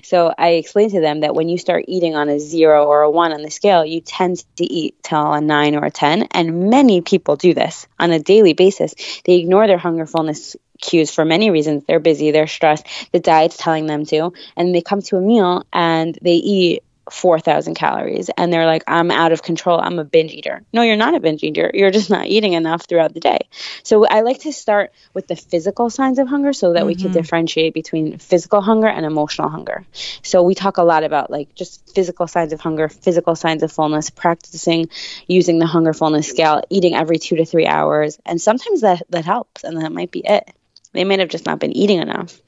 so 0.02 0.34
I 0.36 0.50
explained 0.50 0.92
to 0.92 1.00
them 1.00 1.20
that 1.20 1.34
when 1.34 1.48
you 1.48 1.58
start 1.58 1.84
eating 1.88 2.16
on 2.16 2.28
a 2.28 2.40
zero 2.40 2.84
or 2.84 3.02
a 3.02 3.10
one 3.10 3.32
on 3.32 3.42
the 3.42 3.50
scale, 3.50 3.84
you 3.84 4.00
tend 4.00 4.44
to 4.56 4.64
eat 4.64 4.96
till 5.02 5.32
a 5.32 5.40
nine 5.40 5.76
or 5.76 5.84
a 5.84 5.90
10. 5.90 6.28
And 6.32 6.70
many 6.70 7.00
people 7.00 7.36
do 7.36 7.54
this 7.54 7.86
on 7.98 8.10
a 8.10 8.18
daily 8.18 8.54
basis. 8.54 8.94
They 9.24 9.36
ignore 9.36 9.66
their 9.66 9.78
hunger 9.78 10.06
fullness 10.06 10.56
cues 10.80 11.10
for 11.10 11.24
many 11.24 11.50
reasons. 11.50 11.84
They're 11.86 12.00
busy, 12.00 12.30
they're 12.30 12.46
stressed, 12.46 12.86
the 13.12 13.20
diet's 13.20 13.56
telling 13.56 13.86
them 13.86 14.04
to, 14.06 14.32
and 14.56 14.74
they 14.74 14.82
come 14.82 15.02
to 15.02 15.16
a 15.16 15.20
meal 15.20 15.64
and 15.72 16.18
they 16.20 16.34
eat 16.34 16.82
4,000 17.10 17.74
calories 17.74 18.30
and 18.36 18.52
they're 18.52 18.66
like, 18.66 18.82
I'm 18.86 19.10
out 19.10 19.32
of 19.32 19.42
control. 19.42 19.80
I'm 19.80 19.98
a 19.98 20.04
binge 20.04 20.32
eater. 20.32 20.62
No, 20.72 20.82
you're 20.82 20.96
not 20.96 21.14
a 21.14 21.20
binge 21.20 21.42
eater. 21.44 21.70
You're 21.72 21.90
just 21.90 22.10
not 22.10 22.26
eating 22.26 22.54
enough 22.54 22.86
throughout 22.86 23.14
the 23.14 23.20
day. 23.20 23.38
So 23.82 24.06
I 24.06 24.22
like 24.22 24.40
to 24.40 24.52
start 24.52 24.92
with 25.14 25.28
the 25.28 25.36
physical 25.36 25.88
signs 25.90 26.18
of 26.18 26.26
hunger 26.28 26.52
so 26.52 26.72
that 26.72 26.80
mm-hmm. 26.80 26.86
we 26.88 26.94
can 26.94 27.04
mm-hmm. 27.06 27.12
differentiate 27.12 27.74
between 27.74 28.18
physical 28.18 28.60
hunger 28.60 28.88
and 28.88 29.06
emotional 29.06 29.48
hunger. 29.48 29.86
So 30.22 30.42
we 30.42 30.54
talk 30.54 30.78
a 30.78 30.82
lot 30.82 31.04
about 31.04 31.30
like 31.30 31.54
just 31.54 31.94
physical 31.94 32.26
signs 32.26 32.52
of 32.52 32.60
hunger, 32.60 32.88
physical 32.88 33.36
signs 33.36 33.62
of 33.62 33.70
fullness, 33.70 34.10
practicing 34.10 34.88
using 35.26 35.58
the 35.58 35.66
hunger 35.66 35.92
fullness 35.92 36.28
scale, 36.28 36.62
eating 36.70 36.94
every 36.94 37.18
two 37.18 37.36
to 37.36 37.44
three 37.44 37.66
hours. 37.66 38.18
And 38.26 38.40
sometimes 38.40 38.80
that, 38.80 39.02
that 39.10 39.24
helps 39.24 39.64
and 39.64 39.80
that 39.80 39.92
might 39.92 40.10
be 40.10 40.22
it. 40.24 40.50
They 40.92 41.04
might 41.04 41.20
have 41.20 41.28
just 41.28 41.46
not 41.46 41.58
been 41.58 41.72
eating 41.72 42.00
enough. 42.00 42.40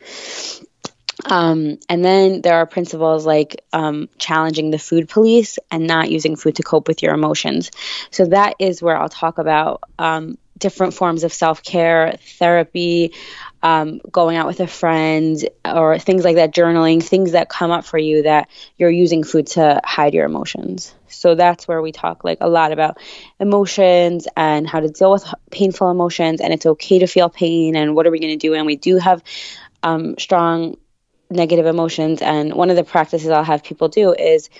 Um, 1.24 1.78
and 1.88 2.04
then 2.04 2.42
there 2.42 2.56
are 2.56 2.66
principles 2.66 3.26
like 3.26 3.64
um, 3.72 4.08
challenging 4.18 4.70
the 4.70 4.78
food 4.78 5.08
police 5.08 5.58
and 5.70 5.86
not 5.86 6.10
using 6.10 6.36
food 6.36 6.56
to 6.56 6.62
cope 6.62 6.88
with 6.88 7.02
your 7.02 7.14
emotions. 7.14 7.70
So 8.10 8.26
that 8.26 8.54
is 8.58 8.82
where 8.82 8.96
I'll 8.96 9.08
talk 9.08 9.38
about 9.38 9.82
um, 9.98 10.38
different 10.56 10.94
forms 10.94 11.24
of 11.24 11.32
self 11.32 11.62
care, 11.62 12.16
therapy, 12.38 13.14
um, 13.62 14.00
going 14.10 14.36
out 14.36 14.46
with 14.46 14.60
a 14.60 14.66
friend, 14.66 15.36
or 15.64 15.98
things 15.98 16.24
like 16.24 16.36
that, 16.36 16.54
journaling, 16.54 17.02
things 17.02 17.32
that 17.32 17.48
come 17.48 17.70
up 17.70 17.84
for 17.84 17.98
you 17.98 18.22
that 18.22 18.48
you're 18.76 18.90
using 18.90 19.24
food 19.24 19.48
to 19.48 19.80
hide 19.84 20.14
your 20.14 20.26
emotions. 20.26 20.94
So 21.08 21.34
that's 21.34 21.66
where 21.66 21.82
we 21.82 21.90
talk 21.90 22.22
like 22.22 22.38
a 22.40 22.48
lot 22.48 22.70
about 22.70 22.98
emotions 23.40 24.28
and 24.36 24.68
how 24.68 24.80
to 24.80 24.88
deal 24.88 25.10
with 25.10 25.24
painful 25.50 25.90
emotions, 25.90 26.40
and 26.40 26.52
it's 26.52 26.66
okay 26.66 27.00
to 27.00 27.06
feel 27.06 27.28
pain, 27.28 27.74
and 27.74 27.96
what 27.96 28.06
are 28.06 28.10
we 28.10 28.20
going 28.20 28.38
to 28.38 28.46
do? 28.46 28.54
And 28.54 28.66
we 28.66 28.76
do 28.76 28.98
have 28.98 29.22
um, 29.82 30.16
strong 30.18 30.76
negative 31.30 31.66
emotions. 31.66 32.22
And 32.22 32.54
one 32.54 32.70
of 32.70 32.76
the 32.76 32.84
practices 32.84 33.28
I'll 33.28 33.44
have 33.44 33.64
people 33.64 33.88
do 33.88 34.12
is 34.12 34.50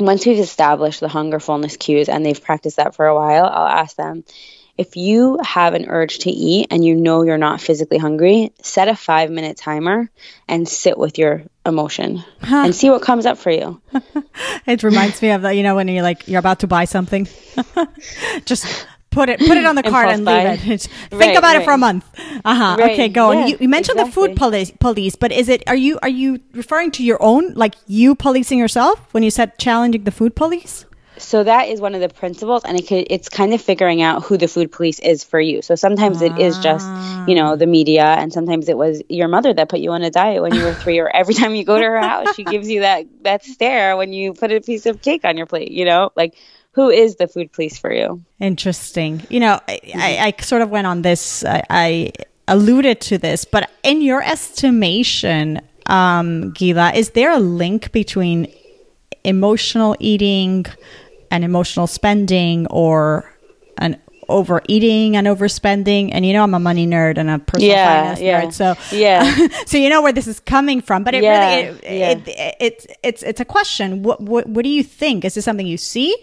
once 0.00 0.26
we've 0.26 0.38
established 0.38 1.00
the 1.00 1.08
hunger 1.08 1.40
fullness 1.40 1.76
cues 1.76 2.08
and 2.08 2.24
they've 2.24 2.42
practiced 2.42 2.76
that 2.76 2.94
for 2.94 3.06
a 3.06 3.14
while, 3.14 3.44
I'll 3.44 3.66
ask 3.66 3.96
them 3.96 4.24
if 4.76 4.96
you 4.96 5.38
have 5.44 5.74
an 5.74 5.86
urge 5.88 6.18
to 6.20 6.30
eat 6.30 6.66
and 6.70 6.84
you 6.84 6.96
know 6.96 7.22
you're 7.22 7.38
not 7.38 7.60
physically 7.60 7.98
hungry, 7.98 8.52
set 8.60 8.88
a 8.88 8.96
five 8.96 9.30
minute 9.30 9.56
timer 9.56 10.10
and 10.48 10.68
sit 10.68 10.98
with 10.98 11.16
your 11.16 11.44
emotion 11.64 12.24
huh. 12.40 12.62
and 12.64 12.74
see 12.74 12.90
what 12.90 13.02
comes 13.02 13.24
up 13.24 13.38
for 13.38 13.50
you. 13.50 13.80
it 14.66 14.82
reminds 14.82 15.22
me 15.22 15.30
of 15.30 15.42
that, 15.42 15.52
you 15.52 15.62
know, 15.62 15.76
when 15.76 15.86
you're 15.86 16.02
like, 16.02 16.26
you're 16.26 16.40
about 16.40 16.60
to 16.60 16.66
buy 16.66 16.86
something. 16.86 17.28
Just 18.44 18.86
put 19.14 19.28
it 19.28 19.38
put 19.38 19.56
it 19.56 19.64
on 19.64 19.76
the 19.76 19.82
card 19.82 20.08
and 20.08 20.24
leave 20.24 20.46
it. 20.46 20.80
Think 21.10 21.12
right, 21.12 21.36
about 21.36 21.54
right. 21.54 21.62
it 21.62 21.64
for 21.64 21.72
a 21.72 21.78
month. 21.78 22.04
Uh 22.44 22.54
huh. 22.54 22.76
Right. 22.78 22.92
Okay, 22.92 23.08
go. 23.08 23.32
Yeah, 23.32 23.46
you, 23.46 23.56
you, 23.60 23.68
mentioned 23.68 23.98
exactly. 23.98 24.22
the 24.24 24.28
food 24.28 24.36
police, 24.36 24.70
police, 24.72 25.16
but 25.16 25.32
is 25.32 25.48
it 25.48 25.62
are 25.66 25.76
you 25.76 25.98
are 26.02 26.08
you 26.08 26.40
referring 26.52 26.90
to 26.92 27.04
your 27.04 27.22
own 27.22 27.54
like 27.54 27.74
you 27.86 28.14
policing 28.14 28.58
yourself 28.58 29.12
when 29.14 29.22
you 29.22 29.30
said 29.30 29.56
challenging 29.58 30.04
the 30.04 30.10
food 30.10 30.34
police? 30.34 30.84
So 31.16 31.44
that 31.44 31.68
is 31.68 31.80
one 31.80 31.94
of 31.94 32.00
the 32.00 32.08
principles, 32.08 32.64
and 32.64 32.76
it 32.76 32.88
could, 32.88 33.06
it's 33.08 33.28
kind 33.28 33.54
of 33.54 33.62
figuring 33.62 34.02
out 34.02 34.24
who 34.24 34.36
the 34.36 34.48
food 34.48 34.72
police 34.72 34.98
is 34.98 35.22
for 35.22 35.40
you. 35.40 35.62
So 35.62 35.76
sometimes 35.76 36.20
ah. 36.20 36.26
it 36.26 36.38
is 36.38 36.58
just 36.58 36.86
you 37.28 37.36
know 37.36 37.56
the 37.56 37.66
media, 37.66 38.04
and 38.04 38.32
sometimes 38.32 38.68
it 38.68 38.76
was 38.76 39.02
your 39.08 39.28
mother 39.28 39.54
that 39.54 39.68
put 39.68 39.80
you 39.80 39.92
on 39.92 40.02
a 40.02 40.10
diet 40.10 40.42
when 40.42 40.54
you 40.54 40.64
were 40.64 40.74
three, 40.74 40.98
or 40.98 41.08
every 41.08 41.34
time 41.34 41.54
you 41.54 41.64
go 41.64 41.78
to 41.78 41.84
her 41.84 42.00
house, 42.00 42.34
she 42.34 42.44
gives 42.44 42.68
you 42.68 42.80
that 42.80 43.06
that 43.22 43.44
stare 43.44 43.96
when 43.96 44.12
you 44.12 44.34
put 44.34 44.50
a 44.50 44.60
piece 44.60 44.86
of 44.86 45.00
cake 45.02 45.24
on 45.24 45.36
your 45.36 45.46
plate. 45.46 45.70
You 45.70 45.84
know, 45.84 46.10
like 46.16 46.36
who 46.74 46.90
is 46.90 47.16
the 47.16 47.28
food 47.28 47.52
police 47.52 47.78
for 47.78 47.92
you? 47.92 48.22
Interesting. 48.40 49.22
You 49.30 49.40
know, 49.40 49.60
I, 49.68 49.80
I, 49.94 50.34
I 50.38 50.42
sort 50.42 50.62
of 50.62 50.70
went 50.70 50.86
on 50.86 51.02
this. 51.02 51.44
I, 51.44 51.62
I 51.70 52.12
alluded 52.48 53.00
to 53.02 53.18
this, 53.18 53.44
but 53.44 53.70
in 53.82 54.02
your 54.02 54.22
estimation, 54.22 55.60
um, 55.86 56.50
Gila, 56.52 56.92
is 56.94 57.10
there 57.10 57.32
a 57.32 57.38
link 57.38 57.92
between 57.92 58.52
emotional 59.22 59.96
eating 59.98 60.66
and 61.30 61.44
emotional 61.44 61.86
spending 61.86 62.66
or 62.68 63.32
an 63.78 64.00
overeating 64.28 65.16
and 65.16 65.26
overspending 65.26 66.10
and 66.12 66.24
you 66.26 66.32
know 66.32 66.42
i'm 66.42 66.54
a 66.54 66.58
money 66.60 66.86
nerd 66.86 67.18
and 67.18 67.28
a 67.30 67.38
personal 67.38 67.70
Yeah, 67.70 68.00
finance 68.02 68.20
yeah. 68.20 68.44
nerd 68.44 68.52
so 68.52 68.74
Yeah. 68.96 69.48
so 69.66 69.78
you 69.78 69.88
know 69.90 70.02
where 70.02 70.12
this 70.12 70.26
is 70.26 70.40
coming 70.40 70.80
from 70.82 71.04
but 71.04 71.14
it 71.14 71.22
Yeah, 71.22 71.54
really 71.56 71.62
it, 71.78 71.84
yeah. 71.84 72.10
it, 72.10 72.28
it, 72.28 72.56
it's 72.60 72.86
it's 73.02 73.22
it's 73.22 73.40
a 73.40 73.44
question 73.44 74.02
what, 74.02 74.20
what 74.20 74.46
what 74.48 74.62
do 74.64 74.68
you 74.70 74.82
think 74.82 75.24
is 75.24 75.34
this 75.34 75.44
something 75.44 75.66
you 75.66 75.76
see 75.78 76.14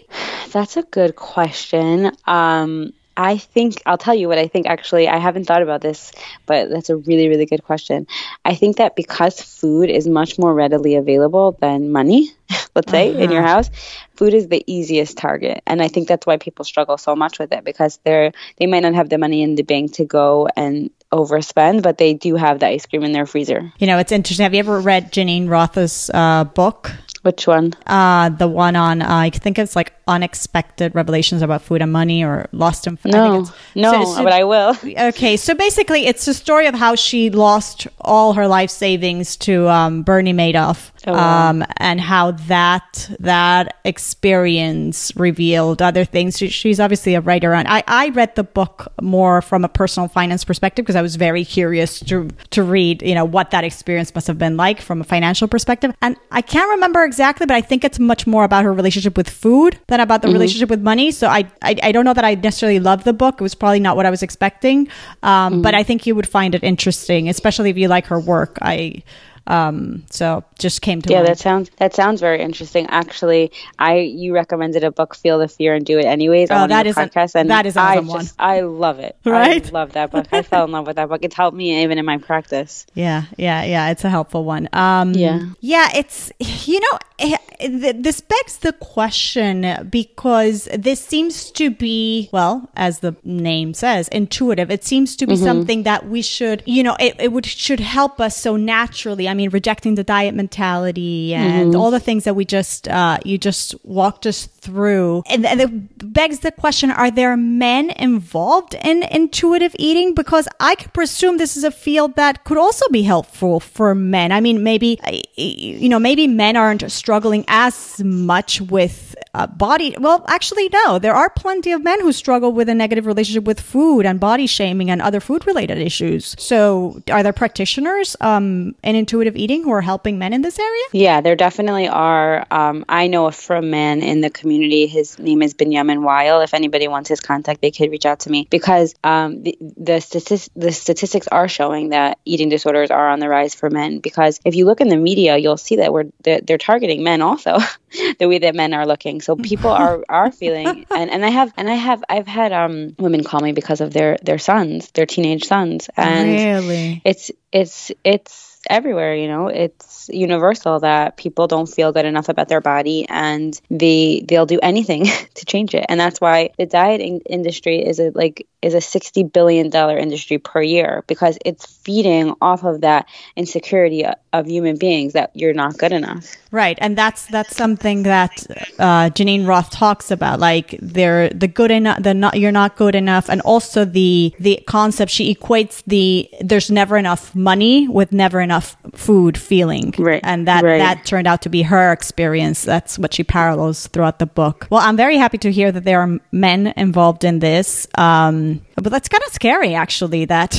That's 0.52 0.76
a 0.76 0.82
good 0.82 1.16
question. 1.16 2.12
Um, 2.26 2.92
I 3.16 3.36
think 3.36 3.82
I'll 3.86 3.98
tell 3.98 4.14
you 4.14 4.26
what 4.28 4.38
I 4.38 4.48
think. 4.48 4.66
Actually, 4.66 5.06
I 5.08 5.18
haven't 5.18 5.44
thought 5.46 5.62
about 5.62 5.80
this, 5.82 6.12
but 6.46 6.70
that's 6.70 6.88
a 6.90 6.96
really, 6.96 7.28
really 7.28 7.44
good 7.46 7.62
question. 7.62 8.06
I 8.44 8.54
think 8.54 8.76
that 8.78 8.96
because 8.96 9.40
food 9.40 9.90
is 9.90 10.08
much 10.08 10.38
more 10.38 10.52
readily 10.54 10.96
available 10.96 11.56
than 11.60 11.92
money, 11.92 12.30
let's 12.74 12.90
say 12.90 13.14
in 13.14 13.30
your 13.30 13.42
house, 13.42 13.70
food 14.14 14.34
is 14.34 14.48
the 14.48 14.62
easiest 14.66 15.16
target, 15.16 15.62
and 15.66 15.82
I 15.82 15.88
think 15.88 16.08
that's 16.08 16.26
why 16.26 16.36
people 16.36 16.64
struggle 16.64 16.98
so 16.98 17.14
much 17.14 17.38
with 17.38 17.52
it 17.52 17.64
because 17.64 17.98
they're 18.04 18.32
they 18.56 18.66
might 18.66 18.80
not 18.80 18.94
have 18.94 19.08
the 19.08 19.18
money 19.18 19.42
in 19.42 19.54
the 19.54 19.62
bank 19.62 19.94
to 19.94 20.04
go 20.04 20.48
and 20.56 20.90
overspend, 21.12 21.82
but 21.82 21.98
they 21.98 22.14
do 22.14 22.36
have 22.36 22.58
the 22.60 22.66
ice 22.66 22.86
cream 22.86 23.04
in 23.04 23.12
their 23.12 23.26
freezer. 23.26 23.72
you 23.78 23.86
know 23.86 23.98
it's 23.98 24.12
interesting. 24.12 24.44
Have 24.44 24.54
you 24.54 24.60
ever 24.60 24.80
read 24.80 25.12
Geneen 25.12 25.48
Roth's 25.48 26.10
uh, 26.10 26.44
book 26.44 26.90
Which 27.22 27.46
one? 27.46 27.72
uh, 27.86 28.28
the 28.30 28.48
one 28.48 28.74
on 28.76 29.00
uh, 29.02 29.06
I 29.08 29.30
think 29.30 29.58
it's 29.58 29.76
like 29.76 29.92
unexpected 30.08 30.94
revelations 30.94 31.40
about 31.42 31.62
food 31.62 31.80
and 31.80 31.92
money 31.92 32.24
or 32.24 32.48
lost 32.52 32.86
in 32.88 32.98
I 33.04 33.08
No, 33.10 33.46
no, 33.76 33.92
so- 33.92 34.14
so- 34.16 34.24
but 34.24 34.32
I 34.32 34.44
will. 34.44 34.76
okay, 35.10 35.36
so 35.36 35.54
basically, 35.54 36.06
it's 36.06 36.24
the 36.24 36.34
story 36.34 36.66
of 36.66 36.74
how 36.74 36.94
she 36.96 37.30
lost 37.30 37.86
all 38.00 38.32
her 38.34 38.48
life 38.48 38.70
savings 38.70 39.36
to 39.36 39.68
um, 39.68 40.02
Bernie 40.02 40.32
Madoff, 40.34 40.90
Oh, 41.06 41.12
wow. 41.12 41.50
um, 41.50 41.64
and 41.78 42.00
how 42.00 42.32
that 42.48 43.10
that 43.20 43.76
experience 43.84 45.12
revealed 45.16 45.80
other 45.82 46.04
things. 46.04 46.38
She, 46.38 46.48
she's 46.48 46.80
obviously 46.80 47.14
a 47.14 47.20
writer, 47.20 47.52
and 47.54 47.66
I, 47.68 47.82
I 47.86 48.08
read 48.10 48.34
the 48.34 48.44
book 48.44 48.92
more 49.00 49.42
from 49.42 49.64
a 49.64 49.68
personal 49.68 50.08
finance 50.08 50.44
perspective 50.44 50.84
because 50.84 50.96
I 50.96 51.02
was 51.02 51.16
very 51.16 51.44
curious 51.44 52.00
to 52.00 52.28
to 52.50 52.62
read, 52.62 53.02
you 53.02 53.14
know, 53.14 53.24
what 53.24 53.50
that 53.52 53.64
experience 53.64 54.14
must 54.14 54.26
have 54.26 54.38
been 54.38 54.56
like 54.56 54.80
from 54.80 55.00
a 55.00 55.04
financial 55.04 55.48
perspective. 55.48 55.94
And 56.02 56.16
I 56.30 56.42
can't 56.42 56.68
remember 56.70 57.04
exactly, 57.12 57.46
but 57.46 57.54
I 57.54 57.60
think 57.60 57.84
it's 57.84 57.98
much 57.98 58.26
more 58.26 58.44
about 58.44 58.64
her 58.64 58.72
relationship 58.72 59.16
with 59.16 59.28
food 59.28 59.78
than 59.88 60.00
about 60.00 60.22
the 60.22 60.28
relationship 60.28 60.70
with 60.70 60.80
money. 60.80 61.10
So 61.10 61.28
I, 61.28 61.40
I 61.62 61.76
I 61.88 61.92
don't 61.92 62.04
know 62.04 62.14
that 62.14 62.24
I 62.24 62.34
necessarily 62.34 62.80
love 62.80 63.04
the 63.04 63.12
book. 63.12 63.34
It 63.40 63.42
was 63.42 63.54
probably 63.54 63.80
not 63.80 63.96
what 63.96 64.06
I 64.06 64.10
was 64.10 64.22
expecting, 64.22 64.88
um, 65.22 65.62
but 65.62 65.74
I 65.74 65.82
think 65.82 66.06
you 66.06 66.14
would 66.14 66.28
find 66.28 66.54
it 66.54 66.62
interesting, 66.64 67.28
especially 67.28 67.70
if 67.70 67.76
you 67.76 67.88
like 67.88 68.06
her 68.06 68.18
work. 68.18 68.58
I 68.62 69.02
um, 69.46 70.04
so 70.10 70.44
just 70.58 70.82
came 70.82 71.02
to 71.02 71.10
Yeah, 71.10 71.18
mind. 71.18 71.28
that 71.28 71.38
sounds 71.38 71.70
that 71.78 71.94
sounds 71.94 72.20
very 72.20 72.40
interesting. 72.40 72.86
Actually, 72.88 73.50
I 73.78 73.96
you 73.98 74.34
recommended 74.34 74.84
a 74.84 74.90
book, 74.90 75.14
Feel 75.14 75.38
the 75.38 75.48
Fear 75.48 75.74
and 75.74 75.84
Do 75.84 75.98
It 75.98 76.04
Anyways. 76.04 76.50
Oh, 76.50 76.56
on 76.56 76.68
that 76.68 76.86
is 76.86 76.96
an- 76.96 77.10
and 77.34 77.50
that 77.50 77.66
is 77.66 77.76
an 77.76 77.82
I 77.82 77.92
awesome 77.96 78.06
one. 78.06 78.20
just 78.20 78.34
I 78.38 78.60
love 78.60 78.98
it. 78.98 79.16
Right? 79.24 79.66
I 79.66 79.70
love 79.70 79.92
that 79.92 80.10
book. 80.10 80.26
I 80.32 80.42
fell 80.42 80.64
in 80.64 80.70
love 80.72 80.86
with 80.86 80.96
that 80.96 81.08
book. 81.08 81.20
It's 81.22 81.34
helped 81.34 81.56
me 81.56 81.82
even 81.82 81.98
in 81.98 82.04
my 82.04 82.18
practice. 82.18 82.86
Yeah, 82.94 83.24
yeah, 83.36 83.64
yeah. 83.64 83.90
It's 83.90 84.04
a 84.04 84.10
helpful 84.10 84.44
one. 84.44 84.68
Um, 84.72 85.12
Yeah. 85.14 85.40
yeah. 85.60 85.88
It's 85.94 86.30
you 86.38 86.78
know, 86.80 86.98
eh, 87.18 87.36
th- 87.60 87.96
this 87.98 88.20
begs 88.20 88.58
the 88.58 88.72
question 88.74 89.88
because 89.90 90.68
this 90.76 91.00
seems 91.00 91.50
to 91.52 91.70
be 91.70 92.28
well, 92.32 92.68
as 92.76 93.00
the 93.00 93.16
name 93.24 93.74
says, 93.74 94.08
intuitive. 94.08 94.70
It 94.70 94.84
seems 94.84 95.16
to 95.16 95.26
be 95.26 95.36
something 95.36 95.82
that 95.84 96.08
we 96.08 96.22
should, 96.22 96.62
you 96.66 96.82
know, 96.82 96.96
it, 97.00 97.16
it 97.18 97.32
would 97.32 97.46
should 97.46 97.80
help 97.80 98.20
us 98.20 98.36
so 98.36 98.56
naturally. 98.56 99.26
I 99.32 99.34
mean, 99.34 99.48
rejecting 99.48 99.94
the 99.94 100.04
diet 100.04 100.34
mentality 100.34 101.32
and 101.32 101.74
all 101.74 101.90
the 101.90 101.98
things 101.98 102.24
that 102.24 102.34
we 102.34 102.44
just 102.44 102.86
uh, 102.86 103.16
you 103.24 103.38
just 103.38 103.74
walked 103.82 104.26
us 104.26 104.46
through, 104.62 105.22
and, 105.28 105.44
and 105.44 105.60
it 105.60 106.12
begs 106.12 106.38
the 106.40 106.52
question: 106.52 106.90
Are 106.90 107.10
there 107.10 107.36
men 107.36 107.90
involved 107.90 108.74
in 108.74 109.02
intuitive 109.02 109.74
eating? 109.78 110.14
Because 110.14 110.48
I 110.60 110.74
could 110.76 110.92
presume 110.92 111.36
this 111.36 111.56
is 111.56 111.64
a 111.64 111.70
field 111.70 112.16
that 112.16 112.44
could 112.44 112.58
also 112.58 112.88
be 112.90 113.02
helpful 113.02 113.60
for 113.60 113.94
men. 113.94 114.32
I 114.32 114.40
mean, 114.40 114.62
maybe 114.62 114.98
you 115.36 115.88
know, 115.88 115.98
maybe 115.98 116.26
men 116.26 116.56
aren't 116.56 116.90
struggling 116.90 117.44
as 117.48 118.02
much 118.04 118.60
with 118.60 119.14
uh, 119.34 119.46
body. 119.46 119.94
Well, 119.98 120.24
actually, 120.28 120.68
no. 120.68 120.98
There 120.98 121.14
are 121.14 121.30
plenty 121.30 121.72
of 121.72 121.82
men 121.82 122.00
who 122.00 122.12
struggle 122.12 122.52
with 122.52 122.68
a 122.68 122.74
negative 122.74 123.06
relationship 123.06 123.44
with 123.44 123.60
food 123.60 124.06
and 124.06 124.20
body 124.20 124.46
shaming 124.46 124.90
and 124.90 125.02
other 125.02 125.20
food-related 125.20 125.78
issues. 125.78 126.36
So, 126.38 127.02
are 127.10 127.22
there 127.22 127.32
practitioners 127.32 128.16
um, 128.20 128.74
in 128.82 128.96
intuitive 128.96 129.36
eating 129.36 129.64
who 129.64 129.72
are 129.72 129.80
helping 129.80 130.18
men 130.18 130.32
in 130.32 130.42
this 130.42 130.58
area? 130.58 130.82
Yeah, 130.92 131.20
there 131.20 131.36
definitely 131.36 131.88
are. 131.88 132.46
Um, 132.50 132.84
I 132.88 133.06
know 133.06 133.26
a 133.26 133.32
man 133.62 134.02
in 134.02 134.20
the 134.20 134.30
community. 134.30 134.51
His 134.60 135.18
name 135.18 135.42
is 135.42 135.54
Benjamin 135.54 136.02
Weil. 136.02 136.40
If 136.40 136.54
anybody 136.54 136.88
wants 136.88 137.08
his 137.08 137.20
contact, 137.20 137.60
they 137.60 137.70
could 137.70 137.90
reach 137.90 138.06
out 138.06 138.20
to 138.20 138.30
me 138.30 138.48
because 138.50 138.94
um, 139.04 139.42
the 139.42 139.56
the, 139.60 139.92
statis- 139.92 140.50
the 140.54 140.72
statistics 140.72 141.28
are 141.28 141.48
showing 141.48 141.90
that 141.90 142.18
eating 142.24 142.48
disorders 142.48 142.90
are 142.90 143.08
on 143.08 143.20
the 143.20 143.28
rise 143.28 143.54
for 143.54 143.70
men. 143.70 144.00
Because 144.00 144.40
if 144.44 144.54
you 144.54 144.64
look 144.64 144.80
in 144.80 144.88
the 144.88 144.96
media, 144.96 145.36
you'll 145.36 145.56
see 145.56 145.76
that 145.76 145.92
we're 145.92 146.06
they're, 146.22 146.40
they're 146.40 146.58
targeting 146.58 147.02
men 147.02 147.22
also, 147.22 147.58
the 148.18 148.28
way 148.28 148.38
that 148.38 148.54
men 148.54 148.74
are 148.74 148.86
looking. 148.86 149.20
So 149.20 149.36
people 149.36 149.70
are 149.70 150.04
are 150.08 150.32
feeling 150.32 150.84
and, 150.94 151.10
and 151.10 151.24
I 151.24 151.30
have 151.30 151.52
and 151.56 151.68
I 151.68 151.74
have 151.74 152.04
I've 152.08 152.26
had 152.26 152.52
um, 152.52 152.94
women 152.98 153.24
call 153.24 153.40
me 153.40 153.52
because 153.52 153.80
of 153.80 153.92
their 153.92 154.18
their 154.22 154.38
sons, 154.38 154.90
their 154.92 155.06
teenage 155.06 155.44
sons, 155.44 155.88
and 155.96 156.28
really? 156.28 157.02
it's 157.04 157.30
it's 157.52 157.92
it's 158.04 158.51
everywhere 158.68 159.14
you 159.14 159.28
know? 159.28 159.48
It's 159.48 160.08
universal 160.12 160.80
that 160.80 161.16
people 161.16 161.46
don't 161.46 161.66
feel 161.66 161.92
good 161.92 162.04
enough 162.04 162.28
about 162.28 162.48
their 162.48 162.60
body 162.60 163.06
and 163.08 163.58
they 163.70 164.24
they'll 164.26 164.46
do 164.46 164.58
anything 164.62 165.04
to 165.34 165.44
change 165.44 165.74
it. 165.74 165.86
And 165.88 165.98
that's 165.98 166.20
why 166.20 166.50
the 166.58 166.66
dieting 166.66 167.20
industry 167.26 167.78
is 167.78 167.98
a 168.00 168.10
like 168.14 168.46
is 168.62 168.74
a 168.74 168.80
60 168.80 169.24
billion 169.24 169.70
dollar 169.70 169.98
industry 169.98 170.38
per 170.38 170.62
year 170.62 171.04
because 171.06 171.38
it's 171.44 171.66
feeding 171.66 172.34
off 172.40 172.64
of 172.64 172.82
that 172.82 173.08
insecurity 173.36 174.04
of 174.32 174.46
human 174.46 174.76
beings 174.76 175.12
that 175.12 175.30
you're 175.34 175.52
not 175.52 175.76
good 175.76 175.92
enough. 175.92 176.36
Right, 176.50 176.78
and 176.80 176.96
that's 176.96 177.26
that's 177.26 177.56
something 177.56 178.04
that 178.04 178.46
uh, 178.78 179.10
Geneen 179.10 179.46
Roth 179.46 179.70
talks 179.70 180.10
about, 180.10 180.38
like 180.38 180.78
they're 180.80 181.28
the 181.30 181.48
good 181.48 181.70
enough, 181.70 182.02
the 182.02 182.14
not 182.14 182.38
you're 182.38 182.52
not 182.52 182.76
good 182.76 182.94
enough, 182.94 183.28
and 183.28 183.40
also 183.40 183.84
the 183.84 184.34
the 184.38 184.62
concept 184.66 185.10
she 185.10 185.34
equates 185.34 185.82
the 185.86 186.28
there's 186.40 186.70
never 186.70 186.96
enough 186.96 187.34
money 187.34 187.88
with 187.88 188.12
never 188.12 188.40
enough 188.40 188.51
food 188.60 189.36
feeling, 189.38 189.94
Right, 189.98 190.20
and 190.24 190.46
that 190.48 190.64
right. 190.64 190.78
that 190.78 191.04
turned 191.06 191.26
out 191.26 191.42
to 191.42 191.48
be 191.48 191.62
her 191.62 191.92
experience. 191.92 192.62
That's 192.62 192.98
what 192.98 193.14
she 193.14 193.24
parallels 193.24 193.86
throughout 193.88 194.18
the 194.18 194.26
book. 194.26 194.66
Well, 194.70 194.80
I'm 194.80 194.96
very 194.96 195.16
happy 195.16 195.38
to 195.38 195.52
hear 195.52 195.70
that 195.72 195.84
there 195.84 196.00
are 196.00 196.18
men 196.32 196.72
involved 196.76 197.24
in 197.24 197.38
this, 197.38 197.86
um, 197.96 198.60
but 198.76 198.90
that's 198.90 199.08
kind 199.08 199.22
of 199.26 199.32
scary, 199.32 199.74
actually. 199.74 200.24
That 200.26 200.52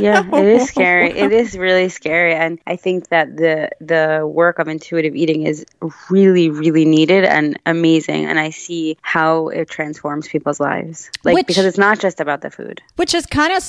yeah 0.00 0.22
it 0.32 0.46
is 0.46 0.68
scary 0.74 1.10
it 1.10 1.32
is 1.32 1.56
really 1.56 1.88
scary 1.88 2.34
and 2.34 2.58
i 2.66 2.76
think 2.76 3.08
that 3.08 3.36
the 3.36 3.68
the 3.80 4.26
work 4.26 4.58
of 4.58 4.66
intuitive 4.68 5.14
eating 5.14 5.42
is 5.46 5.64
really 6.10 6.48
really 6.48 6.84
needed 6.84 7.24
and 7.24 7.58
amazing 7.66 8.24
and 8.24 8.38
i 8.38 8.48
see 8.50 8.96
how 9.02 9.48
it 9.48 9.68
transforms 9.68 10.28
people's 10.28 10.60
lives 10.60 11.10
like 11.24 11.34
Which- 11.34 11.46
because 11.46 11.66
it's 11.66 11.78
not 11.78 11.98
just 12.00 12.20
about 12.20 12.40
the 12.40 12.50
food 12.50 12.80
Which 12.96 13.14
is 13.14 13.26
kind 13.26 13.52
of 13.52 13.62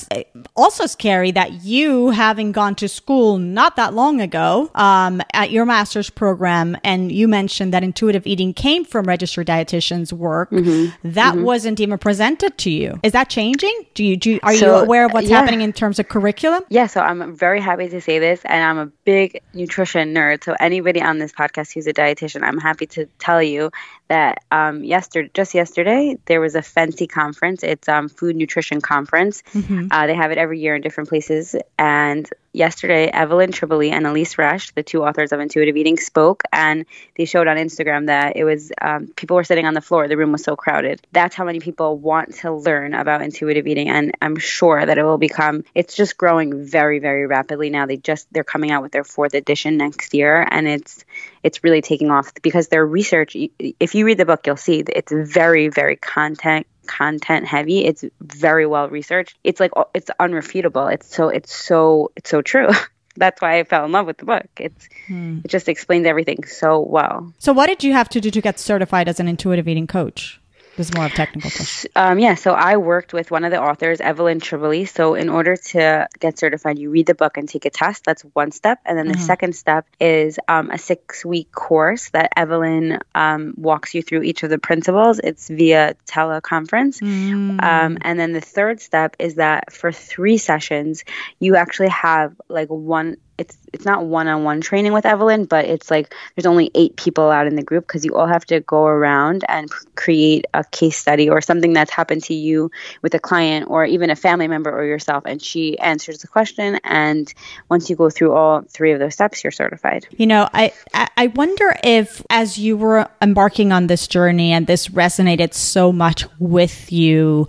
also 0.56 0.86
scary 0.86 1.30
that 1.32 1.64
you, 1.64 2.10
having 2.10 2.52
gone 2.52 2.74
to 2.76 2.88
school 2.88 3.38
not 3.38 3.63
that 3.76 3.94
long 3.94 4.20
ago 4.20 4.70
um, 4.74 5.20
at 5.32 5.50
your 5.50 5.64
master's 5.64 6.10
program, 6.10 6.76
and 6.84 7.10
you 7.10 7.28
mentioned 7.28 7.72
that 7.72 7.82
intuitive 7.82 8.26
eating 8.26 8.54
came 8.54 8.84
from 8.84 9.06
registered 9.06 9.46
dietitians' 9.46 10.12
work, 10.12 10.50
Mm-hmm. 10.50 11.10
that 11.10 11.36
wasn't 11.36 11.80
even 11.80 11.98
presented 11.98 12.56
to 12.58 12.70
you. 12.70 13.00
Is 13.02 13.12
that 13.12 13.28
changing? 13.28 13.74
Do 13.94 14.04
you 14.04 14.16
do? 14.16 14.30
You, 14.32 14.40
are 14.42 14.54
you 14.54 14.66
aware 14.66 15.06
of 15.06 15.12
what's 15.12 15.28
yeah. 15.28 15.40
happening 15.40 15.62
in 15.62 15.72
terms 15.72 15.98
of 15.98 16.08
curriculum? 16.08 16.62
Yeah, 16.68 16.86
so 16.86 17.00
I'm 17.00 17.34
very 17.34 17.60
happy 17.60 17.88
to 17.88 18.00
say 18.00 18.18
this, 18.18 18.40
and 18.44 18.62
I'm 18.62 18.78
a 18.78 18.86
big 19.04 19.40
nutrition 19.52 20.14
nerd. 20.14 20.44
So 20.44 20.54
anybody 20.60 21.00
on 21.02 21.18
this 21.18 21.32
podcast 21.32 21.72
who's 21.74 21.86
a 21.86 21.92
dietitian, 21.92 22.42
I'm 22.42 22.58
happy 22.58 22.86
to 22.88 23.06
tell 23.18 23.42
you 23.42 23.70
that 24.08 24.44
um, 24.50 24.84
yesterday, 24.84 25.30
just 25.34 25.54
yesterday, 25.54 26.18
there 26.26 26.40
was 26.40 26.54
a 26.54 26.62
fancy 26.62 27.06
conference. 27.06 27.62
It's 27.62 27.88
um, 27.88 28.08
Food 28.08 28.36
Nutrition 28.36 28.80
Conference. 28.80 29.42
Uh, 29.90 30.06
they 30.06 30.14
have 30.14 30.30
it 30.30 30.38
every 30.38 30.60
year 30.60 30.76
in 30.76 30.82
different 30.82 31.08
places, 31.08 31.56
and 31.78 32.28
yesterday, 32.52 33.06
Evelyn 33.08 33.50
Tribole 33.50 33.90
and 33.90 34.06
Elyse 34.06 34.36
Resch, 34.36 34.72
the 34.74 34.82
two 34.82 35.04
authors 35.04 35.32
of 35.32 35.40
Intuitive 35.40 35.76
Eating, 35.76 35.96
spoke, 35.96 36.42
and 36.52 36.86
they 37.16 37.24
showed 37.24 37.48
on 37.48 37.56
Instagram 37.56 38.06
that 38.06 38.36
it 38.36 38.44
was 38.44 38.72
um, 38.80 39.08
people 39.16 39.36
were 39.36 39.44
sitting 39.44 39.66
on 39.66 39.74
the 39.74 39.80
floor. 39.80 40.06
The 40.06 40.16
room 40.16 40.32
was 40.32 40.44
so 40.44 40.54
crowded. 40.54 41.04
That's 41.12 41.34
how 41.34 41.44
many 41.44 41.60
people 41.60 41.98
want 41.98 42.34
to 42.36 42.52
learn 42.52 42.94
about 42.94 43.22
intuitive 43.22 43.66
eating, 43.66 43.88
and 43.88 44.12
I'm 44.22 44.36
sure 44.36 44.84
that 44.84 44.98
it 44.98 45.02
will 45.02 45.18
become. 45.18 45.64
It's 45.74 45.94
just 45.94 46.16
growing 46.16 46.64
very, 46.64 46.98
very 46.98 47.26
rapidly 47.26 47.70
now. 47.70 47.86
They 47.86 47.96
just 47.96 48.32
they're 48.32 48.44
coming 48.44 48.70
out 48.70 48.82
with 48.82 48.92
their 48.92 49.04
fourth 49.04 49.34
edition 49.34 49.76
next 49.76 50.14
year, 50.14 50.46
and 50.50 50.68
it's 50.68 51.04
it's 51.44 51.62
really 51.62 51.82
taking 51.82 52.10
off 52.10 52.32
because 52.42 52.68
their 52.68 52.84
research. 52.84 53.36
If 53.58 53.94
you 53.94 54.04
read 54.04 54.18
the 54.18 54.24
book, 54.24 54.46
you'll 54.46 54.56
see 54.56 54.80
it's 54.80 55.12
very, 55.12 55.68
very 55.68 55.96
content 55.96 56.66
content 56.86 57.46
heavy 57.46 57.82
it's 57.86 58.04
very 58.20 58.66
well 58.66 58.90
researched 58.90 59.38
it's 59.42 59.58
like 59.58 59.70
it's 59.94 60.10
unrefutable 60.20 60.92
it's 60.92 61.06
so 61.16 61.30
it's 61.30 61.50
so 61.50 62.12
it's 62.14 62.28
so 62.28 62.42
true 62.42 62.68
that's 63.16 63.40
why 63.40 63.58
I 63.58 63.64
fell 63.64 63.84
in 63.84 63.92
love 63.92 64.06
with 64.06 64.18
the 64.18 64.24
book. 64.24 64.46
It's 64.58 64.88
hmm. 65.06 65.40
it 65.44 65.48
just 65.48 65.68
explains 65.68 66.06
everything 66.06 66.44
so 66.44 66.80
well. 66.80 67.32
So 67.38 67.52
what 67.52 67.66
did 67.66 67.84
you 67.84 67.92
have 67.92 68.08
to 68.10 68.20
do 68.20 68.30
to 68.30 68.40
get 68.40 68.58
certified 68.58 69.08
as 69.08 69.20
an 69.20 69.28
intuitive 69.28 69.68
eating 69.68 69.86
coach? 69.86 70.40
This 70.76 70.88
is 70.88 70.94
more 70.94 71.06
of 71.06 71.12
technical 71.12 71.50
question. 71.50 71.90
Um, 71.94 72.18
yeah, 72.18 72.34
so 72.34 72.52
I 72.52 72.78
worked 72.78 73.12
with 73.12 73.30
one 73.30 73.44
of 73.44 73.52
the 73.52 73.62
authors, 73.62 74.00
Evelyn 74.00 74.40
Tribole. 74.40 74.88
So 74.88 75.14
in 75.14 75.28
order 75.28 75.56
to 75.56 76.08
get 76.18 76.36
certified, 76.38 76.78
you 76.78 76.90
read 76.90 77.06
the 77.06 77.14
book 77.14 77.36
and 77.36 77.48
take 77.48 77.64
a 77.64 77.70
test. 77.70 78.04
That's 78.04 78.22
one 78.32 78.50
step, 78.50 78.80
and 78.84 78.98
then 78.98 79.06
the 79.06 79.14
mm-hmm. 79.14 79.22
second 79.22 79.54
step 79.54 79.86
is 80.00 80.38
um, 80.48 80.70
a 80.70 80.78
six-week 80.78 81.52
course 81.52 82.10
that 82.10 82.32
Evelyn 82.36 82.98
um, 83.14 83.54
walks 83.56 83.94
you 83.94 84.02
through 84.02 84.22
each 84.22 84.42
of 84.42 84.50
the 84.50 84.58
principles. 84.58 85.20
It's 85.22 85.48
via 85.48 85.94
teleconference, 86.06 87.00
mm. 87.00 87.62
Um, 87.62 87.98
and 88.00 88.18
then 88.18 88.32
the 88.32 88.40
third 88.40 88.80
step 88.80 89.14
is 89.20 89.36
that 89.36 89.72
for 89.72 89.92
three 89.92 90.38
sessions, 90.38 91.04
you 91.38 91.54
actually 91.54 91.90
have 91.90 92.34
like 92.48 92.68
one 92.68 93.16
it's 93.38 93.56
it's 93.72 93.84
not 93.84 94.04
one-on-one 94.04 94.60
training 94.60 94.92
with 94.92 95.04
Evelyn, 95.04 95.46
but 95.46 95.64
it's 95.64 95.90
like 95.90 96.14
there's 96.34 96.46
only 96.46 96.70
eight 96.76 96.96
people 96.96 97.30
out 97.30 97.48
in 97.48 97.56
the 97.56 97.62
group 97.62 97.86
because 97.86 98.04
you 98.04 98.14
all 98.14 98.28
have 98.28 98.44
to 98.46 98.60
go 98.60 98.84
around 98.84 99.44
and 99.48 99.68
create 99.96 100.44
a 100.54 100.62
case 100.62 100.96
study 100.96 101.28
or 101.28 101.40
something 101.40 101.72
that's 101.72 101.90
happened 101.90 102.22
to 102.22 102.34
you 102.34 102.70
with 103.02 103.12
a 103.14 103.18
client 103.18 103.68
or 103.68 103.84
even 103.84 104.10
a 104.10 104.16
family 104.16 104.46
member 104.46 104.70
or 104.70 104.84
yourself, 104.84 105.24
and 105.26 105.42
she 105.42 105.76
answers 105.78 106.18
the 106.18 106.28
question. 106.28 106.78
And 106.84 107.32
once 107.68 107.90
you 107.90 107.96
go 107.96 108.10
through 108.10 108.32
all 108.32 108.62
three 108.68 108.92
of 108.92 109.00
those 109.00 109.14
steps, 109.14 109.42
you're 109.42 109.50
certified. 109.50 110.06
You 110.16 110.28
know, 110.28 110.48
I 110.52 110.72
I 111.16 111.26
wonder 111.28 111.74
if 111.82 112.22
as 112.30 112.58
you 112.58 112.76
were 112.76 113.08
embarking 113.20 113.72
on 113.72 113.88
this 113.88 114.06
journey 114.06 114.52
and 114.52 114.66
this 114.68 114.88
resonated 114.88 115.54
so 115.54 115.92
much 115.92 116.26
with 116.38 116.92
you, 116.92 117.48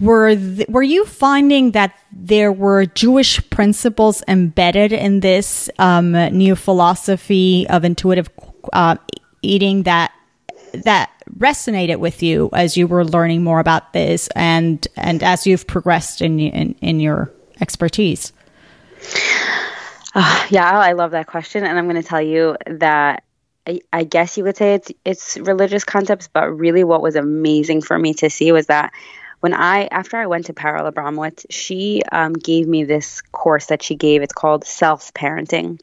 were 0.00 0.34
th- 0.34 0.68
were 0.68 0.82
you 0.82 1.04
finding 1.04 1.72
that 1.72 1.94
there 2.10 2.50
were 2.50 2.86
Jewish 2.86 3.38
principles 3.50 4.22
embedded 4.26 4.92
in 4.92 5.17
this 5.20 5.70
um, 5.78 6.12
new 6.12 6.56
philosophy 6.56 7.66
of 7.68 7.84
intuitive 7.84 8.28
uh, 8.72 8.96
eating 9.42 9.84
that 9.84 10.12
that 10.72 11.10
resonated 11.38 11.96
with 11.96 12.22
you 12.22 12.50
as 12.52 12.76
you 12.76 12.86
were 12.86 13.04
learning 13.04 13.42
more 13.42 13.60
about 13.60 13.92
this 13.92 14.28
and 14.34 14.86
and 14.96 15.22
as 15.22 15.46
you've 15.46 15.66
progressed 15.66 16.20
in 16.20 16.38
in, 16.38 16.74
in 16.80 17.00
your 17.00 17.32
expertise. 17.60 18.32
Uh, 20.14 20.46
yeah, 20.50 20.70
I 20.70 20.92
love 20.92 21.12
that 21.12 21.26
question, 21.26 21.64
and 21.64 21.78
I'm 21.78 21.88
going 21.88 22.00
to 22.00 22.08
tell 22.08 22.22
you 22.22 22.56
that 22.66 23.22
I, 23.92 24.04
guess 24.04 24.38
you 24.38 24.44
could 24.44 24.56
say 24.56 24.74
it's 24.74 24.90
it's 25.04 25.36
religious 25.36 25.84
concepts, 25.84 26.28
but 26.28 26.50
really, 26.50 26.84
what 26.84 27.02
was 27.02 27.16
amazing 27.16 27.82
for 27.82 27.98
me 27.98 28.14
to 28.14 28.30
see 28.30 28.50
was 28.52 28.66
that 28.66 28.92
when 29.40 29.54
I 29.54 29.86
after 29.90 30.16
I 30.16 30.26
went 30.26 30.46
to 30.46 30.52
Parallel 30.52 30.92
Abramowitz, 30.92 31.46
she 31.50 32.02
um, 32.10 32.32
gave 32.32 32.66
me 32.66 32.84
this 32.84 33.20
course 33.20 33.66
that 33.66 33.82
she 33.82 33.94
gave. 33.94 34.22
It's 34.22 34.32
called 34.32 34.64
Self 34.64 35.12
Parenting, 35.14 35.80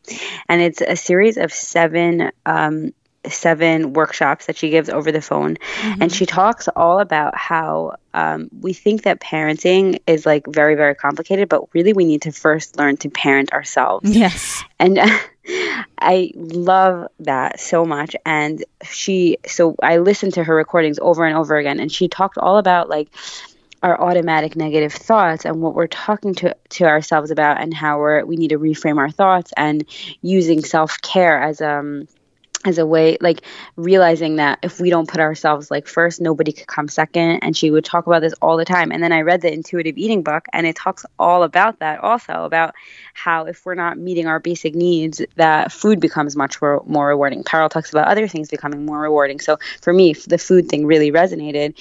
and 0.48 0.62
it's 0.62 0.82
a 0.82 0.96
series 0.96 1.38
of 1.38 1.54
seven. 1.54 2.32
Um, 2.46 2.94
seven 3.28 3.94
workshops 3.94 4.46
that 4.46 4.56
she 4.56 4.70
gives 4.70 4.88
over 4.88 5.12
the 5.12 5.20
phone 5.20 5.56
mm-hmm. 5.56 6.00
and 6.00 6.14
she 6.14 6.28
talks 6.28 6.68
all 6.76 7.00
about 7.00 7.36
how 7.36 7.96
um, 8.14 8.48
we 8.62 8.72
think 8.72 9.02
that 9.02 9.20
parenting 9.20 10.00
is 10.06 10.28
like 10.28 10.46
very 10.46 10.76
very 10.76 10.94
complicated 10.94 11.50
but 11.50 11.74
really 11.74 11.92
we 11.92 12.06
need 12.06 12.22
to 12.22 12.32
first 12.32 12.78
learn 12.78 12.96
to 12.96 13.10
parent 13.10 13.52
ourselves 13.52 14.16
yes 14.16 14.64
and 14.78 15.00
I 16.00 16.32
love 16.36 17.08
that 17.20 17.60
so 17.60 17.86
much. 17.86 18.16
And 18.26 18.64
she, 18.84 19.38
so 19.46 19.76
I 19.82 19.98
listened 19.98 20.34
to 20.36 20.44
her 20.44 20.56
recordings 20.56 21.00
over 21.00 21.26
and 21.26 21.36
over 21.36 21.58
again, 21.58 21.80
and 21.80 21.92
she 21.92 22.08
talked 22.08 22.38
all 22.38 22.58
about 22.58 22.90
like 22.90 23.10
our 23.84 24.00
automatic 24.02 24.56
negative 24.56 24.94
thoughts 24.94 25.46
and 25.46 25.62
what 25.62 25.76
we're 25.76 25.88
talking 25.88 26.34
to, 26.36 26.56
to 26.70 26.86
ourselves 26.86 27.32
about, 27.32 27.62
and 27.62 27.74
how 27.74 28.00
we're, 28.00 28.26
we 28.26 28.36
need 28.36 28.50
to 28.50 28.60
reframe 28.60 28.98
our 28.98 29.12
thoughts 29.12 29.54
and 29.56 29.86
using 30.22 30.64
self 30.64 31.00
care 31.02 31.40
as 31.42 31.62
um 31.62 32.08
as 32.68 32.78
a 32.78 32.86
way 32.86 33.18
like 33.22 33.42
realizing 33.76 34.38
that 34.38 34.60
if 34.62 34.80
we 34.80 34.90
don't 34.90 35.08
put 35.08 35.20
ourselves 35.20 35.70
like 35.72 35.88
first 35.88 36.22
nobody 36.22 36.52
could 36.52 36.68
come 36.68 36.88
second. 36.88 37.40
And 37.42 37.56
she 37.56 37.72
would 37.72 37.86
talk 37.86 38.08
about 38.08 38.22
this 38.22 38.34
all 38.42 38.58
the 38.58 38.66
time. 38.66 38.92
And 38.92 39.04
then 39.04 39.12
i 39.12 39.22
read 39.22 39.42
the 39.42 39.52
intuitive 39.52 39.98
eating 39.98 40.24
book 40.24 40.46
and 40.54 40.66
it 40.66 40.76
talks 40.76 41.06
all 41.20 41.44
about 41.44 41.80
that 41.80 42.00
also 42.00 42.44
about 42.44 42.74
how 43.14 43.46
if 43.46 43.66
we're 43.66 43.76
not 43.76 43.98
meeting 43.98 44.28
our 44.28 44.40
basic 44.40 44.76
needs 44.76 45.22
that 45.36 45.72
food 45.72 46.00
becomes 46.00 46.36
much 46.36 46.62
more, 46.62 46.84
more 46.86 47.08
rewarding. 47.08 47.44
Parallel 47.44 47.70
talks 47.70 47.92
about 47.92 48.08
other 48.08 48.28
things 48.28 48.50
becoming 48.50 48.86
more 48.86 49.00
rewarding. 49.00 49.40
So 49.40 49.58
for 49.82 49.94
me 49.94 50.14
the 50.14 50.38
food 50.38 50.70
thing 50.70 50.86
really 50.86 51.12
resonated 51.12 51.76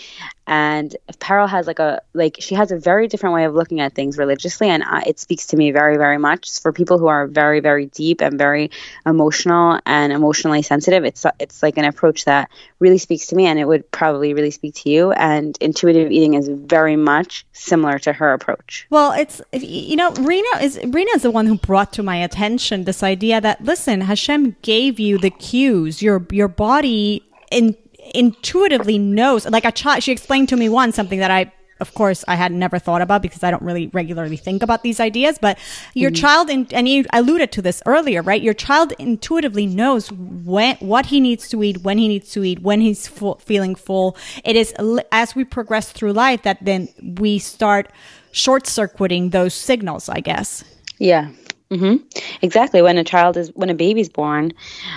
and 0.46 0.94
Parallel 1.20 1.48
has 1.48 1.66
like 1.66 1.78
a 1.78 2.02
like 2.12 2.36
she 2.38 2.54
has 2.54 2.70
a 2.70 2.78
very 2.78 3.08
different 3.08 3.34
way 3.34 3.44
of 3.44 3.54
looking 3.54 3.80
at 3.80 3.94
things 3.94 4.18
religiously. 4.18 4.68
And 4.68 4.82
I, 4.82 5.02
it 5.06 5.18
speaks 5.18 5.46
to 5.48 5.56
me 5.56 5.70
very 5.70 5.96
very 5.96 6.18
much. 6.18 6.60
For 6.60 6.72
people 6.72 6.98
who 6.98 7.06
are 7.06 7.26
very 7.26 7.60
very 7.60 7.86
deep 7.86 8.20
and 8.20 8.36
very 8.38 8.70
emotional 9.06 9.80
and 9.86 10.12
emotionally 10.12 10.62
sensitive 10.62 11.04
it's 11.04 11.24
it's 11.40 11.62
like 11.62 11.78
an 11.78 11.84
approach 11.84 12.26
that 12.26 12.50
really 12.78 12.98
speaks 12.98 13.26
to 13.28 13.36
me 13.36 13.46
and 13.46 13.58
it 13.58 13.66
would 13.66 13.90
probably 13.90 14.34
really 14.34 14.50
speak 14.50 14.74
to 14.74 14.90
you. 14.90 15.12
And 15.12 15.56
intuitive 15.60 16.12
eating 16.12 16.34
is 16.34 16.48
very 16.48 16.96
much 16.96 17.46
similar 17.52 17.98
to 18.00 18.12
her 18.12 18.34
approach. 18.34 18.86
Well 18.90 19.12
it's 19.12 19.40
you 19.52 19.96
know 19.96 20.10
Rena 20.12 20.60
is 20.60 20.78
Rena 20.84 21.10
is 21.14 21.22
the 21.22 21.30
one 21.30 21.46
who 21.46 21.56
brought 21.56 21.92
to 21.94 22.02
my 22.02 22.16
attention 22.16 22.84
this 22.84 23.02
idea 23.02 23.40
that 23.40 23.64
listen 23.64 24.02
Hashem 24.02 24.56
gave 24.60 25.00
you 25.00 25.16
the 25.16 25.30
cues 25.30 26.02
your 26.02 26.26
your 26.30 26.48
body 26.48 27.24
in 27.50 27.76
intuitively 28.14 28.98
knows. 28.98 29.46
Like 29.46 29.64
a 29.64 29.72
child 29.72 30.02
she 30.02 30.12
explained 30.12 30.48
to 30.50 30.56
me 30.56 30.68
once 30.68 30.96
something 30.96 31.18
that 31.18 31.30
i 31.30 31.52
of 31.80 31.92
course 31.94 32.24
i 32.28 32.36
had 32.36 32.52
never 32.52 32.78
thought 32.78 33.02
about 33.02 33.20
because 33.20 33.42
i 33.42 33.50
don't 33.50 33.62
really 33.62 33.88
regularly 33.88 34.36
think 34.36 34.62
about 34.62 34.82
these 34.82 35.00
ideas 35.00 35.38
but 35.40 35.58
your 35.94 36.10
mm-hmm. 36.10 36.20
child 36.20 36.48
in, 36.48 36.66
and 36.70 36.88
you 36.88 37.04
alluded 37.12 37.50
to 37.50 37.60
this 37.60 37.82
earlier 37.86 38.22
right? 38.22 38.42
Your 38.42 38.54
child 38.54 38.92
intuitively 38.98 39.66
knows 39.66 40.10
when 40.12 40.76
what 40.76 41.06
he 41.06 41.20
needs 41.20 41.48
to 41.48 41.62
eat 41.62 41.78
when 41.78 41.98
he 41.98 42.08
needs 42.08 42.30
to 42.32 42.44
eat 42.44 42.60
when 42.60 42.80
he's 42.80 43.06
full, 43.06 43.36
feeling 43.36 43.74
full. 43.74 44.16
It 44.44 44.56
is 44.56 44.72
as 45.12 45.34
we 45.34 45.44
progress 45.44 45.92
through 45.92 46.12
life 46.12 46.42
that 46.42 46.58
then 46.64 46.88
we 47.18 47.38
start 47.38 47.90
short 48.32 48.66
circuiting 48.66 49.30
those 49.30 49.54
signals 49.54 50.08
i 50.08 50.20
guess. 50.20 50.64
Yeah 50.98 51.30
Mm-hmm. 51.74 52.20
Exactly. 52.42 52.82
When 52.82 52.98
a 52.98 53.04
child 53.04 53.36
is, 53.36 53.50
when 53.54 53.70
a 53.70 53.74
baby's 53.74 54.08
born, 54.08 54.52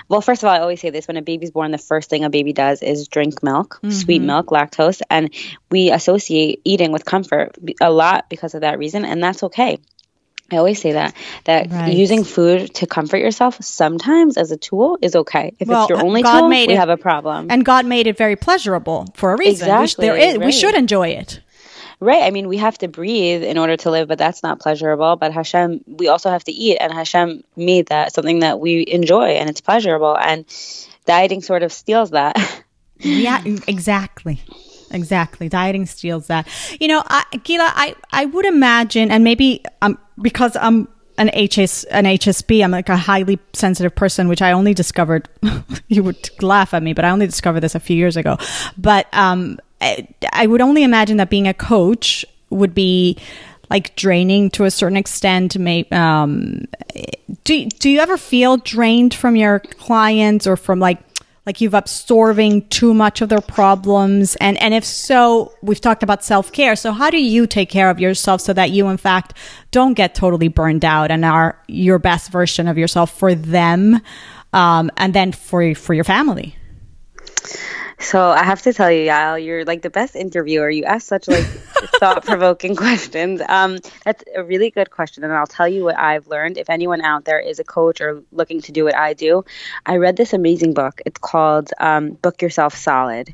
well, 0.10 0.22
first 0.22 0.44
of 0.44 0.48
all, 0.48 0.56
I 0.56 0.60
always 0.60 0.82
say 0.82 0.90
this 0.90 1.08
when 1.08 1.18
a 1.18 1.22
baby's 1.22 1.52
born, 1.52 1.72
the 1.72 1.78
first 1.78 2.10
thing 2.10 2.24
a 2.24 2.30
baby 2.30 2.54
does 2.54 2.82
is 2.82 3.08
drink 3.08 3.42
milk, 3.44 3.76
mm-hmm. 3.78 3.90
sweet 3.92 4.22
milk, 4.22 4.48
lactose. 4.48 5.02
And 5.10 5.34
we 5.72 5.92
associate 5.92 6.62
eating 6.64 6.92
with 6.92 7.06
comfort 7.06 7.58
a 7.82 7.92
lot 7.92 8.30
because 8.30 8.54
of 8.54 8.62
that 8.62 8.78
reason. 8.78 9.06
And 9.06 9.24
that's 9.24 9.44
okay. 9.44 9.80
I 10.52 10.58
always 10.58 10.82
say 10.82 10.94
that 10.94 11.14
that 11.44 11.70
right. 11.70 11.94
using 11.94 12.24
food 12.24 12.74
to 12.76 12.88
comfort 12.88 13.18
yourself 13.18 13.58
sometimes 13.62 14.38
as 14.38 14.52
a 14.52 14.58
tool 14.58 14.98
is 15.02 15.16
okay. 15.16 15.54
If 15.60 15.68
well, 15.68 15.84
it's 15.84 15.90
your 15.90 16.04
only 16.04 16.22
God 16.22 16.40
tool, 16.40 16.48
made 16.48 16.70
we 16.70 16.76
it, 16.76 16.78
have 16.78 16.90
a 16.90 16.96
problem. 16.96 17.48
And 17.50 17.66
God 17.66 17.86
made 17.86 18.08
it 18.08 18.18
very 18.18 18.38
pleasurable 18.38 19.08
for 19.16 19.34
a 19.34 19.38
reason. 19.38 19.68
Exactly. 19.68 20.06
We, 20.06 20.08
there 20.08 20.18
is, 20.18 20.38
right. 20.38 20.46
we 20.46 20.52
should 20.54 20.76
enjoy 20.76 21.10
it. 21.10 21.42
Right. 22.00 22.24
I 22.24 22.30
mean, 22.30 22.48
we 22.48 22.58
have 22.58 22.78
to 22.80 22.88
breathe 22.88 23.44
in 23.44 23.58
order 23.58 23.76
to 23.78 23.90
live, 23.90 24.08
but 24.08 24.20
that's 24.20 24.44
not 24.44 24.60
pleasurable. 24.60 25.16
But 25.16 25.34
Hashem, 25.34 25.84
we 25.88 26.08
also 26.10 26.30
have 26.30 26.44
to 26.44 26.52
eat, 26.52 26.78
and 26.78 26.94
Hashem 26.94 27.44
made 27.56 27.88
that 27.88 28.14
something 28.14 28.40
that 28.40 28.60
we 28.60 28.86
enjoy 28.88 29.30
and 29.30 29.50
it's 29.50 29.62
pleasurable. 29.62 30.16
And 30.16 30.46
dieting 31.06 31.42
sort 31.42 31.64
of 31.64 31.74
steals 31.74 32.12
that. 32.12 32.64
yeah, 33.00 33.42
exactly. 33.68 34.42
Exactly. 34.92 35.50
Dieting 35.50 35.86
steals 35.88 36.28
that. 36.28 36.48
You 36.80 36.88
know, 36.88 37.04
I, 37.08 37.24
Gila, 37.44 37.72
I, 37.76 37.96
I 38.12 38.26
would 38.26 38.46
imagine, 38.46 39.10
and 39.12 39.24
maybe 39.24 39.64
um, 39.82 39.98
because 40.22 40.56
I'm 40.56 40.88
an 41.18 41.30
HS 41.30 41.84
an 41.86 42.06
HSP. 42.06 42.64
I'm 42.64 42.72
like 42.72 42.90
a 42.90 42.98
highly 42.98 43.40
sensitive 43.54 43.96
person, 43.96 44.28
which 44.28 44.42
I 44.42 44.52
only 44.52 44.74
discovered. 44.74 45.28
you 45.88 46.04
would 46.04 46.30
laugh 46.42 46.74
at 46.74 46.84
me, 46.84 46.94
but 46.94 47.06
I 47.06 47.10
only 47.10 47.26
discovered 47.26 47.62
this 47.62 47.76
a 47.76 47.80
few 47.80 47.98
years 47.98 48.18
ago. 48.18 48.38
But 48.78 49.08
um, 49.14 49.60
I, 49.82 50.48
would 50.48 50.62
only 50.62 50.84
imagine 50.84 51.18
that 51.18 51.30
being 51.30 51.48
a 51.48 51.54
coach 51.54 52.26
would 52.50 52.74
be 52.74 53.18
like 53.70 53.96
draining 53.96 54.50
to 54.52 54.64
a 54.64 54.72
certain 54.72 54.98
extent. 54.98 55.58
May 55.58 55.86
um, 55.92 56.66
do 57.44 57.66
do 57.66 57.90
you 57.90 58.00
ever 58.00 58.18
feel 58.18 58.58
drained 58.58 59.14
from 59.14 59.36
your 59.36 59.60
clients 59.60 60.48
or 60.48 60.56
from 60.56 60.80
like 60.80 61.00
like 61.48 61.62
you've 61.62 61.74
absorbing 61.74 62.68
too 62.68 62.94
much 62.94 63.22
of 63.22 63.30
their 63.30 63.42
problems 63.42 64.36
and 64.38 64.62
and 64.62 64.74
if 64.74 64.84
so 64.84 65.54
we've 65.62 65.80
talked 65.80 66.04
about 66.04 66.24
self-care 66.24 66.76
so 66.76 66.92
how 66.92 67.10
do 67.10 67.18
you 67.18 67.48
take 67.48 67.70
care 67.70 67.90
of 67.90 68.00
yourself 68.00 68.42
so 68.42 68.52
that 68.52 68.70
you 68.72 68.88
in 68.90 68.98
fact 68.98 69.34
don't 69.72 69.94
get 69.94 70.14
totally 70.14 70.50
burned 70.50 70.84
out 70.84 71.10
and 71.10 71.24
are 71.24 71.58
your 71.68 72.00
best 72.00 72.32
version 72.32 72.68
of 72.68 72.78
yourself 72.78 73.18
for 73.18 73.34
them 73.34 74.00
um, 74.52 74.92
and 74.98 75.14
then 75.14 75.32
for 75.32 75.74
for 75.74 75.94
your 75.94 76.04
family 76.04 76.56
so 78.00 78.30
I 78.30 78.44
have 78.44 78.62
to 78.64 78.74
tell 78.74 78.92
you, 78.92 79.08
Yael, 79.08 79.44
you're 79.44 79.66
like 79.66 79.82
the 79.82 79.90
best 79.90 80.16
interviewer. 80.16 80.70
You 80.70 80.84
ask 80.84 81.08
such 81.08 81.28
like 81.28 81.46
thought-provoking 82.00 82.76
questions. 82.86 83.42
Um, 83.48 83.80
that's 84.06 84.24
a 84.36 84.44
really 84.44 84.70
good 84.70 84.92
question, 84.92 85.24
and 85.24 85.34
I'll 85.34 85.48
tell 85.48 85.68
you 85.68 85.84
what 85.84 85.98
I've 85.98 86.28
learned. 86.28 86.58
If 86.58 86.70
anyone 86.70 87.02
out 87.02 87.26
there 87.26 87.40
is 87.40 87.60
a 87.60 87.64
coach 87.64 88.00
or 88.00 88.24
looking 88.32 88.62
to 88.62 88.72
do 88.72 88.84
what 88.84 88.96
I 88.96 89.14
do, 89.14 89.44
I 89.86 89.98
read 89.98 90.16
this 90.16 90.34
amazing 90.34 90.74
book. 90.74 91.02
It's 91.06 91.20
called 91.20 91.72
um, 91.80 92.12
"Book 92.12 92.42
Yourself 92.42 92.76
Solid." 92.76 93.34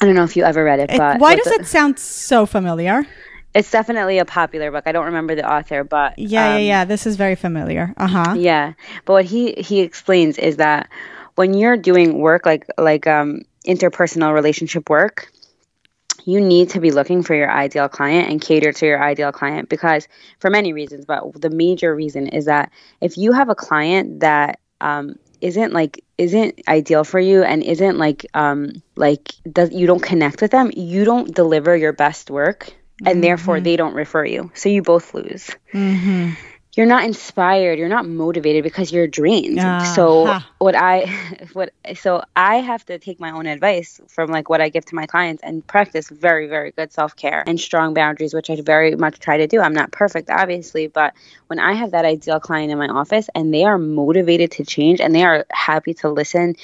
I 0.00 0.04
don't 0.04 0.14
know 0.14 0.24
if 0.24 0.36
you 0.36 0.44
ever 0.44 0.62
read 0.62 0.80
it, 0.80 0.90
but 0.94 1.18
why 1.18 1.36
does 1.36 1.46
the, 1.46 1.60
it 1.60 1.66
sound 1.66 1.98
so 1.98 2.44
familiar? 2.44 3.06
It's 3.54 3.70
definitely 3.70 4.18
a 4.18 4.26
popular 4.26 4.70
book. 4.70 4.84
I 4.84 4.92
don't 4.92 5.06
remember 5.06 5.34
the 5.34 5.50
author, 5.50 5.82
but 5.82 6.18
yeah, 6.18 6.50
um, 6.50 6.52
yeah, 6.52 6.58
yeah. 6.58 6.84
This 6.84 7.06
is 7.06 7.16
very 7.16 7.36
familiar. 7.36 7.94
Uh 7.96 8.06
huh. 8.06 8.34
Yeah, 8.36 8.74
but 9.06 9.14
what 9.14 9.24
he 9.24 9.52
he 9.52 9.80
explains 9.80 10.36
is 10.36 10.58
that 10.58 10.90
when 11.36 11.54
you're 11.54 11.76
doing 11.76 12.18
work 12.18 12.44
like 12.44 12.66
like 12.76 13.06
um, 13.06 13.42
interpersonal 13.66 14.34
relationship 14.34 14.90
work, 14.90 15.30
you 16.24 16.40
need 16.40 16.70
to 16.70 16.80
be 16.80 16.90
looking 16.90 17.22
for 17.22 17.34
your 17.34 17.50
ideal 17.50 17.88
client 17.88 18.28
and 18.30 18.40
cater 18.40 18.72
to 18.72 18.86
your 18.86 19.02
ideal 19.02 19.32
client 19.32 19.68
because 19.68 20.08
for 20.40 20.50
many 20.50 20.72
reasons, 20.72 21.04
but 21.04 21.40
the 21.40 21.50
major 21.50 21.94
reason 21.94 22.26
is 22.26 22.46
that 22.46 22.72
if 23.00 23.16
you 23.16 23.32
have 23.32 23.48
a 23.48 23.54
client 23.54 24.20
that 24.20 24.58
um, 24.80 25.16
isn't 25.40 25.72
like 25.72 26.02
isn't 26.18 26.60
ideal 26.66 27.04
for 27.04 27.20
you 27.20 27.42
and 27.42 27.62
isn't 27.62 27.98
like 27.98 28.24
um 28.32 28.72
like 28.96 29.34
does 29.52 29.70
you 29.70 29.86
don't 29.86 30.02
connect 30.02 30.40
with 30.40 30.50
them 30.50 30.70
you 30.74 31.04
don't 31.04 31.34
deliver 31.34 31.76
your 31.76 31.92
best 31.92 32.30
work 32.30 32.72
and 33.00 33.16
mm-hmm. 33.16 33.20
therefore 33.20 33.60
they 33.60 33.76
don't 33.76 33.94
refer 33.94 34.24
you. 34.24 34.50
So 34.54 34.70
you 34.70 34.82
both 34.82 35.12
lose. 35.12 35.50
Mm-hmm 35.74 36.32
you're 36.76 36.86
not 36.86 37.04
inspired 37.04 37.78
you're 37.78 37.88
not 37.88 38.06
motivated 38.06 38.62
because 38.62 38.92
you're 38.92 39.06
drained 39.06 39.58
uh, 39.58 39.82
so 39.84 40.26
huh. 40.26 40.40
what 40.58 40.76
i 40.76 41.06
what 41.54 41.72
so 41.96 42.22
i 42.36 42.56
have 42.56 42.84
to 42.84 42.98
take 42.98 43.18
my 43.18 43.30
own 43.30 43.46
advice 43.46 44.00
from 44.08 44.30
like 44.30 44.48
what 44.48 44.60
i 44.60 44.68
give 44.68 44.84
to 44.84 44.94
my 44.94 45.06
clients 45.06 45.42
and 45.42 45.66
practice 45.66 46.08
very 46.08 46.46
very 46.46 46.70
good 46.70 46.92
self-care 46.92 47.42
and 47.46 47.58
strong 47.58 47.94
boundaries 47.94 48.34
which 48.34 48.50
i 48.50 48.60
very 48.60 48.94
much 48.94 49.18
try 49.18 49.38
to 49.38 49.46
do 49.46 49.60
i'm 49.60 49.74
not 49.74 49.90
perfect 49.90 50.30
obviously 50.30 50.86
but 50.86 51.14
when 51.48 51.58
i 51.58 51.72
have 51.72 51.90
that 51.92 52.04
ideal 52.04 52.38
client 52.38 52.70
in 52.70 52.78
my 52.78 52.88
office 52.88 53.28
and 53.34 53.52
they 53.52 53.64
are 53.64 53.78
motivated 53.78 54.50
to 54.50 54.64
change 54.64 55.00
and 55.00 55.14
they 55.14 55.24
are 55.24 55.46
happy 55.50 55.94
to 55.94 56.08
listen 56.08 56.54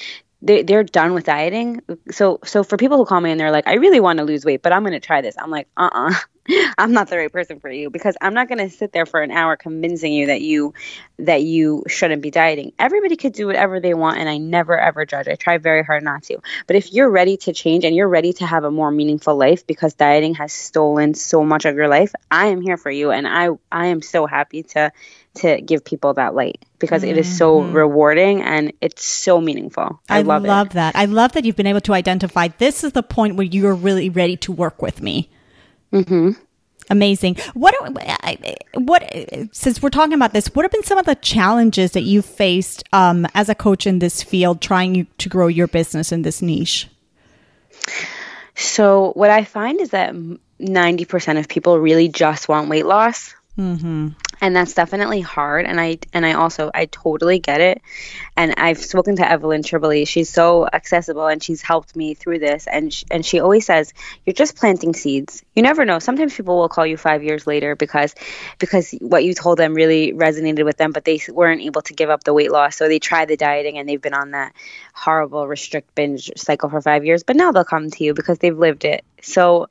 they, 0.43 0.61
they're 0.61 0.83
done 0.83 1.13
with 1.13 1.23
dieting. 1.23 1.81
So 2.11 2.39
so 2.43 2.63
for 2.63 2.77
people 2.77 2.97
who 2.97 3.05
call 3.05 3.21
me 3.21 3.31
and 3.31 3.39
they're 3.39 3.51
like, 3.51 3.65
I 3.65 3.75
really 3.75 4.01
want 4.01 4.19
to 4.19 4.25
lose 4.25 4.43
weight, 4.43 4.61
but 4.61 4.73
I'm 4.73 4.83
going 4.83 4.91
to 4.91 4.99
try 4.99 5.21
this. 5.21 5.35
I'm 5.39 5.49
like, 5.49 5.67
uh 5.77 5.89
uh-uh. 5.91 6.13
I'm 6.77 6.91
not 6.91 7.07
the 7.07 7.17
right 7.17 7.31
person 7.31 7.59
for 7.59 7.69
you 7.69 7.89
because 7.89 8.17
I'm 8.21 8.33
not 8.33 8.49
going 8.49 8.57
to 8.57 8.69
sit 8.69 8.91
there 8.91 9.05
for 9.05 9.21
an 9.21 9.31
hour 9.31 9.55
convincing 9.55 10.11
you 10.11 10.27
that 10.27 10.41
you 10.41 10.73
that 11.19 11.41
you 11.41 11.83
shouldn't 11.87 12.21
be 12.21 12.31
dieting. 12.31 12.73
Everybody 12.77 13.15
could 13.15 13.33
do 13.33 13.47
whatever 13.47 13.79
they 13.79 13.93
want 13.93 14.17
and 14.17 14.27
I 14.27 14.37
never 14.37 14.77
ever 14.77 15.05
judge. 15.05 15.27
I 15.27 15.35
try 15.35 15.57
very 15.57 15.83
hard 15.83 16.03
not 16.03 16.23
to. 16.23 16.39
But 16.67 16.75
if 16.75 16.91
you're 16.91 17.09
ready 17.09 17.37
to 17.37 17.53
change 17.53 17.85
and 17.85 17.95
you're 17.95 18.09
ready 18.09 18.33
to 18.33 18.45
have 18.45 18.65
a 18.65 18.71
more 18.71 18.91
meaningful 18.91 19.35
life 19.35 19.65
because 19.65 19.93
dieting 19.93 20.35
has 20.35 20.51
stolen 20.51 21.13
so 21.13 21.43
much 21.43 21.65
of 21.65 21.75
your 21.75 21.87
life, 21.87 22.13
I 22.29 22.47
am 22.47 22.61
here 22.61 22.77
for 22.77 22.91
you 22.91 23.11
and 23.11 23.27
I 23.27 23.49
I 23.71 23.87
am 23.87 24.01
so 24.01 24.25
happy 24.25 24.63
to 24.63 24.91
to 25.35 25.61
give 25.61 25.83
people 25.83 26.13
that 26.15 26.35
light 26.35 26.65
because 26.77 27.01
mm-hmm. 27.01 27.11
it 27.11 27.17
is 27.17 27.37
so 27.37 27.61
mm-hmm. 27.61 27.73
rewarding 27.73 28.41
and 28.41 28.73
it's 28.81 29.03
so 29.03 29.39
meaningful. 29.41 29.99
I, 30.09 30.19
I 30.19 30.21
love, 30.21 30.43
love 30.43 30.69
that. 30.71 30.95
I 30.95 31.05
love 31.05 31.31
that 31.31 31.45
you've 31.45 31.55
been 31.55 31.67
able 31.67 31.81
to 31.81 31.93
identify 31.93 32.49
this 32.49 32.83
is 32.83 32.91
the 32.91 33.01
point 33.01 33.35
where 33.35 33.45
you're 33.45 33.73
really 33.73 34.09
ready 34.09 34.37
to 34.37 34.51
work 34.51 34.81
with 34.81 35.01
me. 35.01 35.29
Mm-hmm. 35.93 36.31
Amazing. 36.89 37.37
What 37.53 37.73
what 38.73 39.03
since 39.53 39.81
we're 39.81 39.89
talking 39.89 40.13
about 40.13 40.33
this, 40.33 40.47
what 40.47 40.65
have 40.65 40.71
been 40.71 40.83
some 40.83 40.97
of 40.97 41.05
the 41.05 41.15
challenges 41.15 41.91
that 41.91 42.01
you 42.01 42.21
faced 42.21 42.83
um, 42.91 43.25
as 43.33 43.47
a 43.47 43.55
coach 43.55 43.87
in 43.87 43.99
this 43.99 44.21
field, 44.21 44.61
trying 44.61 45.07
to 45.17 45.29
grow 45.29 45.47
your 45.47 45.67
business 45.67 46.11
in 46.11 46.23
this 46.23 46.41
niche? 46.41 46.89
So 48.55 49.11
what 49.13 49.29
I 49.29 49.45
find 49.45 49.79
is 49.79 49.91
that 49.91 50.13
ninety 50.59 51.05
percent 51.05 51.39
of 51.39 51.47
people 51.47 51.79
really 51.79 52.09
just 52.09 52.49
want 52.49 52.69
weight 52.69 52.85
loss. 52.85 53.33
Mm-hmm. 53.57 54.09
And 54.41 54.55
that's 54.55 54.73
definitely 54.73 55.21
hard 55.21 55.65
and 55.65 55.79
i 55.79 55.99
and 56.11 56.25
i 56.25 56.33
also 56.33 56.71
i 56.73 56.85
totally 56.85 57.37
get 57.37 57.61
it. 57.61 57.81
And 58.35 58.55
i've 58.57 58.79
spoken 58.79 59.15
to 59.17 59.29
evelyn 59.29 59.61
tribole 59.61 60.07
she's 60.07 60.29
so 60.29 60.67
accessible 60.67 61.27
and 61.27 61.41
she's 61.41 61.61
helped 61.61 61.95
me 61.95 62.15
through 62.15 62.39
this. 62.39 62.65
And 62.65 62.91
and 63.11 63.23
she 63.23 63.39
always 63.39 63.67
says 63.67 63.93
you're 64.25 64.33
just 64.33 64.55
planting 64.57 64.95
seeds. 64.95 65.45
You 65.53 65.61
never 65.61 65.85
know. 65.85 65.99
Sometimes 65.99 66.35
people 66.35 66.57
will 66.57 66.67
call 66.67 66.85
you 66.87 66.97
five 66.97 67.23
years 67.23 67.45
later 67.45 67.75
because 67.75 68.15
because 68.57 68.91
what 68.99 69.23
you 69.23 69.35
told 69.35 69.59
them 69.59 69.75
really 69.75 70.13
resonated 70.13 70.65
with 70.65 70.77
them 70.77 70.91
but 70.91 71.05
they 71.05 71.21
weren't 71.29 71.61
able 71.61 71.83
to 71.83 71.93
give 71.93 72.09
up 72.09 72.23
the 72.23 72.33
weight 72.33 72.51
loss. 72.51 72.75
So 72.75 72.87
they 72.87 72.99
tried 72.99 73.27
the 73.27 73.37
dieting 73.37 73.77
and 73.77 73.87
they've 73.87 74.01
been 74.01 74.15
on 74.15 74.31
that 74.31 74.53
horrible 74.95 75.47
restrict 75.47 75.93
binge 75.93 76.31
cycle 76.37 76.71
for 76.71 76.81
five 76.81 77.05
years. 77.05 77.21
But 77.21 77.35
now 77.35 77.51
they'll 77.51 77.63
come 77.63 77.91
to 77.91 78.03
you 78.03 78.15
because 78.15 78.39
they've 78.39 78.57
lived 78.57 78.83
it. 78.83 79.05
So 79.21 79.67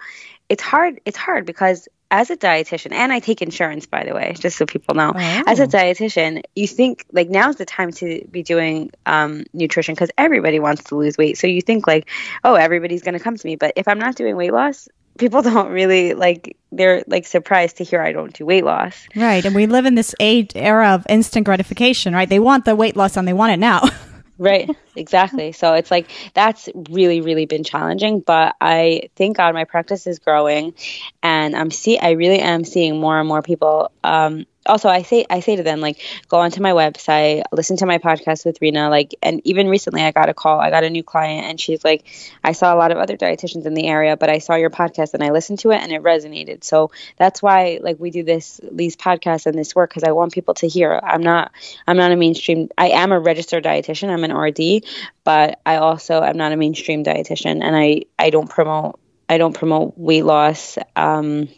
it's 0.48 0.62
hard 0.62 1.00
it's 1.04 1.16
hard 1.16 1.46
because 1.46 1.88
as 2.12 2.28
a 2.28 2.36
dietitian, 2.36 2.92
and 2.92 3.10
I 3.10 3.20
take 3.20 3.40
insurance, 3.40 3.86
by 3.86 4.04
the 4.04 4.14
way, 4.14 4.34
just 4.38 4.58
so 4.58 4.66
people 4.66 4.94
know. 4.94 5.12
Oh. 5.16 5.42
As 5.46 5.58
a 5.60 5.66
dietitian, 5.66 6.42
you 6.54 6.68
think 6.68 7.06
like 7.10 7.30
now's 7.30 7.56
the 7.56 7.64
time 7.64 7.90
to 7.92 8.22
be 8.30 8.42
doing 8.42 8.90
um, 9.06 9.44
nutrition 9.54 9.94
because 9.94 10.10
everybody 10.18 10.60
wants 10.60 10.84
to 10.84 10.96
lose 10.96 11.16
weight. 11.16 11.38
So 11.38 11.46
you 11.46 11.62
think 11.62 11.86
like, 11.86 12.10
oh, 12.44 12.54
everybody's 12.54 13.02
going 13.02 13.14
to 13.14 13.18
come 13.18 13.36
to 13.36 13.46
me. 13.46 13.56
But 13.56 13.72
if 13.76 13.88
I'm 13.88 13.98
not 13.98 14.14
doing 14.14 14.36
weight 14.36 14.52
loss, 14.52 14.90
people 15.16 15.40
don't 15.50 15.70
really 15.70 16.12
like 16.12 16.58
they're 16.70 17.02
like 17.06 17.26
surprised 17.26 17.78
to 17.78 17.84
hear 17.84 18.02
I 18.02 18.12
don't 18.12 18.34
do 18.34 18.44
weight 18.44 18.64
loss. 18.64 19.06
Right. 19.16 19.42
And 19.42 19.54
we 19.54 19.66
live 19.66 19.86
in 19.86 19.94
this 19.94 20.14
age 20.20 20.52
era 20.54 20.90
of 20.90 21.06
instant 21.08 21.46
gratification, 21.46 22.12
right? 22.12 22.28
They 22.28 22.40
want 22.40 22.66
the 22.66 22.76
weight 22.76 22.94
loss 22.94 23.16
and 23.16 23.26
they 23.26 23.32
want 23.32 23.52
it 23.52 23.58
now. 23.58 23.88
right. 24.42 24.70
Exactly. 24.94 25.52
So 25.52 25.74
it's 25.74 25.90
like 25.90 26.10
that's 26.34 26.68
really 26.90 27.20
really 27.22 27.46
been 27.46 27.64
challenging 27.64 28.20
but 28.20 28.54
i 28.60 29.08
thank 29.16 29.36
god 29.38 29.54
my 29.54 29.64
practice 29.64 30.06
is 30.06 30.18
growing 30.18 30.74
and 31.22 31.56
i'm 31.56 31.70
see 31.70 31.98
i 31.98 32.10
really 32.10 32.40
am 32.40 32.64
seeing 32.64 33.00
more 33.00 33.18
and 33.18 33.26
more 33.28 33.42
people 33.42 33.90
um, 34.04 34.44
also 34.66 34.88
I 34.88 35.02
say 35.02 35.26
I 35.28 35.40
say 35.40 35.56
to 35.56 35.62
them 35.62 35.80
like 35.80 36.00
go 36.28 36.38
onto 36.38 36.60
my 36.62 36.72
website, 36.72 37.42
listen 37.52 37.76
to 37.78 37.86
my 37.86 37.98
podcast 37.98 38.44
with 38.44 38.58
Rena, 38.60 38.88
like 38.90 39.14
and 39.22 39.40
even 39.44 39.68
recently 39.68 40.02
I 40.02 40.12
got 40.12 40.28
a 40.28 40.34
call, 40.34 40.60
I 40.60 40.70
got 40.70 40.84
a 40.84 40.90
new 40.90 41.02
client 41.02 41.46
and 41.46 41.60
she's 41.60 41.84
like 41.84 42.04
I 42.44 42.52
saw 42.52 42.74
a 42.74 42.76
lot 42.76 42.92
of 42.92 42.98
other 42.98 43.16
dietitians 43.16 43.66
in 43.66 43.74
the 43.74 43.86
area, 43.86 44.16
but 44.16 44.30
I 44.30 44.38
saw 44.38 44.54
your 44.54 44.70
podcast 44.70 45.14
and 45.14 45.22
I 45.22 45.30
listened 45.30 45.60
to 45.60 45.70
it 45.70 45.82
and 45.82 45.92
it 45.92 46.02
resonated. 46.02 46.64
So 46.64 46.90
that's 47.16 47.42
why 47.42 47.80
like 47.82 47.98
we 47.98 48.10
do 48.10 48.22
this 48.22 48.60
these 48.70 48.96
podcasts 48.96 49.46
and 49.46 49.58
this 49.58 49.74
work 49.74 49.92
cuz 49.92 50.04
I 50.04 50.12
want 50.12 50.32
people 50.32 50.54
to 50.54 50.68
hear. 50.68 50.98
I'm 51.02 51.22
not 51.22 51.52
I'm 51.86 51.96
not 51.96 52.12
a 52.12 52.16
mainstream 52.16 52.68
I 52.78 52.88
am 52.88 53.12
a 53.12 53.18
registered 53.18 53.64
dietitian, 53.64 54.10
I'm 54.10 54.24
an 54.24 54.34
RD, 54.34 54.84
but 55.24 55.60
I 55.66 55.76
also 55.76 56.22
am 56.22 56.36
not 56.36 56.52
a 56.52 56.56
mainstream 56.56 57.04
dietitian 57.04 57.62
and 57.62 57.76
I 57.76 58.02
I 58.18 58.30
don't 58.30 58.48
promote 58.48 58.98
I 59.28 59.38
don't 59.38 59.54
promote 59.54 59.96
weight 59.96 60.24
loss 60.24 60.78
um 60.94 61.48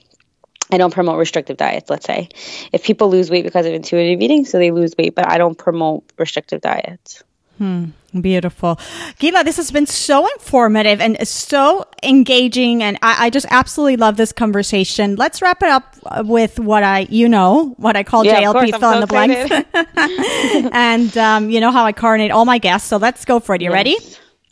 I 0.74 0.76
don't 0.76 0.92
promote 0.92 1.18
restrictive 1.18 1.56
diets, 1.56 1.88
let's 1.88 2.04
say. 2.04 2.28
If 2.72 2.82
people 2.82 3.08
lose 3.08 3.30
weight 3.30 3.44
because 3.44 3.64
of 3.64 3.72
intuitive 3.72 4.20
eating, 4.20 4.44
so 4.44 4.58
they 4.58 4.72
lose 4.72 4.92
weight, 4.98 5.14
but 5.14 5.28
I 5.28 5.38
don't 5.38 5.56
promote 5.56 6.02
restrictive 6.18 6.60
diets. 6.60 7.22
Hmm, 7.58 7.90
beautiful. 8.20 8.80
Gila, 9.20 9.44
this 9.44 9.56
has 9.58 9.70
been 9.70 9.86
so 9.86 10.26
informative 10.34 11.00
and 11.00 11.28
so 11.28 11.86
engaging. 12.02 12.82
And 12.82 12.98
I, 13.02 13.26
I, 13.26 13.30
just 13.30 13.46
absolutely 13.50 13.96
love 13.96 14.16
this 14.16 14.32
conversation. 14.32 15.14
Let's 15.14 15.40
wrap 15.40 15.62
it 15.62 15.68
up 15.68 15.96
with 16.26 16.58
what 16.58 16.82
I, 16.82 17.06
you 17.08 17.28
know, 17.28 17.74
what 17.76 17.94
I 17.94 18.02
call 18.02 18.26
yeah, 18.26 18.42
JLP, 18.42 18.70
fill 18.70 18.80
so 18.80 18.94
in 18.94 19.00
the 19.00 19.06
blanks. 19.06 19.52
and 20.74 21.16
um, 21.16 21.50
you 21.50 21.60
know 21.60 21.70
how 21.70 21.84
I 21.84 21.92
coordinate 21.92 22.32
all 22.32 22.44
my 22.44 22.58
guests. 22.58 22.88
So 22.88 22.96
let's 22.96 23.24
go 23.24 23.38
for 23.38 23.54
it. 23.54 23.60
You 23.62 23.70
yes. 23.70 23.74
ready? 23.74 23.96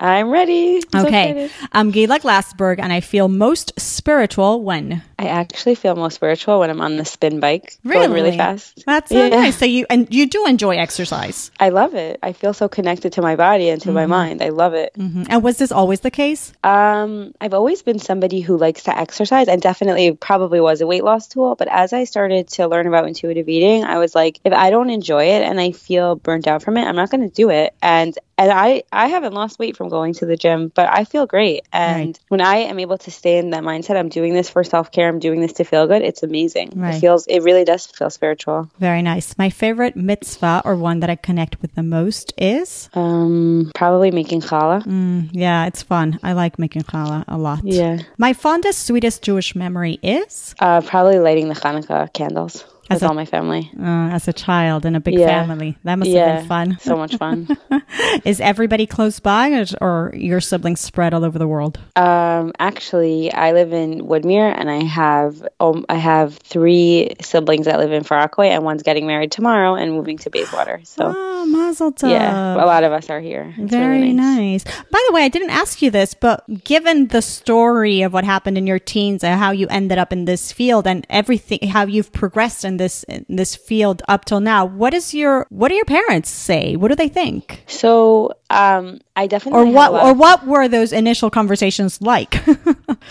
I'm 0.02 0.30
ready. 0.30 0.82
I'm 0.92 1.06
okay. 1.06 1.46
So 1.46 1.66
I'm 1.70 1.92
Gila 1.92 2.18
Glassberg, 2.18 2.80
and 2.80 2.92
I 2.92 2.98
feel 2.98 3.28
most 3.28 3.78
spiritual 3.78 4.60
when 4.60 5.00
I 5.16 5.26
actually 5.26 5.76
feel 5.76 5.94
most 5.94 6.16
spiritual 6.16 6.58
when 6.58 6.70
I'm 6.70 6.80
on 6.80 6.96
the 6.96 7.04
spin 7.04 7.38
bike, 7.38 7.78
really, 7.84 8.00
going 8.00 8.12
really 8.12 8.36
fast. 8.36 8.82
That's 8.84 9.10
so 9.10 9.16
yeah. 9.16 9.28
nice. 9.28 9.56
So 9.58 9.64
you 9.64 9.86
and 9.88 10.12
you 10.12 10.26
do 10.26 10.44
enjoy 10.46 10.76
exercise. 10.76 11.52
I 11.60 11.68
love 11.68 11.94
it. 11.94 12.18
I 12.20 12.32
feel 12.32 12.52
so 12.52 12.68
connected 12.68 13.12
to 13.12 13.22
my 13.22 13.36
body 13.36 13.68
and 13.68 13.80
to 13.82 13.90
mm-hmm. 13.90 13.94
my 13.94 14.06
mind. 14.06 14.42
I 14.42 14.48
love 14.48 14.74
it. 14.74 14.92
Mm-hmm. 14.98 15.22
And 15.28 15.44
was 15.44 15.58
this 15.58 15.70
always 15.70 16.00
the 16.00 16.10
case? 16.10 16.52
Um, 16.64 17.32
I've 17.40 17.54
always 17.54 17.82
been 17.82 18.00
somebody 18.00 18.40
who 18.40 18.56
likes 18.56 18.82
to 18.84 18.98
exercise, 18.98 19.46
and 19.46 19.62
definitely 19.62 20.10
probably 20.16 20.60
was 20.60 20.80
a 20.80 20.86
weight 20.88 21.04
loss 21.04 21.28
tool. 21.28 21.54
But 21.54 21.68
as 21.68 21.92
I 21.92 22.04
started 22.04 22.48
to 22.48 22.66
learn 22.66 22.88
about 22.88 23.06
intuitive 23.06 23.48
eating, 23.48 23.84
I 23.84 23.98
was 23.98 24.16
like, 24.16 24.40
if 24.42 24.52
I 24.52 24.70
don't 24.70 24.90
enjoy 24.90 25.26
it 25.26 25.42
and 25.42 25.60
I 25.60 25.70
feel 25.70 26.16
burnt 26.16 26.48
out 26.48 26.64
from 26.64 26.76
it, 26.76 26.86
I'm 26.86 26.96
not 26.96 27.10
going 27.10 27.30
to 27.30 27.32
do 27.32 27.50
it. 27.50 27.72
And 27.80 28.18
and 28.38 28.50
I 28.50 28.82
I 28.92 29.08
haven't 29.08 29.34
lost 29.34 29.58
weight 29.58 29.76
from 29.76 29.88
going 29.88 30.14
to 30.14 30.26
the 30.26 30.36
gym, 30.36 30.72
but 30.74 30.88
I 30.90 31.04
feel 31.04 31.26
great. 31.26 31.62
And 31.72 32.08
right. 32.08 32.20
when 32.28 32.40
I 32.40 32.56
am 32.56 32.78
able 32.78 32.98
to 32.98 33.10
stay 33.10 33.38
in 33.38 33.50
that 33.50 33.62
mindset, 33.62 33.96
I'm 33.96 34.08
doing 34.08 34.34
this 34.34 34.50
for 34.50 34.64
self 34.64 34.90
care. 34.90 35.08
I'm 35.08 35.18
doing 35.18 35.40
this 35.40 35.54
to 35.54 35.64
feel 35.64 35.86
good. 35.86 36.02
It's 36.02 36.22
amazing. 36.22 36.72
Right. 36.74 36.94
It 36.94 37.00
feels 37.00 37.26
it 37.26 37.40
really 37.40 37.64
does 37.64 37.86
feel 37.86 38.10
spiritual. 38.10 38.70
Very 38.78 39.02
nice. 39.02 39.36
My 39.38 39.50
favorite 39.50 39.96
mitzvah 39.96 40.62
or 40.64 40.76
one 40.76 41.00
that 41.00 41.10
I 41.10 41.16
connect 41.16 41.60
with 41.62 41.74
the 41.74 41.82
most 41.82 42.32
is 42.38 42.88
um 42.94 43.70
probably 43.74 44.10
making 44.10 44.40
challah. 44.40 44.84
Mm, 44.84 45.30
yeah, 45.32 45.66
it's 45.66 45.82
fun. 45.82 46.18
I 46.22 46.32
like 46.32 46.58
making 46.58 46.82
challah 46.82 47.24
a 47.28 47.38
lot. 47.38 47.60
Yeah. 47.64 47.98
My 48.18 48.32
fondest, 48.32 48.86
sweetest 48.86 49.22
Jewish 49.22 49.54
memory 49.54 49.98
is 50.02 50.54
uh, 50.58 50.80
probably 50.80 51.18
lighting 51.18 51.48
the 51.48 51.54
Hanukkah 51.54 52.12
candles. 52.12 52.64
With 52.94 53.02
all 53.04 53.14
my 53.14 53.24
family. 53.24 53.70
Uh, 53.78 54.10
as 54.12 54.28
a 54.28 54.32
child 54.32 54.84
in 54.86 54.94
a 54.96 55.00
big 55.00 55.14
Yeah. 55.14 55.26
family. 55.46 55.76
That 55.84 55.98
must 55.98 56.10
yeah, 56.10 56.26
have 56.26 56.38
been 56.40 56.48
fun. 56.48 56.78
so 56.80 56.96
much 56.96 57.16
fun. 57.16 57.48
Is 58.24 58.40
everybody 58.40 58.86
close 58.86 59.20
by 59.20 59.50
or, 59.50 59.64
or 59.80 60.12
your 60.14 60.40
siblings 60.40 60.80
spread 60.80 61.14
all 61.14 61.24
over 61.24 61.38
the 61.38 61.46
world? 61.48 61.78
Um, 61.96 62.52
actually, 62.58 63.32
I 63.32 63.52
live 63.52 63.72
in 63.72 64.02
Woodmere, 64.02 64.52
and 64.56 64.70
I 64.70 64.82
have 64.84 65.46
um, 65.60 65.84
I 65.88 65.96
have 65.96 66.36
three 66.38 67.14
siblings 67.20 67.66
that 67.66 67.78
live 67.78 67.92
in 67.92 68.02
Far 68.02 68.18
Rockaway, 68.18 68.48
and 68.50 68.64
one's 68.64 68.82
getting 68.82 69.06
married 69.06 69.32
tomorrow 69.32 69.74
and 69.74 69.92
moving 69.92 70.18
to 70.18 70.30
Bayswater. 70.30 70.80
So 70.84 71.12
Oh, 71.16 71.46
mazel 71.46 71.92
tov. 71.92 72.10
yeah, 72.10 72.54
a 72.54 72.66
lot 72.66 72.84
of 72.84 72.92
us 72.92 73.10
are 73.10 73.20
here. 73.20 73.54
It's 73.58 73.70
Very 73.70 74.00
really 74.00 74.12
nice. 74.12 74.64
By 74.64 75.02
the 75.08 75.14
way, 75.14 75.22
I 75.24 75.28
didn't 75.28 75.50
ask 75.50 75.82
you 75.82 75.90
this, 75.90 76.14
but 76.14 76.44
given 76.64 77.08
the 77.08 77.22
story 77.22 78.02
of 78.02 78.12
what 78.12 78.24
happened 78.24 78.56
in 78.58 78.66
your 78.66 78.78
teens 78.78 79.24
and 79.24 79.38
how 79.38 79.50
you 79.50 79.66
ended 79.68 79.98
up 79.98 80.12
in 80.12 80.24
this 80.24 80.52
field 80.52 80.86
and 80.86 81.06
everything, 81.10 81.68
how 81.68 81.84
you've 81.84 82.12
progressed 82.12 82.64
in 82.64 82.76
this 82.82 83.04
in 83.04 83.24
this 83.28 83.54
field 83.54 84.02
up 84.08 84.24
till 84.24 84.40
now, 84.40 84.64
what 84.64 84.92
is 84.94 85.14
your 85.14 85.46
what 85.50 85.68
do 85.68 85.74
your 85.74 85.84
parents 85.84 86.30
say? 86.30 86.76
What 86.76 86.88
do 86.88 86.96
they 86.96 87.08
think? 87.08 87.64
So 87.66 88.32
um, 88.52 89.00
I 89.16 89.26
definitely 89.26 89.70
Or 89.70 89.72
what 89.72 89.92
or 89.92 90.14
what 90.14 90.46
were 90.46 90.68
those 90.68 90.92
initial 90.92 91.30
conversations 91.30 92.00
like? 92.00 92.36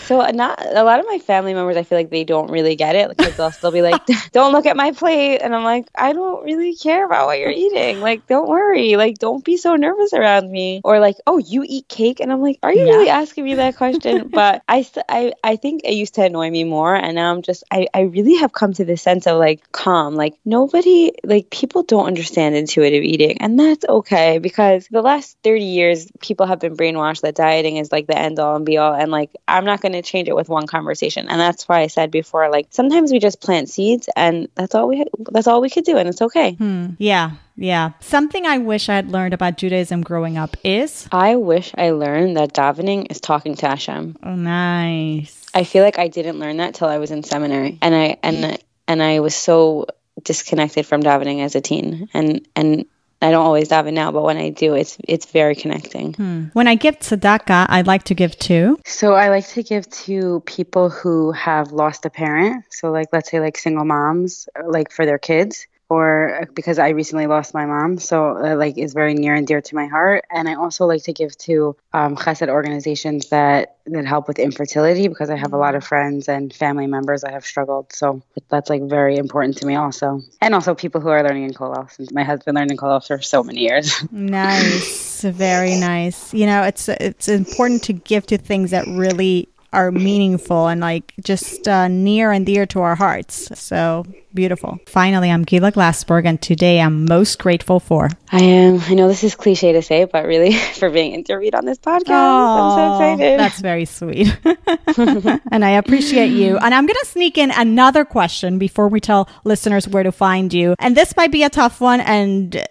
So 0.06 0.20
uh, 0.20 0.30
not 0.32 0.58
a 0.64 0.82
lot 0.84 1.00
of 1.00 1.06
my 1.06 1.18
family 1.18 1.52
members, 1.54 1.76
I 1.76 1.82
feel 1.82 1.98
like 1.98 2.10
they 2.10 2.24
don't 2.24 2.50
really 2.50 2.76
get 2.76 2.96
it 2.96 3.08
because 3.10 3.36
they'll 3.36 3.52
still 3.52 3.70
be 3.70 3.82
like, 3.82 4.00
"Don't 4.32 4.52
look 4.52 4.66
at 4.66 4.76
my 4.76 4.92
plate," 4.92 5.38
and 5.38 5.54
I'm 5.54 5.64
like, 5.64 5.86
"I 5.94 6.12
don't 6.12 6.42
really 6.44 6.74
care 6.74 7.04
about 7.04 7.26
what 7.26 7.38
you're 7.38 7.50
eating. 7.50 8.00
Like, 8.00 8.26
don't 8.26 8.48
worry. 8.48 8.96
Like, 8.96 9.18
don't 9.18 9.44
be 9.44 9.56
so 9.58 9.76
nervous 9.76 10.12
around 10.12 10.50
me." 10.50 10.80
Or 10.82 10.98
like, 10.98 11.16
"Oh, 11.26 11.38
you 11.38 11.64
eat 11.66 11.88
cake?" 11.88 12.20
And 12.20 12.32
I'm 12.32 12.40
like, 12.40 12.58
"Are 12.62 12.72
you 12.72 12.84
Yeah. 12.86 12.92
really 12.96 13.10
asking 13.10 13.44
me 13.44 13.54
that 13.56 13.76
question?" 13.76 14.28
but 14.28 14.62
I, 14.66 14.82
st- 14.82 15.06
I, 15.08 15.32
I 15.44 15.56
think 15.56 15.82
it 15.84 15.92
used 15.94 16.14
to 16.14 16.24
annoy 16.24 16.50
me 16.50 16.64
more, 16.64 16.94
and 16.96 17.14
now 17.14 17.30
I'm 17.32 17.42
just, 17.42 17.62
I, 17.70 17.86
I 17.94 18.00
really 18.02 18.36
have 18.36 18.52
come 18.52 18.72
to 18.74 18.84
this 18.84 19.02
sense 19.02 19.26
of 19.26 19.38
like 19.38 19.70
calm. 19.72 20.14
Like 20.16 20.34
nobody, 20.44 21.12
like 21.22 21.50
people 21.50 21.82
don't 21.82 22.06
understand 22.06 22.54
intuitive 22.56 23.04
eating, 23.04 23.38
and 23.40 23.58
that's 23.60 23.84
okay 23.88 24.38
because 24.38 24.88
the 24.90 25.02
last 25.02 25.31
30 25.42 25.64
years, 25.64 26.10
people 26.20 26.46
have 26.46 26.58
been 26.58 26.76
brainwashed 26.76 27.22
that 27.22 27.34
dieting 27.34 27.76
is 27.76 27.90
like 27.92 28.06
the 28.06 28.18
end 28.18 28.38
all 28.38 28.56
and 28.56 28.66
be 28.66 28.78
all, 28.78 28.94
and 28.94 29.10
like 29.10 29.30
I'm 29.48 29.64
not 29.64 29.80
going 29.80 29.92
to 29.92 30.02
change 30.02 30.28
it 30.28 30.36
with 30.36 30.48
one 30.48 30.66
conversation, 30.66 31.28
and 31.28 31.40
that's 31.40 31.68
why 31.68 31.80
I 31.80 31.86
said 31.86 32.10
before, 32.10 32.50
like 32.50 32.68
sometimes 32.70 33.12
we 33.12 33.18
just 33.18 33.40
plant 33.40 33.68
seeds, 33.68 34.08
and 34.16 34.48
that's 34.54 34.74
all 34.74 34.88
we, 34.88 35.04
that's 35.30 35.46
all 35.46 35.60
we 35.60 35.70
could 35.70 35.84
do, 35.84 35.96
and 35.96 36.08
it's 36.08 36.22
okay. 36.22 36.54
Hmm. 36.54 36.90
yeah, 36.98 37.32
yeah. 37.56 37.92
Something 38.00 38.46
I 38.46 38.58
wish 38.58 38.88
I 38.88 38.94
had 38.94 39.10
learned 39.10 39.34
about 39.34 39.58
Judaism 39.58 40.02
growing 40.02 40.38
up 40.38 40.56
is 40.64 41.08
I 41.12 41.36
wish 41.36 41.72
I 41.76 41.90
learned 41.90 42.36
that 42.36 42.54
davening 42.54 43.10
is 43.10 43.20
talking 43.20 43.54
to 43.56 43.68
Hashem. 43.68 44.16
oh 44.22 44.34
nice. 44.34 45.46
I 45.54 45.64
feel 45.64 45.84
like 45.84 45.98
I 45.98 46.08
didn't 46.08 46.38
learn 46.38 46.58
that 46.58 46.74
till 46.74 46.88
I 46.88 46.98
was 46.98 47.10
in 47.10 47.22
seminary, 47.22 47.78
and 47.82 47.94
I 47.94 48.16
and 48.22 48.58
and 48.88 49.02
I 49.02 49.20
was 49.20 49.34
so 49.34 49.86
disconnected 50.22 50.86
from 50.86 51.02
davening 51.02 51.42
as 51.44 51.54
a 51.54 51.60
teen, 51.60 52.08
and 52.12 52.46
and 52.54 52.86
I 53.22 53.30
don't 53.30 53.44
always 53.44 53.68
daven 53.68 53.94
now, 53.94 54.10
but 54.10 54.22
when 54.22 54.36
I 54.36 54.50
do, 54.50 54.74
it's 54.74 54.98
it's 55.06 55.26
very 55.26 55.54
connecting. 55.54 56.14
Hmm. 56.14 56.44
When 56.52 56.66
I 56.66 56.74
give 56.74 56.98
tzedakah, 56.98 57.66
I 57.68 57.82
like 57.82 58.04
to 58.04 58.14
give 58.14 58.38
to 58.40 58.78
So 58.84 59.14
I 59.14 59.28
like 59.28 59.46
to 59.48 59.62
give 59.62 59.88
to 60.06 60.42
people 60.46 60.90
who 60.90 61.32
have 61.32 61.72
lost 61.72 62.04
a 62.04 62.10
parent. 62.10 62.64
So 62.70 62.90
like 62.90 63.08
let's 63.12 63.30
say 63.30 63.40
like 63.40 63.56
single 63.56 63.84
moms, 63.84 64.48
like 64.64 64.90
for 64.90 65.06
their 65.06 65.18
kids, 65.18 65.66
or 65.92 66.48
because 66.54 66.78
I 66.78 66.88
recently 66.90 67.26
lost 67.26 67.52
my 67.52 67.66
mom, 67.66 67.98
so 67.98 68.38
uh, 68.38 68.56
like 68.56 68.78
is 68.78 68.94
very 68.94 69.12
near 69.12 69.34
and 69.34 69.46
dear 69.46 69.60
to 69.60 69.74
my 69.74 69.86
heart. 69.88 70.24
And 70.30 70.48
I 70.48 70.54
also 70.54 70.86
like 70.86 71.02
to 71.02 71.12
give 71.12 71.36
to 71.48 71.76
um, 71.92 72.16
chesed 72.16 72.48
organizations 72.48 73.28
that 73.28 73.76
that 73.84 74.06
help 74.06 74.26
with 74.26 74.38
infertility 74.38 75.08
because 75.08 75.28
I 75.28 75.36
have 75.36 75.52
a 75.52 75.58
lot 75.58 75.74
of 75.74 75.84
friends 75.84 76.28
and 76.28 76.54
family 76.54 76.86
members 76.86 77.22
that 77.22 77.32
have 77.32 77.44
struggled. 77.44 77.92
So 77.92 78.22
that's 78.48 78.70
like 78.70 78.82
very 78.84 79.16
important 79.18 79.58
to 79.58 79.66
me 79.66 79.74
also, 79.74 80.22
and 80.40 80.54
also 80.54 80.74
people 80.74 81.02
who 81.02 81.10
are 81.10 81.22
learning 81.22 81.44
in 81.44 81.52
kollel. 81.52 81.90
Since 81.90 82.10
my 82.10 82.24
husband 82.24 82.56
learned 82.56 82.70
in 82.70 82.78
kollel 82.78 83.06
for 83.06 83.20
so 83.20 83.44
many 83.44 83.60
years. 83.60 84.02
Nice, 84.12 85.22
very 85.22 85.76
nice. 85.78 86.32
You 86.32 86.46
know, 86.46 86.62
it's 86.62 86.88
it's 86.88 87.28
important 87.28 87.82
to 87.84 87.92
give 87.92 88.26
to 88.28 88.38
things 88.38 88.70
that 88.70 88.86
really 88.86 89.51
are 89.72 89.90
meaningful 89.90 90.68
and 90.68 90.80
like 90.80 91.14
just 91.22 91.66
uh, 91.66 91.88
near 91.88 92.32
and 92.32 92.44
dear 92.44 92.66
to 92.66 92.80
our 92.80 92.94
hearts. 92.94 93.50
So 93.58 94.04
beautiful. 94.34 94.78
Finally, 94.86 95.30
I'm 95.30 95.44
Gila 95.44 95.72
Glassberg, 95.72 96.26
and 96.26 96.40
today 96.40 96.80
I'm 96.80 97.04
most 97.04 97.38
grateful 97.38 97.80
for. 97.80 98.08
I 98.30 98.42
am. 98.42 98.80
I 98.80 98.94
know 98.94 99.08
this 99.08 99.24
is 99.24 99.34
cliche 99.34 99.72
to 99.72 99.82
say, 99.82 100.04
but 100.04 100.26
really 100.26 100.52
for 100.74 100.90
being 100.90 101.12
interviewed 101.12 101.54
on 101.54 101.64
this 101.64 101.78
podcast, 101.78 102.10
I'm 102.10 102.72
so 102.76 103.16
excited. 103.16 103.40
That's 103.40 103.60
very 103.60 103.84
sweet. 103.84 104.36
and 105.50 105.64
I 105.64 105.70
appreciate 105.70 106.32
you. 106.32 106.58
And 106.58 106.74
I'm 106.74 106.86
going 106.86 106.98
to 107.00 107.06
sneak 107.06 107.38
in 107.38 107.50
another 107.50 108.04
question 108.04 108.58
before 108.58 108.88
we 108.88 109.00
tell 109.00 109.28
listeners 109.44 109.88
where 109.88 110.02
to 110.02 110.12
find 110.12 110.52
you. 110.52 110.74
And 110.78 110.96
this 110.96 111.16
might 111.16 111.32
be 111.32 111.42
a 111.42 111.50
tough 111.50 111.80
one 111.80 112.00
and 112.00 112.64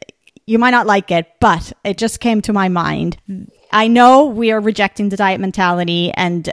you 0.45 0.59
might 0.59 0.71
not 0.71 0.87
like 0.87 1.11
it, 1.11 1.27
but 1.39 1.73
it 1.83 1.97
just 1.97 2.19
came 2.19 2.41
to 2.41 2.53
my 2.53 2.69
mind. 2.69 3.17
I 3.71 3.87
know 3.87 4.25
we 4.25 4.51
are 4.51 4.59
rejecting 4.59 5.09
the 5.09 5.17
diet 5.17 5.39
mentality 5.39 6.11
and 6.13 6.51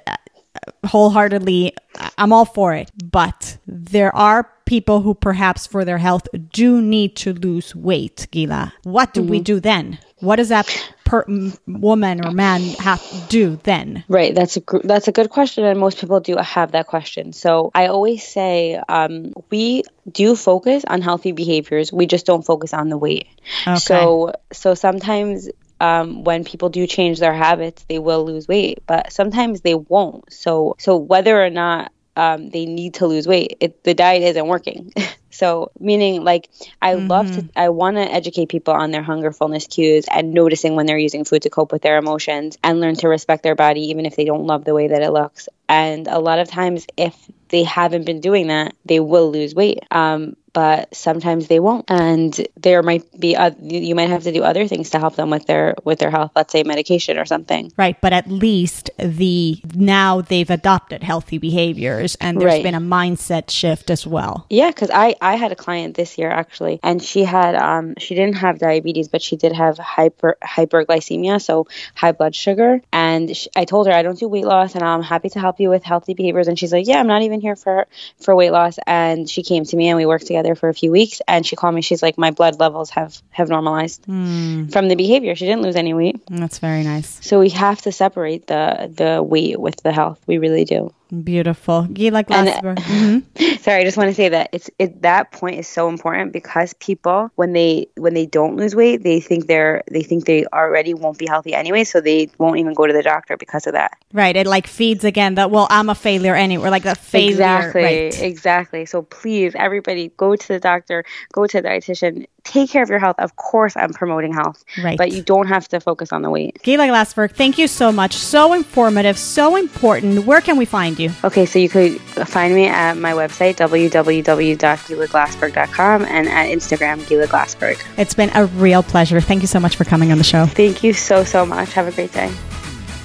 wholeheartedly 0.86 1.74
I'm 2.16 2.32
all 2.32 2.44
for 2.44 2.74
it, 2.74 2.90
but 3.04 3.58
there 3.66 4.14
are 4.14 4.48
people 4.64 5.00
who 5.00 5.14
perhaps 5.14 5.66
for 5.66 5.84
their 5.84 5.98
health 5.98 6.28
do 6.52 6.80
need 6.80 7.16
to 7.16 7.32
lose 7.32 7.74
weight, 7.74 8.26
Gila. 8.30 8.72
What 8.84 9.14
do 9.14 9.22
we 9.22 9.40
do 9.40 9.60
then? 9.60 9.98
What 10.20 10.36
does 10.36 10.50
that 10.50 10.66
per- 11.04 11.24
woman 11.66 12.24
or 12.24 12.32
man 12.32 12.62
have 12.80 13.00
to 13.08 13.16
do 13.28 13.58
then? 13.62 14.04
Right. 14.08 14.34
That's 14.34 14.56
a 14.56 14.60
gr- 14.60 14.84
that's 14.84 15.08
a 15.08 15.12
good 15.12 15.30
question, 15.30 15.64
and 15.64 15.78
most 15.78 15.98
people 15.98 16.20
do 16.20 16.36
have 16.36 16.72
that 16.72 16.86
question. 16.86 17.32
So 17.32 17.70
I 17.74 17.86
always 17.86 18.26
say 18.26 18.80
um, 18.88 19.32
we 19.50 19.84
do 20.10 20.36
focus 20.36 20.84
on 20.86 21.02
healthy 21.02 21.32
behaviors. 21.32 21.92
We 21.92 22.06
just 22.06 22.26
don't 22.26 22.44
focus 22.44 22.74
on 22.74 22.88
the 22.88 22.98
weight. 22.98 23.28
Okay. 23.66 23.78
So 23.78 24.32
so 24.52 24.74
sometimes. 24.74 25.48
Um, 25.80 26.24
when 26.24 26.44
people 26.44 26.68
do 26.70 26.86
change 26.86 27.20
their 27.20 27.34
habits, 27.34 27.84
they 27.88 27.98
will 27.98 28.24
lose 28.24 28.48
weight, 28.48 28.80
but 28.86 29.12
sometimes 29.12 29.60
they 29.60 29.74
won't. 29.74 30.32
So, 30.32 30.74
so 30.78 30.96
whether 30.96 31.42
or 31.42 31.50
not 31.50 31.92
um, 32.16 32.50
they 32.50 32.66
need 32.66 32.94
to 32.94 33.06
lose 33.06 33.28
weight, 33.28 33.56
it, 33.60 33.84
the 33.84 33.94
diet 33.94 34.22
isn't 34.24 34.46
working. 34.48 34.92
so, 35.30 35.70
meaning 35.78 36.24
like 36.24 36.50
I 36.82 36.94
love 36.94 37.30
to, 37.32 37.44
I 37.54 37.68
want 37.68 37.96
to 37.96 38.02
educate 38.02 38.48
people 38.48 38.74
on 38.74 38.90
their 38.90 39.04
hunger, 39.04 39.30
fullness 39.30 39.68
cues, 39.68 40.06
and 40.10 40.34
noticing 40.34 40.74
when 40.74 40.86
they're 40.86 40.98
using 40.98 41.24
food 41.24 41.42
to 41.42 41.50
cope 41.50 41.70
with 41.70 41.82
their 41.82 41.96
emotions, 41.96 42.58
and 42.64 42.80
learn 42.80 42.96
to 42.96 43.08
respect 43.08 43.44
their 43.44 43.54
body 43.54 43.90
even 43.90 44.04
if 44.04 44.16
they 44.16 44.24
don't 44.24 44.46
love 44.46 44.64
the 44.64 44.74
way 44.74 44.88
that 44.88 45.02
it 45.02 45.10
looks. 45.10 45.48
And 45.68 46.08
a 46.08 46.18
lot 46.18 46.38
of 46.38 46.48
times, 46.48 46.86
if 46.96 47.14
they 47.48 47.62
haven't 47.62 48.04
been 48.04 48.20
doing 48.20 48.48
that, 48.48 48.74
they 48.84 49.00
will 49.00 49.30
lose 49.30 49.54
weight. 49.54 49.80
Um, 49.90 50.36
but 50.58 50.92
sometimes 50.94 51.46
they 51.46 51.60
won't, 51.60 51.88
and 51.88 52.48
there 52.56 52.82
might 52.82 53.04
be 53.20 53.36
uh, 53.36 53.52
you 53.62 53.94
might 53.94 54.08
have 54.08 54.24
to 54.24 54.32
do 54.32 54.42
other 54.42 54.66
things 54.66 54.90
to 54.90 54.98
help 54.98 55.14
them 55.14 55.30
with 55.30 55.46
their 55.46 55.76
with 55.84 56.00
their 56.00 56.10
health. 56.10 56.32
Let's 56.34 56.50
say 56.52 56.64
medication 56.64 57.16
or 57.16 57.26
something. 57.26 57.72
Right, 57.76 58.00
but 58.00 58.12
at 58.12 58.28
least 58.28 58.90
the 58.98 59.60
now 59.74 60.22
they've 60.22 60.50
adopted 60.50 61.04
healthy 61.04 61.38
behaviors 61.38 62.16
and 62.16 62.40
there's 62.40 62.48
Right. 62.48 62.62
been 62.62 62.74
a 62.74 62.80
mindset 62.80 63.50
shift 63.50 63.88
as 63.90 64.04
well. 64.06 64.46
Yeah, 64.50 64.70
because 64.70 64.90
I 64.92 65.14
I 65.20 65.36
had 65.36 65.52
a 65.52 65.54
client 65.54 65.94
this 65.96 66.18
year 66.18 66.30
actually, 66.30 66.80
and 66.82 67.00
she 67.00 67.22
had 67.22 67.54
um 67.54 67.94
she 67.98 68.16
didn't 68.16 68.36
have 68.36 68.58
diabetes, 68.58 69.06
but 69.06 69.22
she 69.22 69.36
did 69.36 69.52
have 69.52 69.78
hyper 69.78 70.38
hyperglycemia, 70.42 71.40
so 71.40 71.68
high 71.94 72.12
blood 72.12 72.34
sugar. 72.34 72.80
And 72.92 73.36
sh 73.36 73.46
I 73.54 73.64
told 73.64 73.86
her 73.86 73.92
I 73.92 74.02
don't 74.02 74.18
do 74.18 74.26
weight 74.28 74.44
loss, 74.44 74.74
and 74.74 74.82
I'm 74.82 75.02
happy 75.02 75.28
to 75.30 75.38
help 75.40 75.57
you 75.60 75.70
with 75.70 75.84
healthy 75.84 76.14
behaviors. 76.14 76.48
And 76.48 76.58
she's 76.58 76.72
like, 76.72 76.86
Yeah, 76.86 76.98
I'm 77.00 77.06
not 77.06 77.22
even 77.22 77.40
here 77.40 77.56
for 77.56 77.86
for 78.20 78.34
weight 78.34 78.50
loss. 78.50 78.78
And 78.86 79.28
she 79.28 79.42
came 79.42 79.64
to 79.64 79.76
me, 79.76 79.88
and 79.88 79.96
we 79.96 80.06
worked 80.06 80.26
together 80.26 80.54
for 80.54 80.68
a 80.68 80.74
few 80.74 80.90
weeks. 80.90 81.20
And 81.26 81.46
she 81.46 81.56
called 81.56 81.74
me. 81.74 81.82
She's 81.82 82.02
like, 82.02 82.18
My 82.18 82.30
blood 82.30 82.58
levels 82.58 82.90
have 82.90 83.20
have 83.30 83.48
normalized 83.48 84.04
hmm. 84.04 84.66
from 84.68 84.88
the 84.88 84.96
behavior. 84.96 85.34
She 85.34 85.46
didn't 85.46 85.62
lose 85.62 85.76
any 85.76 85.94
weight. 85.94 86.20
That's 86.28 86.58
very 86.58 86.82
nice. 86.82 87.18
So 87.26 87.40
we 87.40 87.50
have 87.50 87.82
to 87.82 87.92
separate 87.92 88.46
the 88.46 88.92
the 88.94 89.22
weight 89.22 89.60
with 89.60 89.82
the 89.82 89.92
health. 89.92 90.20
We 90.26 90.38
really 90.38 90.64
do. 90.64 90.92
Beautiful. 91.24 91.82
Gila 91.84 92.18
And- 92.28 92.48
Glassberg. 92.48 92.76
Mhm. 92.88 93.58
Sorry, 93.60 93.80
I 93.80 93.84
just 93.84 93.96
want 93.96 94.08
to 94.10 94.14
say 94.14 94.28
that 94.28 94.50
it's 94.52 94.70
it 94.78 95.02
that 95.02 95.32
point 95.32 95.58
is 95.58 95.66
so 95.68 95.88
important 95.88 96.32
because 96.32 96.74
people 96.74 97.30
when 97.36 97.52
they 97.52 97.86
when 97.96 98.14
they 98.14 98.26
don't 98.26 98.56
lose 98.56 98.74
weight, 98.74 99.02
they 99.02 99.20
think 99.20 99.46
they're 99.46 99.82
they 99.90 100.02
think 100.02 100.26
they 100.26 100.44
already 100.46 100.94
won't 100.94 101.18
be 101.18 101.26
healthy 101.26 101.54
anyway, 101.54 101.84
so 101.84 102.00
they 102.00 102.28
won't 102.38 102.58
even 102.58 102.74
go 102.74 102.86
to 102.86 102.92
the 102.92 103.02
doctor 103.02 103.36
because 103.36 103.66
of 103.66 103.72
that. 103.72 103.92
Right, 104.12 104.36
it 104.36 104.46
like 104.46 104.66
feeds 104.66 105.04
again 105.04 105.34
that 105.36 105.50
well, 105.50 105.66
I'm 105.70 105.88
a 105.90 105.94
failure 105.94 106.34
anyway. 106.34 106.68
Like 106.70 106.82
that 106.84 106.98
failure. 106.98 107.30
exactly, 107.30 107.82
Right. 107.82 108.22
exactly. 108.22 108.86
So 108.86 109.02
please, 109.02 109.54
everybody, 109.54 110.12
go 110.16 110.36
to 110.36 110.48
the 110.48 110.60
doctor, 110.60 111.04
go 111.32 111.46
to 111.46 111.60
the 111.62 111.68
dietitian, 111.68 112.26
take 112.48 112.70
care 112.70 112.82
of 112.82 112.88
your 112.88 112.98
health. 112.98 113.16
Of 113.18 113.36
course, 113.36 113.76
I'm 113.76 113.92
promoting 113.92 114.32
health, 114.32 114.64
Right. 114.82 114.96
but 114.98 115.12
you 115.12 115.22
don't 115.22 115.46
have 115.48 115.68
to 115.68 115.80
focus 115.80 116.12
on 116.12 116.22
the 116.22 116.30
weight. 116.30 116.58
Gila 116.62 116.86
Glassberg, 116.88 117.32
thank 117.32 117.58
you 117.58 117.68
so 117.68 117.92
much. 117.92 118.14
So 118.14 118.52
informative, 118.52 119.18
so 119.18 119.56
important. 119.56 120.26
Where 120.26 120.40
can 120.40 120.56
we 120.56 120.64
find 120.64 120.98
you? 120.98 121.10
Okay, 121.24 121.46
so 121.46 121.58
you 121.58 121.68
could 121.68 122.00
find 122.00 122.54
me 122.54 122.66
at 122.66 122.96
my 122.96 123.12
website 123.12 123.56
www.gilaglassberg.com 123.56 126.04
and 126.04 126.28
at 126.28 126.46
Instagram 126.48 127.06
Gila 127.08 127.26
Glassberg. 127.26 127.82
It's 127.96 128.14
been 128.14 128.30
a 128.34 128.46
real 128.46 128.82
pleasure. 128.82 129.20
Thank 129.20 129.42
you 129.42 129.48
so 129.48 129.60
much 129.60 129.76
for 129.76 129.84
coming 129.84 130.10
on 130.12 130.18
the 130.18 130.24
show. 130.24 130.46
Thank 130.46 130.82
you 130.82 130.92
so 130.92 131.24
so 131.24 131.44
much. 131.46 131.72
Have 131.74 131.86
a 131.88 131.92
great 131.92 132.12
day. 132.12 132.30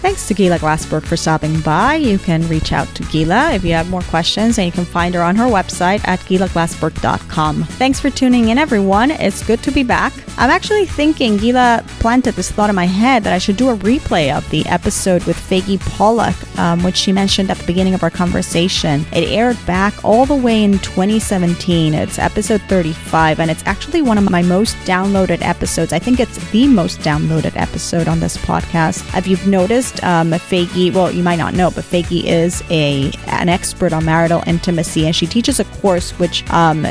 Thanks 0.03 0.27
to 0.27 0.33
Gila 0.33 0.59
Glassberg 0.59 1.05
for 1.05 1.15
stopping 1.15 1.61
by. 1.61 1.95
You 1.95 2.19
can 2.19 2.45
reach 2.49 2.73
out 2.73 2.93
to 2.95 3.03
Gila 3.03 3.53
if 3.53 3.63
you 3.63 3.71
have 3.71 3.89
more 3.89 4.01
questions, 4.01 4.57
and 4.57 4.65
you 4.65 4.71
can 4.73 4.83
find 4.83 5.15
her 5.15 5.23
on 5.23 5.37
her 5.37 5.45
website 5.45 6.05
at 6.05 6.19
gilaglassberg.com. 6.19 7.63
Thanks 7.63 8.01
for 8.01 8.09
tuning 8.09 8.49
in, 8.49 8.57
everyone. 8.57 9.11
It's 9.11 9.41
good 9.47 9.63
to 9.63 9.71
be 9.71 9.81
back. 9.81 10.11
I'm 10.37 10.49
actually 10.49 10.87
thinking 10.87 11.37
Gila 11.37 11.85
planted 11.99 12.33
this 12.33 12.51
thought 12.51 12.69
in 12.69 12.75
my 12.75 12.85
head 12.85 13.23
that 13.23 13.31
I 13.31 13.37
should 13.37 13.55
do 13.55 13.69
a 13.69 13.77
replay 13.77 14.35
of 14.35 14.47
the 14.49 14.65
episode 14.65 15.23
with 15.23 15.37
Faggy 15.37 15.79
Pollock, 15.79 16.35
um, 16.59 16.83
which 16.83 16.97
she 16.97 17.13
mentioned 17.13 17.49
at 17.49 17.57
the 17.57 17.65
beginning 17.65 17.93
of 17.93 18.03
our 18.03 18.09
conversation. 18.09 19.05
It 19.13 19.29
aired 19.29 19.63
back 19.65 19.93
all 20.03 20.25
the 20.25 20.35
way 20.35 20.65
in 20.65 20.79
2017. 20.79 21.93
It's 21.93 22.19
episode 22.19 22.61
35, 22.63 23.39
and 23.39 23.49
it's 23.49 23.63
actually 23.65 24.01
one 24.01 24.17
of 24.17 24.29
my 24.29 24.41
most 24.41 24.75
downloaded 24.79 25.41
episodes. 25.43 25.93
I 25.93 25.99
think 25.99 26.19
it's 26.19 26.51
the 26.51 26.67
most 26.67 26.99
downloaded 26.99 27.55
episode 27.55 28.09
on 28.09 28.19
this 28.19 28.35
podcast. 28.35 29.17
If 29.17 29.27
you've 29.27 29.47
noticed, 29.47 29.92
um, 30.03 30.31
Faggy, 30.31 30.93
well, 30.93 31.11
you 31.11 31.23
might 31.23 31.37
not 31.37 31.53
know, 31.53 31.69
but 31.71 31.83
Faggy 31.83 32.23
is 32.23 32.63
a 32.69 33.11
an 33.27 33.49
expert 33.49 33.91
on 33.91 34.05
marital 34.05 34.43
intimacy, 34.47 35.05
and 35.05 35.15
she 35.15 35.27
teaches 35.27 35.59
a 35.59 35.65
course 35.65 36.11
which 36.19 36.49
um, 36.51 36.83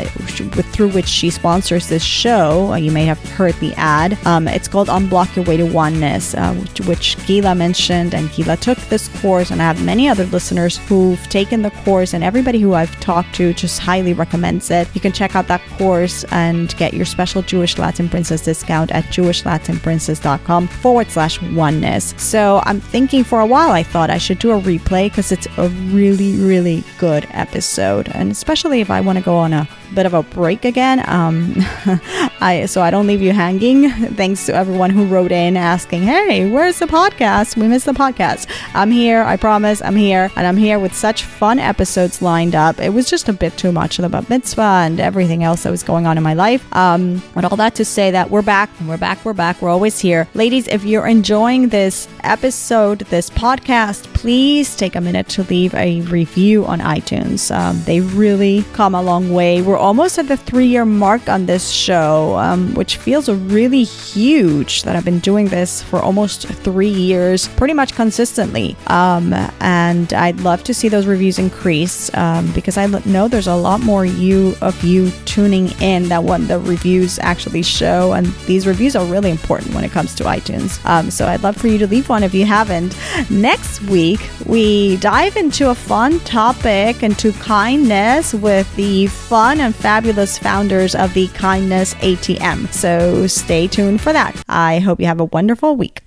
through 0.73 0.91
which 0.91 1.09
she 1.09 1.31
sponsors 1.31 1.89
this 1.89 2.03
show. 2.03 2.75
You 2.75 2.93
may 2.93 3.05
have 3.05 3.19
heard 3.31 3.55
the 3.55 3.73
ad. 3.75 4.19
Um, 4.27 4.49
it's 4.49 4.69
called 4.69 4.89
Unblock 4.89 5.35
Your 5.37 5.45
Way 5.45 5.57
to 5.57 5.65
Oneness, 5.65 6.35
uh, 6.35 6.55
which, 6.55 6.81
which 6.83 7.27
Gila 7.27 7.55
mentioned, 7.55 8.15
and 8.15 8.31
Gila 8.33 8.57
took 8.59 8.79
this 8.89 9.09
course, 9.21 9.51
and 9.51 9.63
I 9.63 9.65
have 9.65 9.85
many 9.85 10.09
other 10.09 10.25
listeners 10.27 10.79
who've 10.79 11.23
taken 11.29 11.63
the 11.63 11.71
course, 11.85 12.13
and 12.13 12.23
everybody 12.23 12.61
who 12.61 12.75
I've 12.75 12.99
talked 13.01 13.35
to 13.37 13.55
just 13.55 13.79
highly 13.79 14.13
recommends 14.13 14.71
it. 14.71 14.89
You 14.95 15.01
can 15.01 15.13
check 15.13 15.35
out 15.37 15.49
that 15.49 15.63
course 15.79 16.25
and 16.25 16.77
get 16.77 16.95
your 16.95 17.07
special 17.07 17.43
Jewish 17.43 17.79
Latin 17.79 18.09
Princess 18.09 18.43
discount 18.43 18.91
at 18.93 19.05
jewishlatinprincess.com 19.05 20.69
forward 20.69 21.11
slash 21.11 21.41
oneness. 21.43 22.15
So 22.17 22.61
I'm 22.65 22.81
thinking 22.93 23.25
for 23.25 23.41
a 23.41 23.47
while, 23.47 23.71
I 23.71 23.83
thought 23.83 24.11
I 24.11 24.19
should 24.19 24.39
do 24.39 24.51
a 24.51 24.61
replay 24.61 25.07
because 25.09 25.33
it's 25.33 25.49
a 25.57 25.71
really, 25.91 26.37
really 26.37 26.85
good 26.99 27.27
episode, 27.31 28.09
and 28.13 28.31
especially 28.31 28.83
if 28.83 28.91
I 28.91 29.01
want 29.01 29.17
to 29.17 29.25
go 29.25 29.35
on 29.35 29.55
a 29.55 29.67
bit 29.95 30.07
of 30.07 30.15
a 30.15 30.23
break 30.23 30.65
again. 30.65 31.03
Um, 31.09 31.55
I 32.41 32.67
so 32.67 32.83
I 32.83 32.91
don't 32.91 33.07
leave 33.07 33.23
you 33.23 33.33
hanging. 33.33 33.91
Thanks 34.15 34.47
to 34.47 34.55
everyone 34.55 34.91
who 34.91 35.07
wrote 35.07 35.33
in 35.33 35.57
asking, 35.57 36.03
"Hey, 36.03 36.51
where's 36.51 36.79
the 36.79 36.87
podcast? 36.87 37.57
We 37.57 37.69
missed 37.69 37.87
the 37.87 37.93
podcast." 37.93 38.49
I'm 38.75 38.91
here. 38.91 39.23
I 39.23 39.37
promise. 39.37 39.83
I'm 39.83 39.97
here, 39.97 40.31
and 40.37 40.47
I'm 40.47 40.57
here 40.57 40.79
with 40.79 40.95
such 40.95 41.25
fun 41.25 41.59
episodes 41.59 42.23
lined 42.23 42.55
up. 42.55 42.81
It 42.81 42.91
was 42.91 43.09
just 43.09 43.29
a 43.29 43.33
bit 43.33 43.57
too 43.57 43.73
much 43.73 43.99
of 43.99 44.03
the 44.03 44.09
bat 44.09 44.29
mitzvah 44.29 44.83
and 44.87 44.99
everything 44.99 45.45
else 45.45 45.63
that 45.65 45.71
was 45.71 45.83
going 45.83 46.07
on 46.07 46.17
in 46.17 46.23
my 46.23 46.35
life. 46.35 46.65
Um, 46.75 47.23
but 47.35 47.45
all 47.45 47.57
that 47.57 47.75
to 47.77 47.85
say 47.85 48.11
that 48.11 48.31
we're 48.31 48.43
back. 48.43 48.71
We're 48.87 48.97
back. 48.97 49.25
We're 49.25 49.33
back. 49.35 49.61
We're 49.61 49.71
always 49.71 49.99
here, 50.01 50.29
ladies. 50.35 50.69
If 50.69 50.85
you're 50.85 51.07
enjoying 51.07 51.69
this 51.69 52.09
episode, 52.25 53.01
this 53.11 53.31
podcast, 53.31 54.05
please 54.15 54.77
take 54.77 54.97
a 54.97 55.01
minute 55.01 55.29
to 55.31 55.43
leave 55.45 55.75
a 55.75 56.01
review 56.03 56.65
on 56.65 56.81
iTunes. 56.81 57.55
Um, 57.55 57.83
they 57.85 58.01
really 58.01 58.65
come 58.73 58.95
a 58.95 59.03
long 59.03 59.33
way. 59.33 59.63
We're 59.63 59.82
almost 59.83 60.17
at 60.17 60.29
the 60.29 60.37
three 60.37 60.67
year 60.67 60.85
mark 60.85 61.29
on 61.29 61.45
this 61.47 61.71
show, 61.71 62.37
um, 62.37 62.73
which 62.75 62.97
feels 62.97 63.29
really 63.29 63.83
huge 63.83 64.85
that 64.85 64.95
I've 64.95 65.05
been 65.05 65.19
doing 65.19 65.47
this 65.49 65.83
for 65.83 65.99
almost 65.99 66.47
three 66.47 66.89
years, 66.89 67.49
pretty 67.49 67.75
much 67.75 67.93
consistently. 67.95 68.77
Um, 68.87 69.35
and 69.61 70.13
I'd 70.13 70.41
love 70.41 70.63
to 70.65 70.73
see 70.73 70.89
those 70.89 71.07
reviews 71.07 71.39
increase 71.39 72.15
um, 72.15 72.53
because 72.53 72.79
I 72.79 72.87
know 72.87 73.27
there's 73.27 73.49
a 73.49 73.57
lot 73.57 73.81
more 73.81 74.05
you 74.05 74.55
of 74.63 74.83
you 74.85 75.11
tuning 75.25 75.69
in 75.81 76.09
than 76.09 76.23
what 76.25 76.47
the 76.47 76.61
reviews 76.61 77.19
actually 77.19 77.63
show. 77.63 78.13
And 78.13 78.27
these 78.47 78.67
reviews 78.69 78.95
are 78.95 79.05
really 79.05 79.31
important 79.31 79.75
when 79.75 79.83
it 79.83 79.91
comes 79.91 80.15
to 80.17 80.25
iTunes. 80.25 80.85
Um, 80.87 81.11
so 81.11 81.27
I'd 81.27 81.43
love 81.43 81.57
for 81.57 81.67
you 81.67 81.79
to 81.79 81.89
leave 81.89 82.09
one 82.09 82.23
if 82.23 82.35
you 82.35 82.47
haven't. 82.47 82.97
Next 83.31 83.83
week, 83.83 84.21
we 84.47 84.97
dive 84.99 85.37
into 85.37 85.71
a 85.71 85.75
fun 85.75 86.21
topic, 86.21 87.03
into 87.03 87.33
kindness 87.33 88.33
with 88.33 88.73
the 88.77 89.09
fun 89.09 89.72
and 89.73 89.83
fabulous 89.83 90.39
founders 90.39 90.95
of 90.95 91.13
the 91.15 91.29
Kindness 91.29 91.95
ATM. 91.95 92.73
So 92.73 93.27
stay 93.27 93.67
tuned 93.67 94.01
for 94.01 94.13
that. 94.13 94.41
I 94.49 94.79
hope 94.81 95.01
you 95.01 95.07
have 95.07 95.21
a 95.21 95.27
wonderful 95.27 95.77
week. 95.77 96.03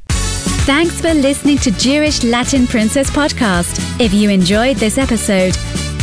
Thanks 0.66 1.00
for 1.00 1.14
listening 1.14 1.58
to 1.60 1.72
Jewish 1.72 2.24
Latin 2.24 2.68
Princess 2.68 3.10
Podcast. 3.10 4.00
If 4.00 4.14
you 4.14 4.30
enjoyed 4.30 4.78
this 4.78 4.98
episode, 4.98 5.54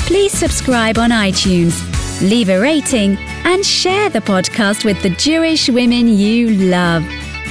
please 0.06 0.32
subscribe 0.32 0.98
on 0.98 1.10
iTunes, 1.10 1.80
leave 2.20 2.48
a 2.48 2.60
rating, 2.60 3.16
and 3.44 3.64
share 3.64 4.08
the 4.08 4.20
podcast 4.20 4.84
with 4.84 5.02
the 5.02 5.10
Jewish 5.10 5.68
women 5.68 6.08
you 6.08 6.50
love. 6.50 7.04